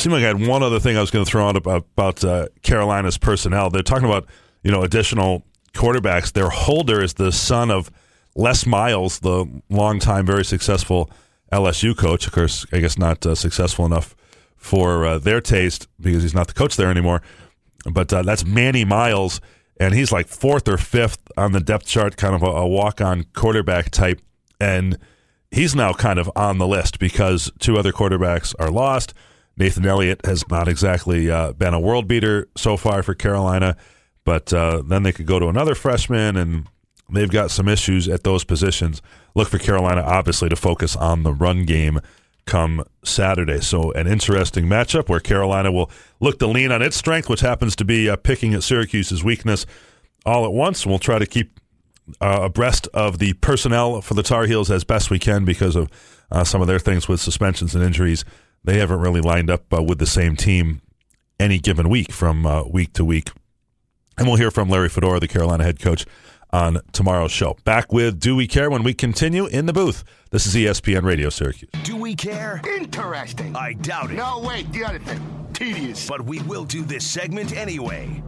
seemed 0.00 0.14
like 0.14 0.24
I 0.24 0.28
had 0.28 0.46
one 0.46 0.62
other 0.62 0.80
thing 0.80 0.96
I 0.96 1.00
was 1.00 1.10
going 1.10 1.24
to 1.24 1.30
throw 1.30 1.48
out 1.48 1.56
about, 1.56 1.86
about 1.96 2.24
uh, 2.24 2.48
Carolina's 2.62 3.18
personnel. 3.18 3.70
They're 3.70 3.82
talking 3.82 4.06
about 4.06 4.26
you 4.62 4.70
know 4.70 4.82
additional 4.82 5.44
quarterbacks. 5.72 6.32
Their 6.32 6.50
holder 6.50 7.02
is 7.02 7.14
the 7.14 7.32
son 7.32 7.70
of 7.70 7.90
Les 8.34 8.66
Miles, 8.66 9.20
the 9.20 9.46
longtime 9.68 10.26
very 10.26 10.44
successful 10.44 11.10
LSU 11.52 11.96
coach. 11.96 12.26
Of 12.26 12.32
course, 12.32 12.66
I 12.72 12.78
guess 12.78 12.98
not 12.98 13.24
uh, 13.26 13.34
successful 13.34 13.86
enough 13.86 14.14
for 14.56 15.06
uh, 15.06 15.18
their 15.18 15.40
taste 15.40 15.88
because 16.00 16.22
he's 16.22 16.34
not 16.34 16.48
the 16.48 16.54
coach 16.54 16.76
there 16.76 16.90
anymore. 16.90 17.22
But 17.90 18.12
uh, 18.12 18.22
that's 18.22 18.44
Manny 18.44 18.84
Miles, 18.84 19.40
and 19.78 19.94
he's 19.94 20.12
like 20.12 20.26
fourth 20.26 20.68
or 20.68 20.76
fifth 20.76 21.20
on 21.36 21.52
the 21.52 21.60
depth 21.60 21.86
chart, 21.86 22.16
kind 22.16 22.34
of 22.34 22.42
a, 22.42 22.46
a 22.46 22.66
walk-on 22.66 23.24
quarterback 23.34 23.90
type, 23.90 24.20
and 24.60 24.98
he's 25.50 25.74
now 25.74 25.92
kind 25.92 26.18
of 26.18 26.30
on 26.36 26.58
the 26.58 26.66
list 26.66 26.98
because 26.98 27.50
two 27.58 27.78
other 27.78 27.92
quarterbacks 27.92 28.54
are 28.58 28.70
lost. 28.70 29.14
Nathan 29.58 29.86
Elliott 29.86 30.24
has 30.24 30.48
not 30.48 30.68
exactly 30.68 31.30
uh, 31.30 31.52
been 31.52 31.74
a 31.74 31.80
world 31.80 32.06
beater 32.06 32.48
so 32.56 32.76
far 32.76 33.02
for 33.02 33.14
Carolina, 33.14 33.76
but 34.24 34.52
uh, 34.52 34.82
then 34.86 35.02
they 35.02 35.12
could 35.12 35.26
go 35.26 35.38
to 35.40 35.48
another 35.48 35.74
freshman, 35.74 36.36
and 36.36 36.68
they've 37.10 37.30
got 37.30 37.50
some 37.50 37.68
issues 37.68 38.08
at 38.08 38.22
those 38.22 38.44
positions. 38.44 39.02
Look 39.34 39.48
for 39.48 39.58
Carolina, 39.58 40.02
obviously, 40.02 40.48
to 40.48 40.56
focus 40.56 40.94
on 40.94 41.24
the 41.24 41.32
run 41.32 41.64
game 41.64 42.00
come 42.46 42.84
Saturday. 43.04 43.60
So, 43.60 43.92
an 43.92 44.06
interesting 44.06 44.66
matchup 44.66 45.08
where 45.08 45.20
Carolina 45.20 45.72
will 45.72 45.90
look 46.20 46.38
to 46.38 46.46
lean 46.46 46.70
on 46.70 46.80
its 46.80 46.96
strength, 46.96 47.28
which 47.28 47.40
happens 47.40 47.74
to 47.76 47.84
be 47.84 48.08
uh, 48.08 48.16
picking 48.16 48.54
at 48.54 48.62
Syracuse's 48.62 49.24
weakness 49.24 49.66
all 50.24 50.44
at 50.44 50.52
once. 50.52 50.86
We'll 50.86 50.98
try 51.00 51.18
to 51.18 51.26
keep 51.26 51.58
uh, 52.20 52.40
abreast 52.42 52.86
of 52.94 53.18
the 53.18 53.32
personnel 53.34 54.00
for 54.02 54.14
the 54.14 54.22
Tar 54.22 54.46
Heels 54.46 54.70
as 54.70 54.84
best 54.84 55.10
we 55.10 55.18
can 55.18 55.44
because 55.44 55.74
of 55.74 55.90
uh, 56.30 56.44
some 56.44 56.60
of 56.60 56.68
their 56.68 56.78
things 56.78 57.08
with 57.08 57.20
suspensions 57.20 57.74
and 57.74 57.84
injuries 57.84 58.24
they 58.64 58.78
haven't 58.78 59.00
really 59.00 59.20
lined 59.20 59.50
up 59.50 59.72
uh, 59.72 59.82
with 59.82 59.98
the 59.98 60.06
same 60.06 60.36
team 60.36 60.80
any 61.40 61.58
given 61.58 61.88
week 61.88 62.12
from 62.12 62.46
uh, 62.46 62.64
week 62.64 62.92
to 62.94 63.04
week. 63.04 63.30
And 64.16 64.26
we'll 64.26 64.36
hear 64.36 64.50
from 64.50 64.68
Larry 64.68 64.88
Fedora, 64.88 65.20
the 65.20 65.28
Carolina 65.28 65.62
head 65.64 65.78
coach, 65.78 66.04
on 66.50 66.80
tomorrow's 66.92 67.30
show. 67.30 67.56
Back 67.64 67.92
with 67.92 68.18
Do 68.18 68.34
We 68.34 68.46
Care 68.46 68.70
when 68.70 68.82
we 68.82 68.94
continue 68.94 69.46
in 69.46 69.66
the 69.66 69.72
booth. 69.72 70.02
This 70.30 70.46
is 70.46 70.54
ESPN 70.54 71.02
Radio 71.02 71.30
Syracuse. 71.30 71.70
Do 71.84 71.96
we 71.96 72.14
care? 72.14 72.60
Interesting. 72.76 73.54
I 73.54 73.74
doubt 73.74 74.10
it. 74.10 74.14
No, 74.14 74.40
wait, 74.40 74.70
the 74.72 74.84
other 74.84 74.98
thing. 74.98 75.20
Tedious. 75.52 76.08
But 76.08 76.22
we 76.22 76.40
will 76.40 76.64
do 76.64 76.82
this 76.82 77.06
segment 77.06 77.56
anyway. 77.56 78.22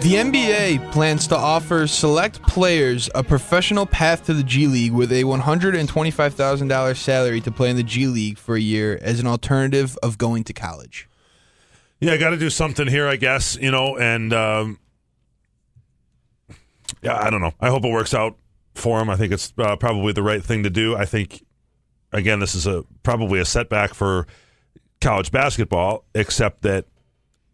The 0.00 0.14
NBA 0.14 0.92
plans 0.92 1.26
to 1.28 1.36
offer 1.36 1.86
select 1.86 2.40
players 2.42 3.10
a 3.14 3.24
professional 3.24 3.86
path 3.86 4.26
to 4.26 4.34
the 4.34 4.44
G 4.44 4.66
League 4.66 4.92
with 4.92 5.10
a 5.10 5.24
$125,000 5.24 6.96
salary 6.96 7.40
to 7.40 7.50
play 7.50 7.70
in 7.70 7.76
the 7.76 7.82
G 7.82 8.06
League 8.06 8.38
for 8.38 8.54
a 8.54 8.60
year 8.60 8.98
as 9.02 9.18
an 9.18 9.26
alternative 9.26 9.98
of 10.02 10.16
going 10.16 10.44
to 10.44 10.52
college. 10.52 11.08
Yeah, 11.98 12.12
I 12.12 12.18
got 12.18 12.30
to 12.30 12.36
do 12.36 12.50
something 12.50 12.86
here, 12.86 13.08
I 13.08 13.16
guess, 13.16 13.56
you 13.56 13.70
know, 13.70 13.96
and 13.96 14.32
um, 14.32 14.78
yeah, 17.02 17.18
I 17.18 17.30
don't 17.30 17.40
know. 17.40 17.54
I 17.58 17.70
hope 17.70 17.84
it 17.84 17.90
works 17.90 18.14
out 18.14 18.36
for 18.74 19.00
him. 19.00 19.10
I 19.10 19.16
think 19.16 19.32
it's 19.32 19.52
uh, 19.58 19.76
probably 19.76 20.12
the 20.12 20.22
right 20.22 20.44
thing 20.44 20.62
to 20.62 20.70
do. 20.70 20.94
I 20.94 21.06
think, 21.06 21.44
again, 22.12 22.38
this 22.38 22.54
is 22.54 22.66
a 22.66 22.84
probably 23.02 23.40
a 23.40 23.44
setback 23.44 23.94
for 23.94 24.26
college 25.00 25.32
basketball, 25.32 26.04
except 26.14 26.62
that 26.62 26.84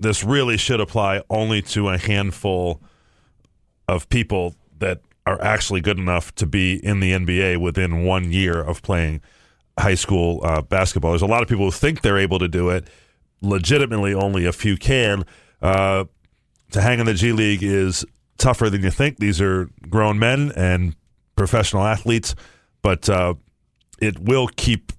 this 0.02 0.24
really 0.24 0.56
should 0.56 0.80
apply 0.80 1.22
only 1.30 1.62
to 1.62 1.88
a 1.88 1.98
handful 1.98 2.80
of 3.88 4.08
people 4.08 4.54
that 4.78 5.00
are 5.26 5.40
actually 5.40 5.80
good 5.80 5.98
enough 5.98 6.34
to 6.34 6.46
be 6.46 6.84
in 6.84 7.00
the 7.00 7.12
NBA 7.12 7.58
within 7.58 8.04
one 8.04 8.32
year 8.32 8.60
of 8.60 8.82
playing 8.82 9.20
high 9.78 9.94
school 9.94 10.40
uh, 10.44 10.60
basketball. 10.62 11.12
There's 11.12 11.22
a 11.22 11.26
lot 11.26 11.42
of 11.42 11.48
people 11.48 11.66
who 11.66 11.70
think 11.70 12.02
they're 12.02 12.18
able 12.18 12.38
to 12.38 12.48
do 12.48 12.70
it. 12.70 12.88
Legitimately, 13.40 14.14
only 14.14 14.44
a 14.44 14.52
few 14.52 14.76
can. 14.76 15.24
Uh, 15.60 16.04
to 16.72 16.80
hang 16.80 17.00
in 17.00 17.06
the 17.06 17.14
G 17.14 17.32
League 17.32 17.62
is 17.62 18.04
tougher 18.38 18.68
than 18.68 18.82
you 18.82 18.90
think. 18.90 19.18
These 19.18 19.40
are 19.40 19.68
grown 19.88 20.18
men 20.18 20.52
and 20.56 20.96
professional 21.36 21.84
athletes, 21.84 22.34
but 22.82 23.08
uh, 23.08 23.34
it 24.00 24.18
will 24.18 24.48
keep 24.56 24.92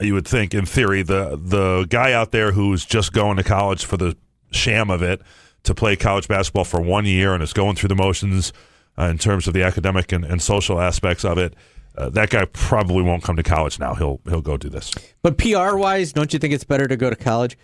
you 0.00 0.14
would 0.14 0.26
think 0.26 0.54
in 0.54 0.64
theory 0.66 1.02
the 1.02 1.38
the 1.40 1.86
guy 1.88 2.12
out 2.12 2.30
there 2.30 2.52
who's 2.52 2.84
just 2.84 3.12
going 3.12 3.36
to 3.36 3.42
college 3.42 3.84
for 3.84 3.96
the 3.96 4.16
sham 4.50 4.90
of 4.90 5.02
it 5.02 5.20
to 5.64 5.74
play 5.74 5.96
college 5.96 6.28
basketball 6.28 6.64
for 6.64 6.80
one 6.80 7.04
year 7.04 7.34
and 7.34 7.42
is 7.42 7.52
going 7.52 7.74
through 7.76 7.88
the 7.88 7.96
motions 7.96 8.52
uh, 8.96 9.04
in 9.04 9.18
terms 9.18 9.46
of 9.48 9.54
the 9.54 9.62
academic 9.62 10.12
and, 10.12 10.24
and 10.24 10.40
social 10.40 10.80
aspects 10.80 11.24
of 11.24 11.36
it 11.36 11.54
uh, 11.96 12.08
that 12.08 12.30
guy 12.30 12.44
probably 12.52 13.02
won't 13.02 13.22
come 13.24 13.34
to 13.36 13.42
college 13.42 13.78
now 13.80 13.94
he'll 13.94 14.20
he'll 14.28 14.40
go 14.40 14.56
do 14.56 14.68
this 14.68 14.92
But 15.22 15.36
PR 15.36 15.76
wise, 15.76 16.12
don't 16.12 16.32
you 16.32 16.38
think 16.38 16.54
it's 16.54 16.64
better 16.64 16.86
to 16.86 16.96
go 16.96 17.10
to 17.10 17.16
college? 17.16 17.58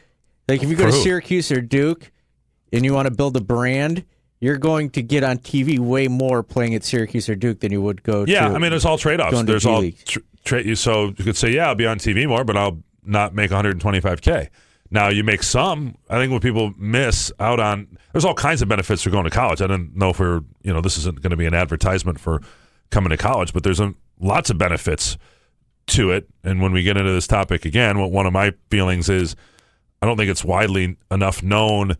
Like 0.48 0.62
if 0.62 0.68
you 0.68 0.76
go 0.76 0.84
For 0.86 0.90
to 0.90 0.96
who? 0.96 1.02
Syracuse 1.02 1.52
or 1.52 1.60
Duke 1.60 2.10
and 2.72 2.84
you 2.84 2.92
want 2.92 3.06
to 3.06 3.14
build 3.14 3.36
a 3.36 3.40
brand, 3.40 4.04
you're 4.40 4.58
going 4.58 4.90
to 4.90 5.02
get 5.02 5.22
on 5.22 5.38
TV 5.38 5.78
way 5.78 6.08
more 6.08 6.42
playing 6.42 6.74
at 6.74 6.82
Syracuse 6.84 7.28
or 7.28 7.36
Duke 7.36 7.60
than 7.60 7.70
you 7.72 7.80
would 7.80 8.02
go 8.02 8.24
yeah 8.26 8.48
to 8.48 8.54
i 8.54 8.58
mean 8.58 8.72
it's 8.72 8.84
all 8.84 8.98
trade-offs 8.98 9.32
going 9.32 9.46
there's 9.46 9.64
all 9.64 9.82
tr- 10.04 10.18
tra- 10.44 10.76
so 10.76 11.06
you 11.16 11.24
could 11.24 11.36
say 11.36 11.50
yeah 11.50 11.68
i'll 11.68 11.74
be 11.74 11.86
on 11.86 11.98
tv 11.98 12.26
more 12.28 12.44
but 12.44 12.56
i'll 12.56 12.82
not 13.04 13.34
make 13.34 13.50
125k 13.50 14.48
now 14.90 15.08
you 15.08 15.24
make 15.24 15.42
some 15.42 15.96
i 16.10 16.18
think 16.18 16.32
what 16.32 16.42
people 16.42 16.72
miss 16.78 17.32
out 17.38 17.60
on 17.60 17.98
there's 18.12 18.24
all 18.24 18.34
kinds 18.34 18.62
of 18.62 18.68
benefits 18.68 19.02
for 19.02 19.10
going 19.10 19.24
to 19.24 19.30
college 19.30 19.60
i 19.60 19.66
don't 19.66 19.94
know 19.96 20.10
if 20.10 20.18
we're 20.18 20.42
you 20.62 20.72
know 20.72 20.80
this 20.80 20.96
isn't 20.96 21.20
going 21.20 21.30
to 21.30 21.36
be 21.36 21.46
an 21.46 21.54
advertisement 21.54 22.18
for 22.18 22.40
coming 22.90 23.10
to 23.10 23.16
college 23.16 23.52
but 23.52 23.62
there's 23.62 23.80
a, 23.80 23.92
lots 24.20 24.50
of 24.50 24.58
benefits 24.58 25.16
to 25.86 26.10
it 26.10 26.26
and 26.42 26.62
when 26.62 26.72
we 26.72 26.82
get 26.82 26.96
into 26.96 27.12
this 27.12 27.26
topic 27.26 27.64
again 27.64 27.98
what 27.98 28.10
one 28.10 28.26
of 28.26 28.32
my 28.32 28.52
feelings 28.70 29.08
is 29.10 29.36
i 30.00 30.06
don't 30.06 30.16
think 30.16 30.30
it's 30.30 30.44
widely 30.44 30.96
enough 31.10 31.42
known 31.42 31.96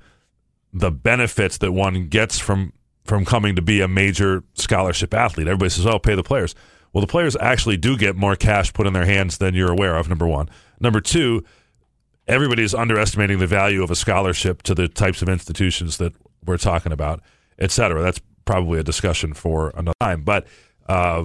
the 0.72 0.90
benefits 0.90 1.58
that 1.58 1.72
one 1.72 2.08
gets 2.08 2.38
from 2.38 2.72
from 3.04 3.24
coming 3.24 3.54
to 3.54 3.62
be 3.62 3.80
a 3.80 3.88
major 3.88 4.42
scholarship 4.54 5.14
athlete. 5.14 5.46
Everybody 5.46 5.70
says, 5.70 5.86
"Oh, 5.86 5.98
pay 5.98 6.14
the 6.14 6.22
players." 6.22 6.54
Well, 6.94 7.00
the 7.00 7.08
players 7.08 7.36
actually 7.40 7.76
do 7.76 7.98
get 7.98 8.16
more 8.16 8.36
cash 8.36 8.72
put 8.72 8.86
in 8.86 8.92
their 8.92 9.04
hands 9.04 9.38
than 9.38 9.52
you're 9.54 9.72
aware 9.72 9.96
of. 9.96 10.08
Number 10.08 10.26
one. 10.26 10.48
Number 10.80 11.00
two, 11.00 11.44
everybody's 12.28 12.72
underestimating 12.72 13.40
the 13.40 13.48
value 13.48 13.82
of 13.82 13.90
a 13.90 13.96
scholarship 13.96 14.62
to 14.62 14.74
the 14.74 14.88
types 14.88 15.20
of 15.20 15.28
institutions 15.28 15.98
that 15.98 16.12
we're 16.46 16.56
talking 16.56 16.92
about, 16.92 17.20
et 17.58 17.72
cetera. 17.72 18.00
That's 18.00 18.20
probably 18.44 18.78
a 18.78 18.84
discussion 18.84 19.34
for 19.34 19.70
another 19.70 19.96
time. 20.00 20.22
But 20.22 20.46
uh, 20.88 21.24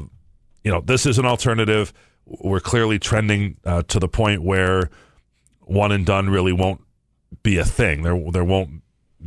you 0.63 0.71
know, 0.71 0.81
this 0.81 1.05
is 1.05 1.19
an 1.19 1.25
alternative. 1.25 1.93
We're 2.25 2.59
clearly 2.59 2.97
trending 2.99 3.57
uh, 3.63 3.83
to 3.83 3.99
the 3.99 4.07
point 4.07 4.41
where 4.41 4.89
one 5.61 5.91
and 5.91 6.05
done 6.05 6.29
really 6.29 6.53
won't 6.53 6.81
be 7.43 7.59
a 7.59 7.65
thing. 7.65 8.01
There, 8.01 8.19
there 8.31 8.43
won't 8.43 8.81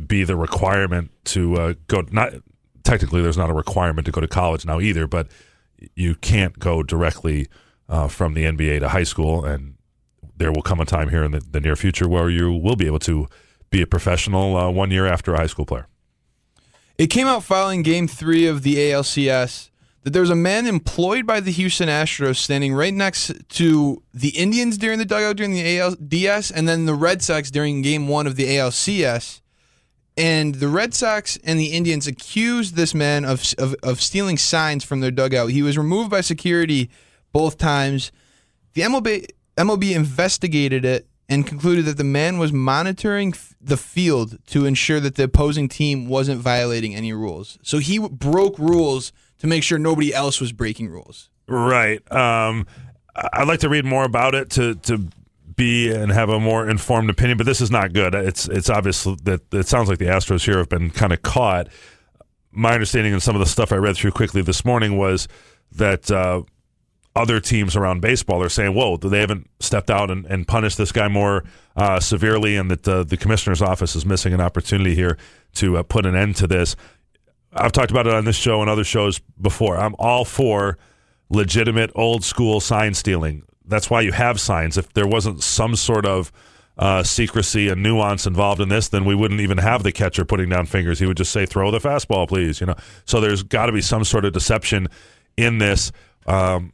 be 0.07 0.23
the 0.25 0.35
requirement 0.35 1.11
to 1.25 1.55
uh, 1.55 1.73
go. 1.87 2.03
Not 2.11 2.33
technically, 2.83 3.21
there's 3.21 3.37
not 3.37 3.49
a 3.49 3.53
requirement 3.53 4.05
to 4.05 4.11
go 4.11 4.19
to 4.19 4.27
college 4.27 4.65
now 4.65 4.81
either, 4.81 5.07
but 5.07 5.27
you 5.95 6.15
can't 6.15 6.59
go 6.59 6.83
directly 6.83 7.47
uh, 7.89 8.07
from 8.07 8.33
the 8.33 8.45
NBA 8.45 8.79
to 8.79 8.89
high 8.89 9.03
school, 9.03 9.45
and 9.45 9.75
there 10.35 10.51
will 10.51 10.61
come 10.61 10.79
a 10.79 10.85
time 10.85 11.09
here 11.09 11.23
in 11.23 11.31
the, 11.31 11.39
the 11.39 11.59
near 11.59 11.75
future 11.75 12.07
where 12.07 12.29
you 12.29 12.51
will 12.51 12.75
be 12.75 12.85
able 12.85 12.99
to 12.99 13.27
be 13.69 13.81
a 13.81 13.87
professional 13.87 14.55
uh, 14.55 14.69
one 14.69 14.91
year 14.91 15.05
after 15.05 15.33
a 15.33 15.37
high 15.37 15.47
school 15.47 15.65
player. 15.65 15.87
It 16.97 17.07
came 17.07 17.27
out 17.27 17.43
following 17.43 17.81
game 17.81 18.07
three 18.07 18.45
of 18.45 18.61
the 18.61 18.75
ALCS 18.75 19.69
that 20.03 20.11
there 20.11 20.21
was 20.21 20.29
a 20.29 20.35
man 20.35 20.67
employed 20.67 21.25
by 21.25 21.39
the 21.39 21.51
Houston 21.51 21.89
Astros 21.89 22.35
standing 22.35 22.73
right 22.73 22.93
next 22.93 23.31
to 23.49 24.03
the 24.13 24.29
Indians 24.29 24.77
during 24.77 24.99
the 24.99 25.05
dugout 25.05 25.37
during 25.37 25.53
the 25.53 25.63
ALDS 25.63 26.51
and 26.53 26.67
then 26.67 26.85
the 26.85 26.93
Red 26.93 27.21
Sox 27.21 27.49
during 27.49 27.81
game 27.81 28.07
one 28.07 28.27
of 28.27 28.35
the 28.35 28.45
ALCS. 28.45 29.41
And 30.15 30.55
the 30.55 30.67
Red 30.67 30.93
Sox 30.93 31.37
and 31.43 31.59
the 31.59 31.73
Indians 31.73 32.05
accused 32.05 32.75
this 32.75 32.93
man 32.93 33.25
of, 33.25 33.43
of, 33.57 33.75
of 33.81 33.99
stealing 34.01 34.37
signs 34.37 34.83
from 34.83 34.99
their 34.99 35.11
dugout. 35.11 35.49
He 35.49 35.63
was 35.63 35.77
removed 35.77 36.11
by 36.11 36.21
security 36.21 36.89
both 37.31 37.57
times. 37.57 38.11
The 38.73 38.83
MLB, 38.83 39.27
MLB 39.57 39.95
investigated 39.95 40.85
it 40.85 41.07
and 41.29 41.47
concluded 41.47 41.85
that 41.85 41.97
the 41.97 42.03
man 42.03 42.37
was 42.37 42.51
monitoring 42.51 43.29
f- 43.29 43.55
the 43.59 43.77
field 43.77 44.37
to 44.47 44.65
ensure 44.65 44.99
that 44.99 45.15
the 45.15 45.23
opposing 45.23 45.67
team 45.67 46.07
wasn't 46.07 46.39
violating 46.41 46.93
any 46.93 47.13
rules. 47.13 47.57
So 47.63 47.79
he 47.79 47.97
w- 47.97 48.15
broke 48.15 48.59
rules 48.59 49.13
to 49.39 49.47
make 49.47 49.63
sure 49.63 49.79
nobody 49.79 50.13
else 50.13 50.39
was 50.39 50.51
breaking 50.51 50.89
rules. 50.89 51.29
Right. 51.47 51.99
Um, 52.11 52.67
I'd 53.15 53.47
like 53.47 53.61
to 53.61 53.69
read 53.69 53.85
more 53.85 54.03
about 54.03 54.35
it 54.35 54.49
to 54.51 54.75
to 54.75 55.07
be 55.55 55.91
and 55.91 56.11
have 56.11 56.29
a 56.29 56.39
more 56.39 56.69
informed 56.69 57.09
opinion, 57.09 57.37
but 57.37 57.45
this 57.45 57.61
is 57.61 57.71
not 57.71 57.93
good. 57.93 58.15
It's 58.15 58.47
it's 58.47 58.69
obvious 58.69 59.03
that 59.03 59.41
it 59.51 59.67
sounds 59.67 59.89
like 59.89 59.99
the 59.99 60.05
Astros 60.05 60.45
here 60.45 60.57
have 60.57 60.69
been 60.69 60.89
kind 60.89 61.13
of 61.13 61.21
caught. 61.21 61.67
My 62.51 62.73
understanding 62.73 63.13
and 63.13 63.21
some 63.21 63.35
of 63.35 63.39
the 63.39 63.45
stuff 63.45 63.71
I 63.71 63.77
read 63.77 63.95
through 63.95 64.11
quickly 64.11 64.41
this 64.41 64.63
morning 64.63 64.97
was 64.97 65.27
that 65.71 66.11
uh, 66.11 66.43
other 67.15 67.39
teams 67.39 67.75
around 67.75 68.01
baseball 68.01 68.41
are 68.41 68.49
saying, 68.49 68.73
"Whoa, 68.73 68.97
they 68.97 69.19
haven't 69.19 69.49
stepped 69.59 69.89
out 69.89 70.09
and, 70.09 70.25
and 70.27 70.47
punished 70.47 70.77
this 70.77 70.91
guy 70.91 71.07
more 71.07 71.43
uh, 71.75 71.99
severely," 71.99 72.55
and 72.55 72.69
that 72.71 72.87
uh, 72.87 73.03
the 73.03 73.17
commissioner's 73.17 73.61
office 73.61 73.95
is 73.95 74.05
missing 74.05 74.33
an 74.33 74.41
opportunity 74.41 74.95
here 74.95 75.17
to 75.55 75.77
uh, 75.77 75.83
put 75.83 76.05
an 76.05 76.15
end 76.15 76.35
to 76.37 76.47
this. 76.47 76.75
I've 77.55 77.71
talked 77.71 77.91
about 77.91 78.07
it 78.07 78.13
on 78.13 78.25
this 78.25 78.35
show 78.35 78.61
and 78.61 78.69
other 78.69 78.83
shows 78.83 79.19
before. 79.39 79.77
I'm 79.77 79.95
all 79.99 80.25
for 80.25 80.77
legitimate 81.29 81.91
old 81.95 82.23
school 82.23 82.59
sign 82.59 82.93
stealing. 82.93 83.43
That's 83.65 83.89
why 83.89 84.01
you 84.01 84.11
have 84.11 84.39
signs. 84.39 84.77
If 84.77 84.93
there 84.93 85.07
wasn't 85.07 85.43
some 85.43 85.75
sort 85.75 86.05
of 86.05 86.31
uh, 86.77 87.03
secrecy 87.03 87.69
and 87.69 87.83
nuance 87.83 88.25
involved 88.25 88.59
in 88.59 88.69
this, 88.69 88.89
then 88.89 89.05
we 89.05 89.15
wouldn't 89.15 89.41
even 89.41 89.59
have 89.59 89.83
the 89.83 89.91
catcher 89.91 90.25
putting 90.25 90.49
down 90.49 90.65
fingers. 90.65 90.99
He 90.99 91.05
would 91.05 91.17
just 91.17 91.31
say, 91.31 91.45
"Throw 91.45 91.71
the 91.71 91.79
fastball, 91.79 92.27
please." 92.27 92.59
You 92.59 92.67
know. 92.67 92.75
So 93.05 93.21
there's 93.21 93.43
got 93.43 93.67
to 93.67 93.71
be 93.71 93.81
some 93.81 94.03
sort 94.03 94.25
of 94.25 94.33
deception 94.33 94.87
in 95.37 95.59
this. 95.59 95.91
Um, 96.25 96.73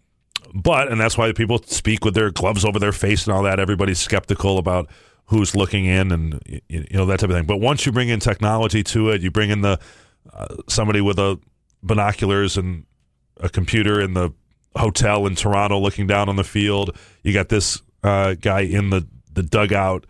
but 0.54 0.92
and 0.92 1.00
that's 1.00 1.18
why 1.18 1.32
people 1.34 1.62
speak 1.66 2.04
with 2.06 2.14
their 2.14 2.32
gloves 2.32 2.66
over 2.66 2.80
their 2.80 2.92
face 2.92 3.28
and 3.28 3.36
all 3.36 3.44
that. 3.44 3.60
Everybody's 3.60 4.00
skeptical 4.00 4.58
about 4.58 4.90
who's 5.26 5.56
looking 5.56 5.86
in 5.86 6.12
and 6.12 6.62
you 6.68 6.86
know 6.92 7.06
that 7.06 7.20
type 7.20 7.30
of 7.30 7.36
thing. 7.36 7.46
But 7.46 7.58
once 7.58 7.86
you 7.86 7.92
bring 7.92 8.10
in 8.10 8.20
technology 8.20 8.84
to 8.84 9.10
it, 9.10 9.22
you 9.22 9.30
bring 9.30 9.52
in 9.52 9.62
the 9.62 9.80
uh, 10.34 10.56
somebody 10.68 11.02
with 11.02 11.20
a 11.20 11.40
binoculars 11.84 12.58
and 12.58 12.86
a 13.38 13.50
computer 13.50 14.02
in 14.02 14.14
the 14.14 14.32
hotel 14.76 15.26
in 15.28 15.36
Toronto 15.36 15.80
looking 15.80 16.08
down 16.08 16.30
on 16.30 16.36
the 16.36 16.44
field. 16.44 16.98
You 17.24 17.34
got 17.34 17.50
this 17.50 17.82
uh, 18.04 18.36
guy 18.36 18.62
in 18.62 18.90
the 18.90 19.08
the 19.34 19.44
dugout. 19.44 20.06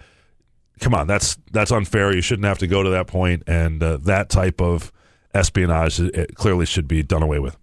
Come 0.79 0.93
on, 0.93 1.07
that's 1.07 1.37
that's 1.51 1.71
unfair. 1.71 2.13
You 2.15 2.21
shouldn't 2.21 2.45
have 2.45 2.59
to 2.59 2.67
go 2.67 2.83
to 2.83 2.89
that 2.91 3.07
point, 3.07 3.43
and 3.47 3.81
uh, 3.83 3.97
that 4.03 4.29
type 4.29 4.61
of 4.61 4.91
espionage 5.33 5.99
clearly 6.35 6.65
should 6.65 6.87
be 6.87 7.03
done 7.03 7.21
away 7.23 7.39
with. 7.39 7.57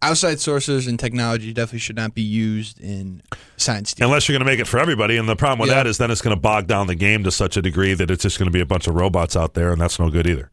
Outside 0.00 0.38
sources 0.38 0.86
and 0.86 0.96
technology 0.98 1.52
definitely 1.52 1.80
should 1.80 1.96
not 1.96 2.14
be 2.14 2.22
used 2.22 2.80
in 2.80 3.20
science. 3.56 3.94
Unless 4.00 4.28
you're 4.28 4.34
going 4.38 4.46
to 4.46 4.50
make 4.50 4.60
it 4.60 4.68
for 4.68 4.78
everybody, 4.78 5.16
and 5.16 5.28
the 5.28 5.34
problem 5.34 5.58
with 5.58 5.70
Yeah. 5.70 5.76
that 5.82 5.86
is 5.88 5.98
then 5.98 6.10
it's 6.12 6.20
going 6.22 6.36
to 6.36 6.40
bog 6.40 6.68
down 6.68 6.86
the 6.86 6.94
game 6.94 7.24
to 7.24 7.32
such 7.32 7.56
a 7.56 7.62
degree 7.62 7.94
that 7.94 8.08
it's 8.10 8.22
just 8.22 8.38
going 8.38 8.46
to 8.46 8.52
be 8.52 8.60
a 8.60 8.66
bunch 8.66 8.86
of 8.86 8.94
robots 8.94 9.34
out 9.34 9.54
there, 9.54 9.72
and 9.72 9.80
that's 9.80 9.98
no 9.98 10.08
good 10.08 10.26
either. 10.28 10.50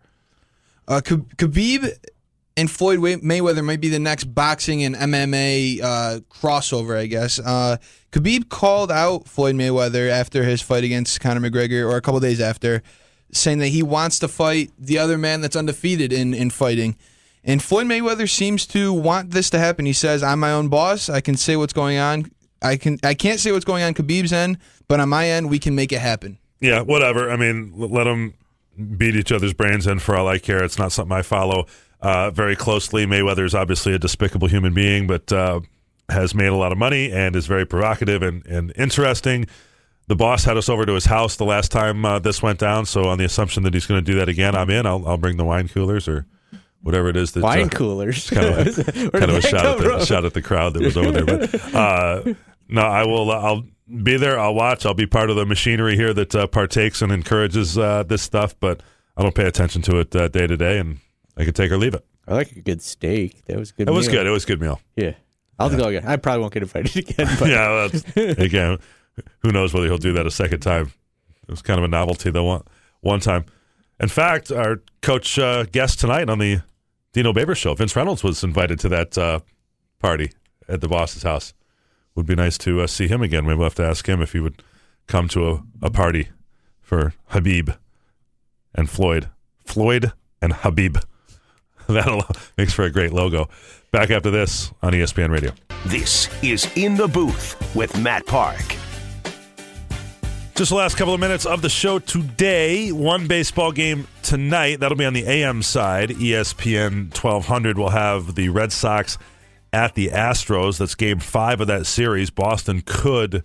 Uh, 0.88 1.00
Kh- 1.02 1.30
Khabib 1.38 1.92
and 2.58 2.72
Floyd 2.72 3.00
Mayweather 3.00 3.64
might 3.64 3.82
be 3.82 3.90
the 3.90 4.00
next 4.00 4.26
boxing 4.26 4.84
and 4.84 4.96
MMA 4.96 5.82
uh, 5.82 6.20
crossover, 6.30 6.98
I 6.98 7.06
guess. 7.06 7.38
Uh, 7.40 7.78
Khabib 8.12 8.48
called 8.50 8.92
out 8.92 9.28
Floyd 9.28 9.56
Mayweather 9.56 10.10
after 10.10 10.44
his 10.44 10.62
fight 10.62 10.84
against 10.86 11.20
Conor 11.20 11.42
McGregor, 11.42 11.90
or 11.90 11.98
a 11.98 12.02
couple 12.02 12.20
days 12.22 12.40
after, 12.40 12.82
saying 13.32 13.60
that 13.60 13.68
he 13.68 13.84
wants 13.84 14.20
to 14.20 14.28
fight 14.30 14.72
the 14.80 14.98
other 14.98 15.18
man 15.18 15.42
that's 15.42 15.56
undefeated 15.56 16.14
in, 16.14 16.34
in 16.34 16.50
fighting. 16.50 16.96
And 17.44 17.62
Floyd 17.62 17.88
Mayweather 17.88 18.30
seems 18.30 18.66
to 18.68 18.94
want 18.94 19.32
this 19.32 19.50
to 19.50 19.60
happen. 19.60 19.86
He 19.86 19.94
says, 19.94 20.24
"I'm 20.24 20.40
my 20.40 20.52
own 20.52 20.70
boss. 20.70 21.10
I 21.10 21.22
can 21.22 21.36
say 21.36 21.58
what's 21.58 21.74
going 21.74 21.98
on. 21.98 22.32
I 22.62 22.78
can. 22.78 22.98
I 23.04 23.14
can't 23.14 23.40
say 23.40 23.52
what's 23.52 23.66
going 23.66 23.84
on 23.84 23.94
Khabib's 23.94 24.34
end, 24.34 24.58
but 24.88 25.00
on 25.00 25.10
my 25.10 25.28
end, 25.28 25.50
we 25.50 25.60
can 25.60 25.76
make 25.76 25.92
it 25.92 26.00
happen." 26.00 26.40
Yeah, 26.62 26.82
whatever. 26.82 27.30
I 27.30 27.36
mean, 27.36 27.74
let 27.76 28.06
them 28.06 28.34
beat 28.98 29.16
each 29.16 29.32
other's 29.32 29.54
brains 29.54 29.86
in 29.86 30.00
for 30.00 30.16
all 30.16 30.28
I 30.28 30.40
care. 30.40 30.64
It's 30.64 30.80
not 30.80 30.92
something 30.92 31.16
I 31.16 31.22
follow 31.22 31.68
uh, 32.06 32.30
very 32.30 32.56
closely. 32.56 33.08
Mayweather 33.08 33.46
is 33.46 33.56
obviously 33.56 33.94
a 33.94 33.98
despicable 33.98 34.48
human 34.48 34.76
being, 34.76 35.08
but 35.08 35.32
uh, 35.34 35.62
has 36.08 36.36
made 36.36 36.50
a 36.50 36.56
lot 36.56 36.72
of 36.72 36.78
money 36.78 37.12
and 37.12 37.36
is 37.36 37.48
very 37.48 37.66
provocative 37.66 38.22
and, 38.22 38.46
and 38.46 38.72
interesting. 38.76 39.48
The 40.08 40.16
boss 40.16 40.44
had 40.44 40.56
us 40.56 40.70
over 40.70 40.86
to 40.86 40.94
his 40.94 41.06
house 41.06 41.36
the 41.38 41.46
last 41.46 41.72
time 41.72 42.06
uh, 42.06 42.20
this 42.20 42.44
went 42.44 42.60
down, 42.60 42.86
so 42.86 43.06
on 43.06 43.18
the 43.18 43.26
assumption 43.26 43.64
that 43.64 43.74
he's 43.74 43.88
going 43.88 44.06
to 44.06 44.12
do 44.12 44.20
that 44.20 44.30
again, 44.30 44.54
I'm 44.56 44.70
in. 44.70 44.86
I'll, 44.86 45.06
I'll 45.08 45.18
bring 45.18 45.38
the 45.38 45.46
wine 45.46 45.68
coolers 45.68 46.08
or 46.08 46.28
whatever 46.84 47.10
it 47.10 47.18
is 47.18 47.32
that 47.32 47.42
wine 47.42 47.66
uh, 47.66 47.70
coolers. 47.70 48.30
Kind 48.30 48.46
of, 48.46 48.78
a, 48.88 49.10
kind 49.10 49.32
of 49.32 49.38
a 49.38 49.42
shot 49.42 49.66
at 49.66 49.78
the 49.80 50.06
shot 50.06 50.26
at 50.26 50.36
the 50.36 50.44
crowd 50.44 50.76
that 50.76 50.84
was 50.84 50.96
over 50.96 51.10
there. 51.10 51.26
But 51.26 51.74
uh, 51.74 52.34
no, 52.70 52.82
I 52.82 53.04
will. 53.04 53.32
I'll 53.32 53.64
be 54.04 54.18
there. 54.18 54.40
I'll 54.40 54.54
watch. 54.54 54.86
I'll 54.86 54.94
be 54.94 55.08
part 55.08 55.32
of 55.32 55.38
the 55.38 55.46
machinery 55.48 55.96
here 55.96 56.14
that 56.14 56.36
uh, 56.36 56.46
partakes 56.46 57.02
and 57.02 57.12
encourages 57.12 57.80
uh, 57.80 58.04
this 58.04 58.22
stuff. 58.22 58.54
But 58.60 58.84
I 59.18 59.24
don't 59.24 59.34
pay 59.34 59.48
attention 59.48 59.82
to 59.84 59.98
it 60.02 60.16
uh, 60.16 60.28
day 60.28 60.46
to 60.46 60.56
day, 60.56 60.78
and 60.78 61.00
I 61.38 61.46
could 61.46 61.56
take 61.56 61.72
or 61.72 61.78
leave 61.78 61.94
it. 61.94 62.06
I 62.28 62.34
like 62.34 62.52
a 62.54 62.62
good 62.62 62.82
steak. 62.82 63.46
That 63.46 63.58
was 63.58 63.72
good. 63.72 63.88
It 63.88 63.92
was 63.92 64.08
meal. 64.08 64.18
good. 64.18 64.28
It 64.28 64.32
was 64.32 64.44
a 64.44 64.48
good 64.48 64.62
meal. 64.62 64.80
Yeah, 64.96 65.14
I'll 65.60 65.72
Yeah. 65.72 65.78
go 65.78 65.88
again. 65.90 66.06
I 66.08 66.16
probably 66.18 66.42
won't 66.42 66.54
get 66.54 66.64
invited 66.64 66.96
again. 67.10 67.36
But 67.40 67.50
yeah, 67.50 67.70
well, 68.16 68.32
again, 68.38 68.78
who 69.40 69.52
knows 69.52 69.74
whether 69.74 69.86
he'll 69.88 69.98
do 69.98 70.14
that 70.14 70.26
a 70.26 70.32
second 70.32 70.62
time? 70.62 70.92
It 71.48 71.52
was 71.52 71.62
kind 71.62 71.78
of 71.80 71.84
a 71.84 71.88
novelty 71.88 72.32
though. 72.32 72.44
One 72.46 72.64
one 73.02 73.20
time. 73.20 73.46
In 74.00 74.10
fact, 74.10 74.52
our 74.52 74.82
coach 75.02 75.38
uh, 75.40 75.64
guest 75.72 76.00
tonight 76.00 76.30
on 76.30 76.40
the 76.40 76.62
Dino 77.14 77.32
Babers 77.32 77.56
show, 77.58 77.74
Vince 77.76 77.96
Reynolds, 77.96 78.24
was 78.24 78.44
invited 78.44 78.80
to 78.80 78.90
that 78.90 79.18
uh, 79.18 79.40
party 80.00 80.32
at 80.68 80.82
the 80.82 80.88
boss's 80.90 81.24
house. 81.24 81.54
Would 82.16 82.26
be 82.26 82.36
nice 82.36 82.58
to 82.60 82.82
uh, 82.82 82.88
see 82.88 83.08
him 83.08 83.22
again. 83.22 83.46
Maybe 83.46 83.58
we'll 83.58 83.66
have 83.68 83.76
to 83.76 83.86
ask 83.86 84.08
him 84.08 84.22
if 84.22 84.32
he 84.34 84.40
would 84.40 84.62
come 85.08 85.28
to 85.30 85.50
a, 85.50 85.64
a 85.84 85.90
party 85.92 86.30
for 86.82 87.14
Khabib 87.32 87.78
and 88.74 88.90
Floyd. 88.90 89.30
Floyd 89.64 90.12
and 90.42 90.54
Khabib. 90.54 91.02
That 91.96 92.52
makes 92.58 92.74
for 92.74 92.84
a 92.84 92.92
great 92.92 93.14
logo. 93.14 93.48
Back 93.92 94.10
after 94.10 94.32
this 94.32 94.72
on 94.82 94.94
ESPN 94.94 95.30
Radio. 95.30 95.52
This 95.86 96.30
is 96.44 96.70
In 96.76 96.96
the 96.96 97.08
Booth 97.08 97.76
with 97.76 97.96
Matt 98.00 98.26
Park. 98.26 98.76
Just 100.56 100.70
the 100.70 100.76
last 100.76 100.98
couple 100.98 101.14
of 101.14 101.20
minutes 101.20 101.46
of 101.46 101.62
the 101.62 101.70
show 101.70 102.00
today. 102.00 102.92
One 102.92 103.28
baseball 103.28 103.72
game 103.72 104.08
tonight. 104.24 104.80
That'll 104.80 104.98
be 104.98 105.06
on 105.06 105.14
the 105.14 105.28
AM 105.28 105.62
side. 105.62 106.12
ESPN 106.12 107.14
1200 107.14 107.78
will 107.78 107.90
have 107.90 108.36
the 108.36 108.50
Red 108.50 108.72
Sox 108.72 109.18
at 109.74 109.96
the 109.96 110.08
Astros. 110.08 110.78
That's 110.78 110.96
game 110.96 111.20
five 111.20 111.60
of 111.60 111.68
that 111.68 111.86
series. 111.86 112.30
Boston 112.30 112.82
could 112.86 113.44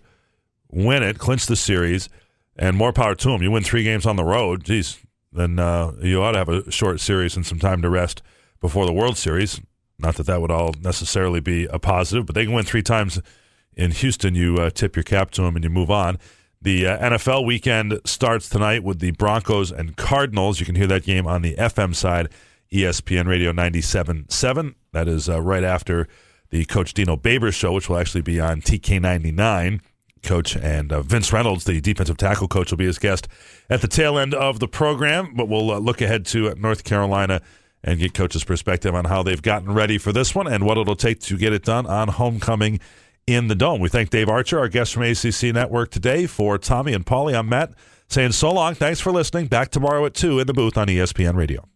win 0.71 1.03
it, 1.03 1.19
clinch 1.19 1.47
the 1.47 1.57
series, 1.57 2.09
and 2.57 2.77
more 2.77 2.93
power 2.93 3.17
to 3.17 3.29
them. 3.31 3.43
You 3.43 3.51
win 3.51 3.65
three 3.65 3.83
games 3.83 4.07
on 4.07 4.15
the 4.17 4.25
road, 4.25 4.63
geez, 4.65 4.99
then 5.33 5.59
uh, 5.59 5.93
you 6.03 6.23
ought 6.23 6.33
to 6.33 6.39
have 6.39 6.49
a 6.49 6.71
short 6.71 7.01
series 7.01 7.37
and 7.37 7.47
some 7.47 7.59
time 7.59 7.83
to 7.83 7.91
rest 7.91 8.23
before 8.61 8.87
the 8.87 8.93
World 8.93 9.17
Series. 9.17 9.61
Not 9.99 10.17
that 10.17 10.27
that 10.27 10.41
would 10.41 10.51
all 10.51 10.75
necessarily 10.81 11.41
be 11.41 11.67
a 11.67 11.79
positive, 11.79 12.27
but 12.27 12.35
they 12.35 12.45
can 12.45 12.55
win 12.55 12.65
three 12.65 12.83
times 12.83 13.21
in 13.75 13.91
Houston. 13.91 14.35
You 14.35 14.57
uh, 14.57 14.71
tip 14.71 14.97
your 14.97 15.03
cap 15.03 15.31
to 15.33 15.43
them 15.43 15.57
and 15.57 15.65
you 15.65 15.71
move 15.71 15.91
on. 15.91 16.19
The 16.63 16.87
uh, 16.87 17.11
NFL 17.11 17.47
weekend 17.47 18.01
starts 18.05 18.49
tonight 18.49 18.85
with 18.85 18.99
the 18.99 19.13
Broncos 19.13 19.71
and 19.71 19.97
Cardinals. 19.97 20.61
You 20.61 20.67
can 20.67 20.75
hear 20.75 20.87
that 20.89 21.05
game 21.05 21.27
on 21.27 21.43
the 21.43 21.55
FM 21.55 21.95
side, 21.95 22.29
ESPN 22.73 23.27
Radio 23.27 23.53
97.7. 23.53 24.75
That 24.93 25.09
is 25.09 25.29
uh, 25.29 25.41
right 25.41 25.65
after 25.65 26.07
the 26.51 26.65
Coach 26.67 26.93
Dino 26.93 27.17
Babers 27.17 27.55
show, 27.55 27.73
which 27.73 27.89
will 27.89 27.97
actually 27.97 28.21
be 28.23 28.41
on 28.41 28.61
TK99. 28.61 29.81
Coach 30.23 30.57
and 30.57 30.93
uh, 30.93 31.03
Vince 31.03 31.33
Reynolds, 31.33 31.65
the 31.65 31.81
defensive 31.81 32.17
tackle 32.17 32.49
coach, 32.49 32.71
will 32.71 32.79
be 32.79 32.87
his 32.87 32.99
guest 32.99 33.29
at 33.69 33.81
the 33.81 33.89
tail 33.89 34.19
end 34.19 34.35
of 34.35 34.61
the 34.61 34.69
program. 34.69 35.35
But 35.35 35.49
we'll 35.49 35.71
uh, 35.71 35.79
look 35.79 36.01
ahead 36.01 36.27
to 36.27 36.55
North 36.55 36.85
Carolina 36.85 37.41
and 37.83 37.99
get 37.99 38.15
coach's 38.15 38.45
perspective 38.45 38.95
on 38.95 39.07
how 39.07 39.23
they've 39.23 39.41
gotten 39.41 39.73
ready 39.73 39.99
for 39.99 40.13
this 40.13 40.35
one 40.35 40.47
and 40.47 40.65
what 40.65 40.77
it'll 40.77 40.97
take 40.97 41.21
to 41.21 41.39
get 41.39 41.53
it 41.53 41.65
done 41.65 41.87
on 41.87 42.09
homecoming 42.09 42.81
in 43.27 43.49
the 43.49 43.55
dome. 43.55 43.81
We 43.81 43.89
thank 43.89 44.11
Dave 44.11 44.29
Archer, 44.29 44.59
our 44.59 44.69
guest 44.69 44.93
from 44.93 45.05
ACC 45.05 45.55
Network 45.55 45.91
today. 45.91 46.27
For 46.27 46.59
Tommy 46.59 46.93
and 46.93 47.07
Paulie, 47.07 47.39
I'm 47.39 47.49
Matt 47.49 47.73
saying 48.09 48.33
so 48.33 48.53
long. 48.53 48.75
Thanks 48.75 49.01
for 49.01 49.13
listening. 49.13 49.47
Back 49.47 49.71
tomorrow 49.71 50.05
at 50.05 50.15
2 50.15 50.41
in 50.41 50.47
the 50.47 50.53
booth 50.53 50.77
on 50.77 50.89
ESPN 50.89 51.37
Radio. 51.37 51.70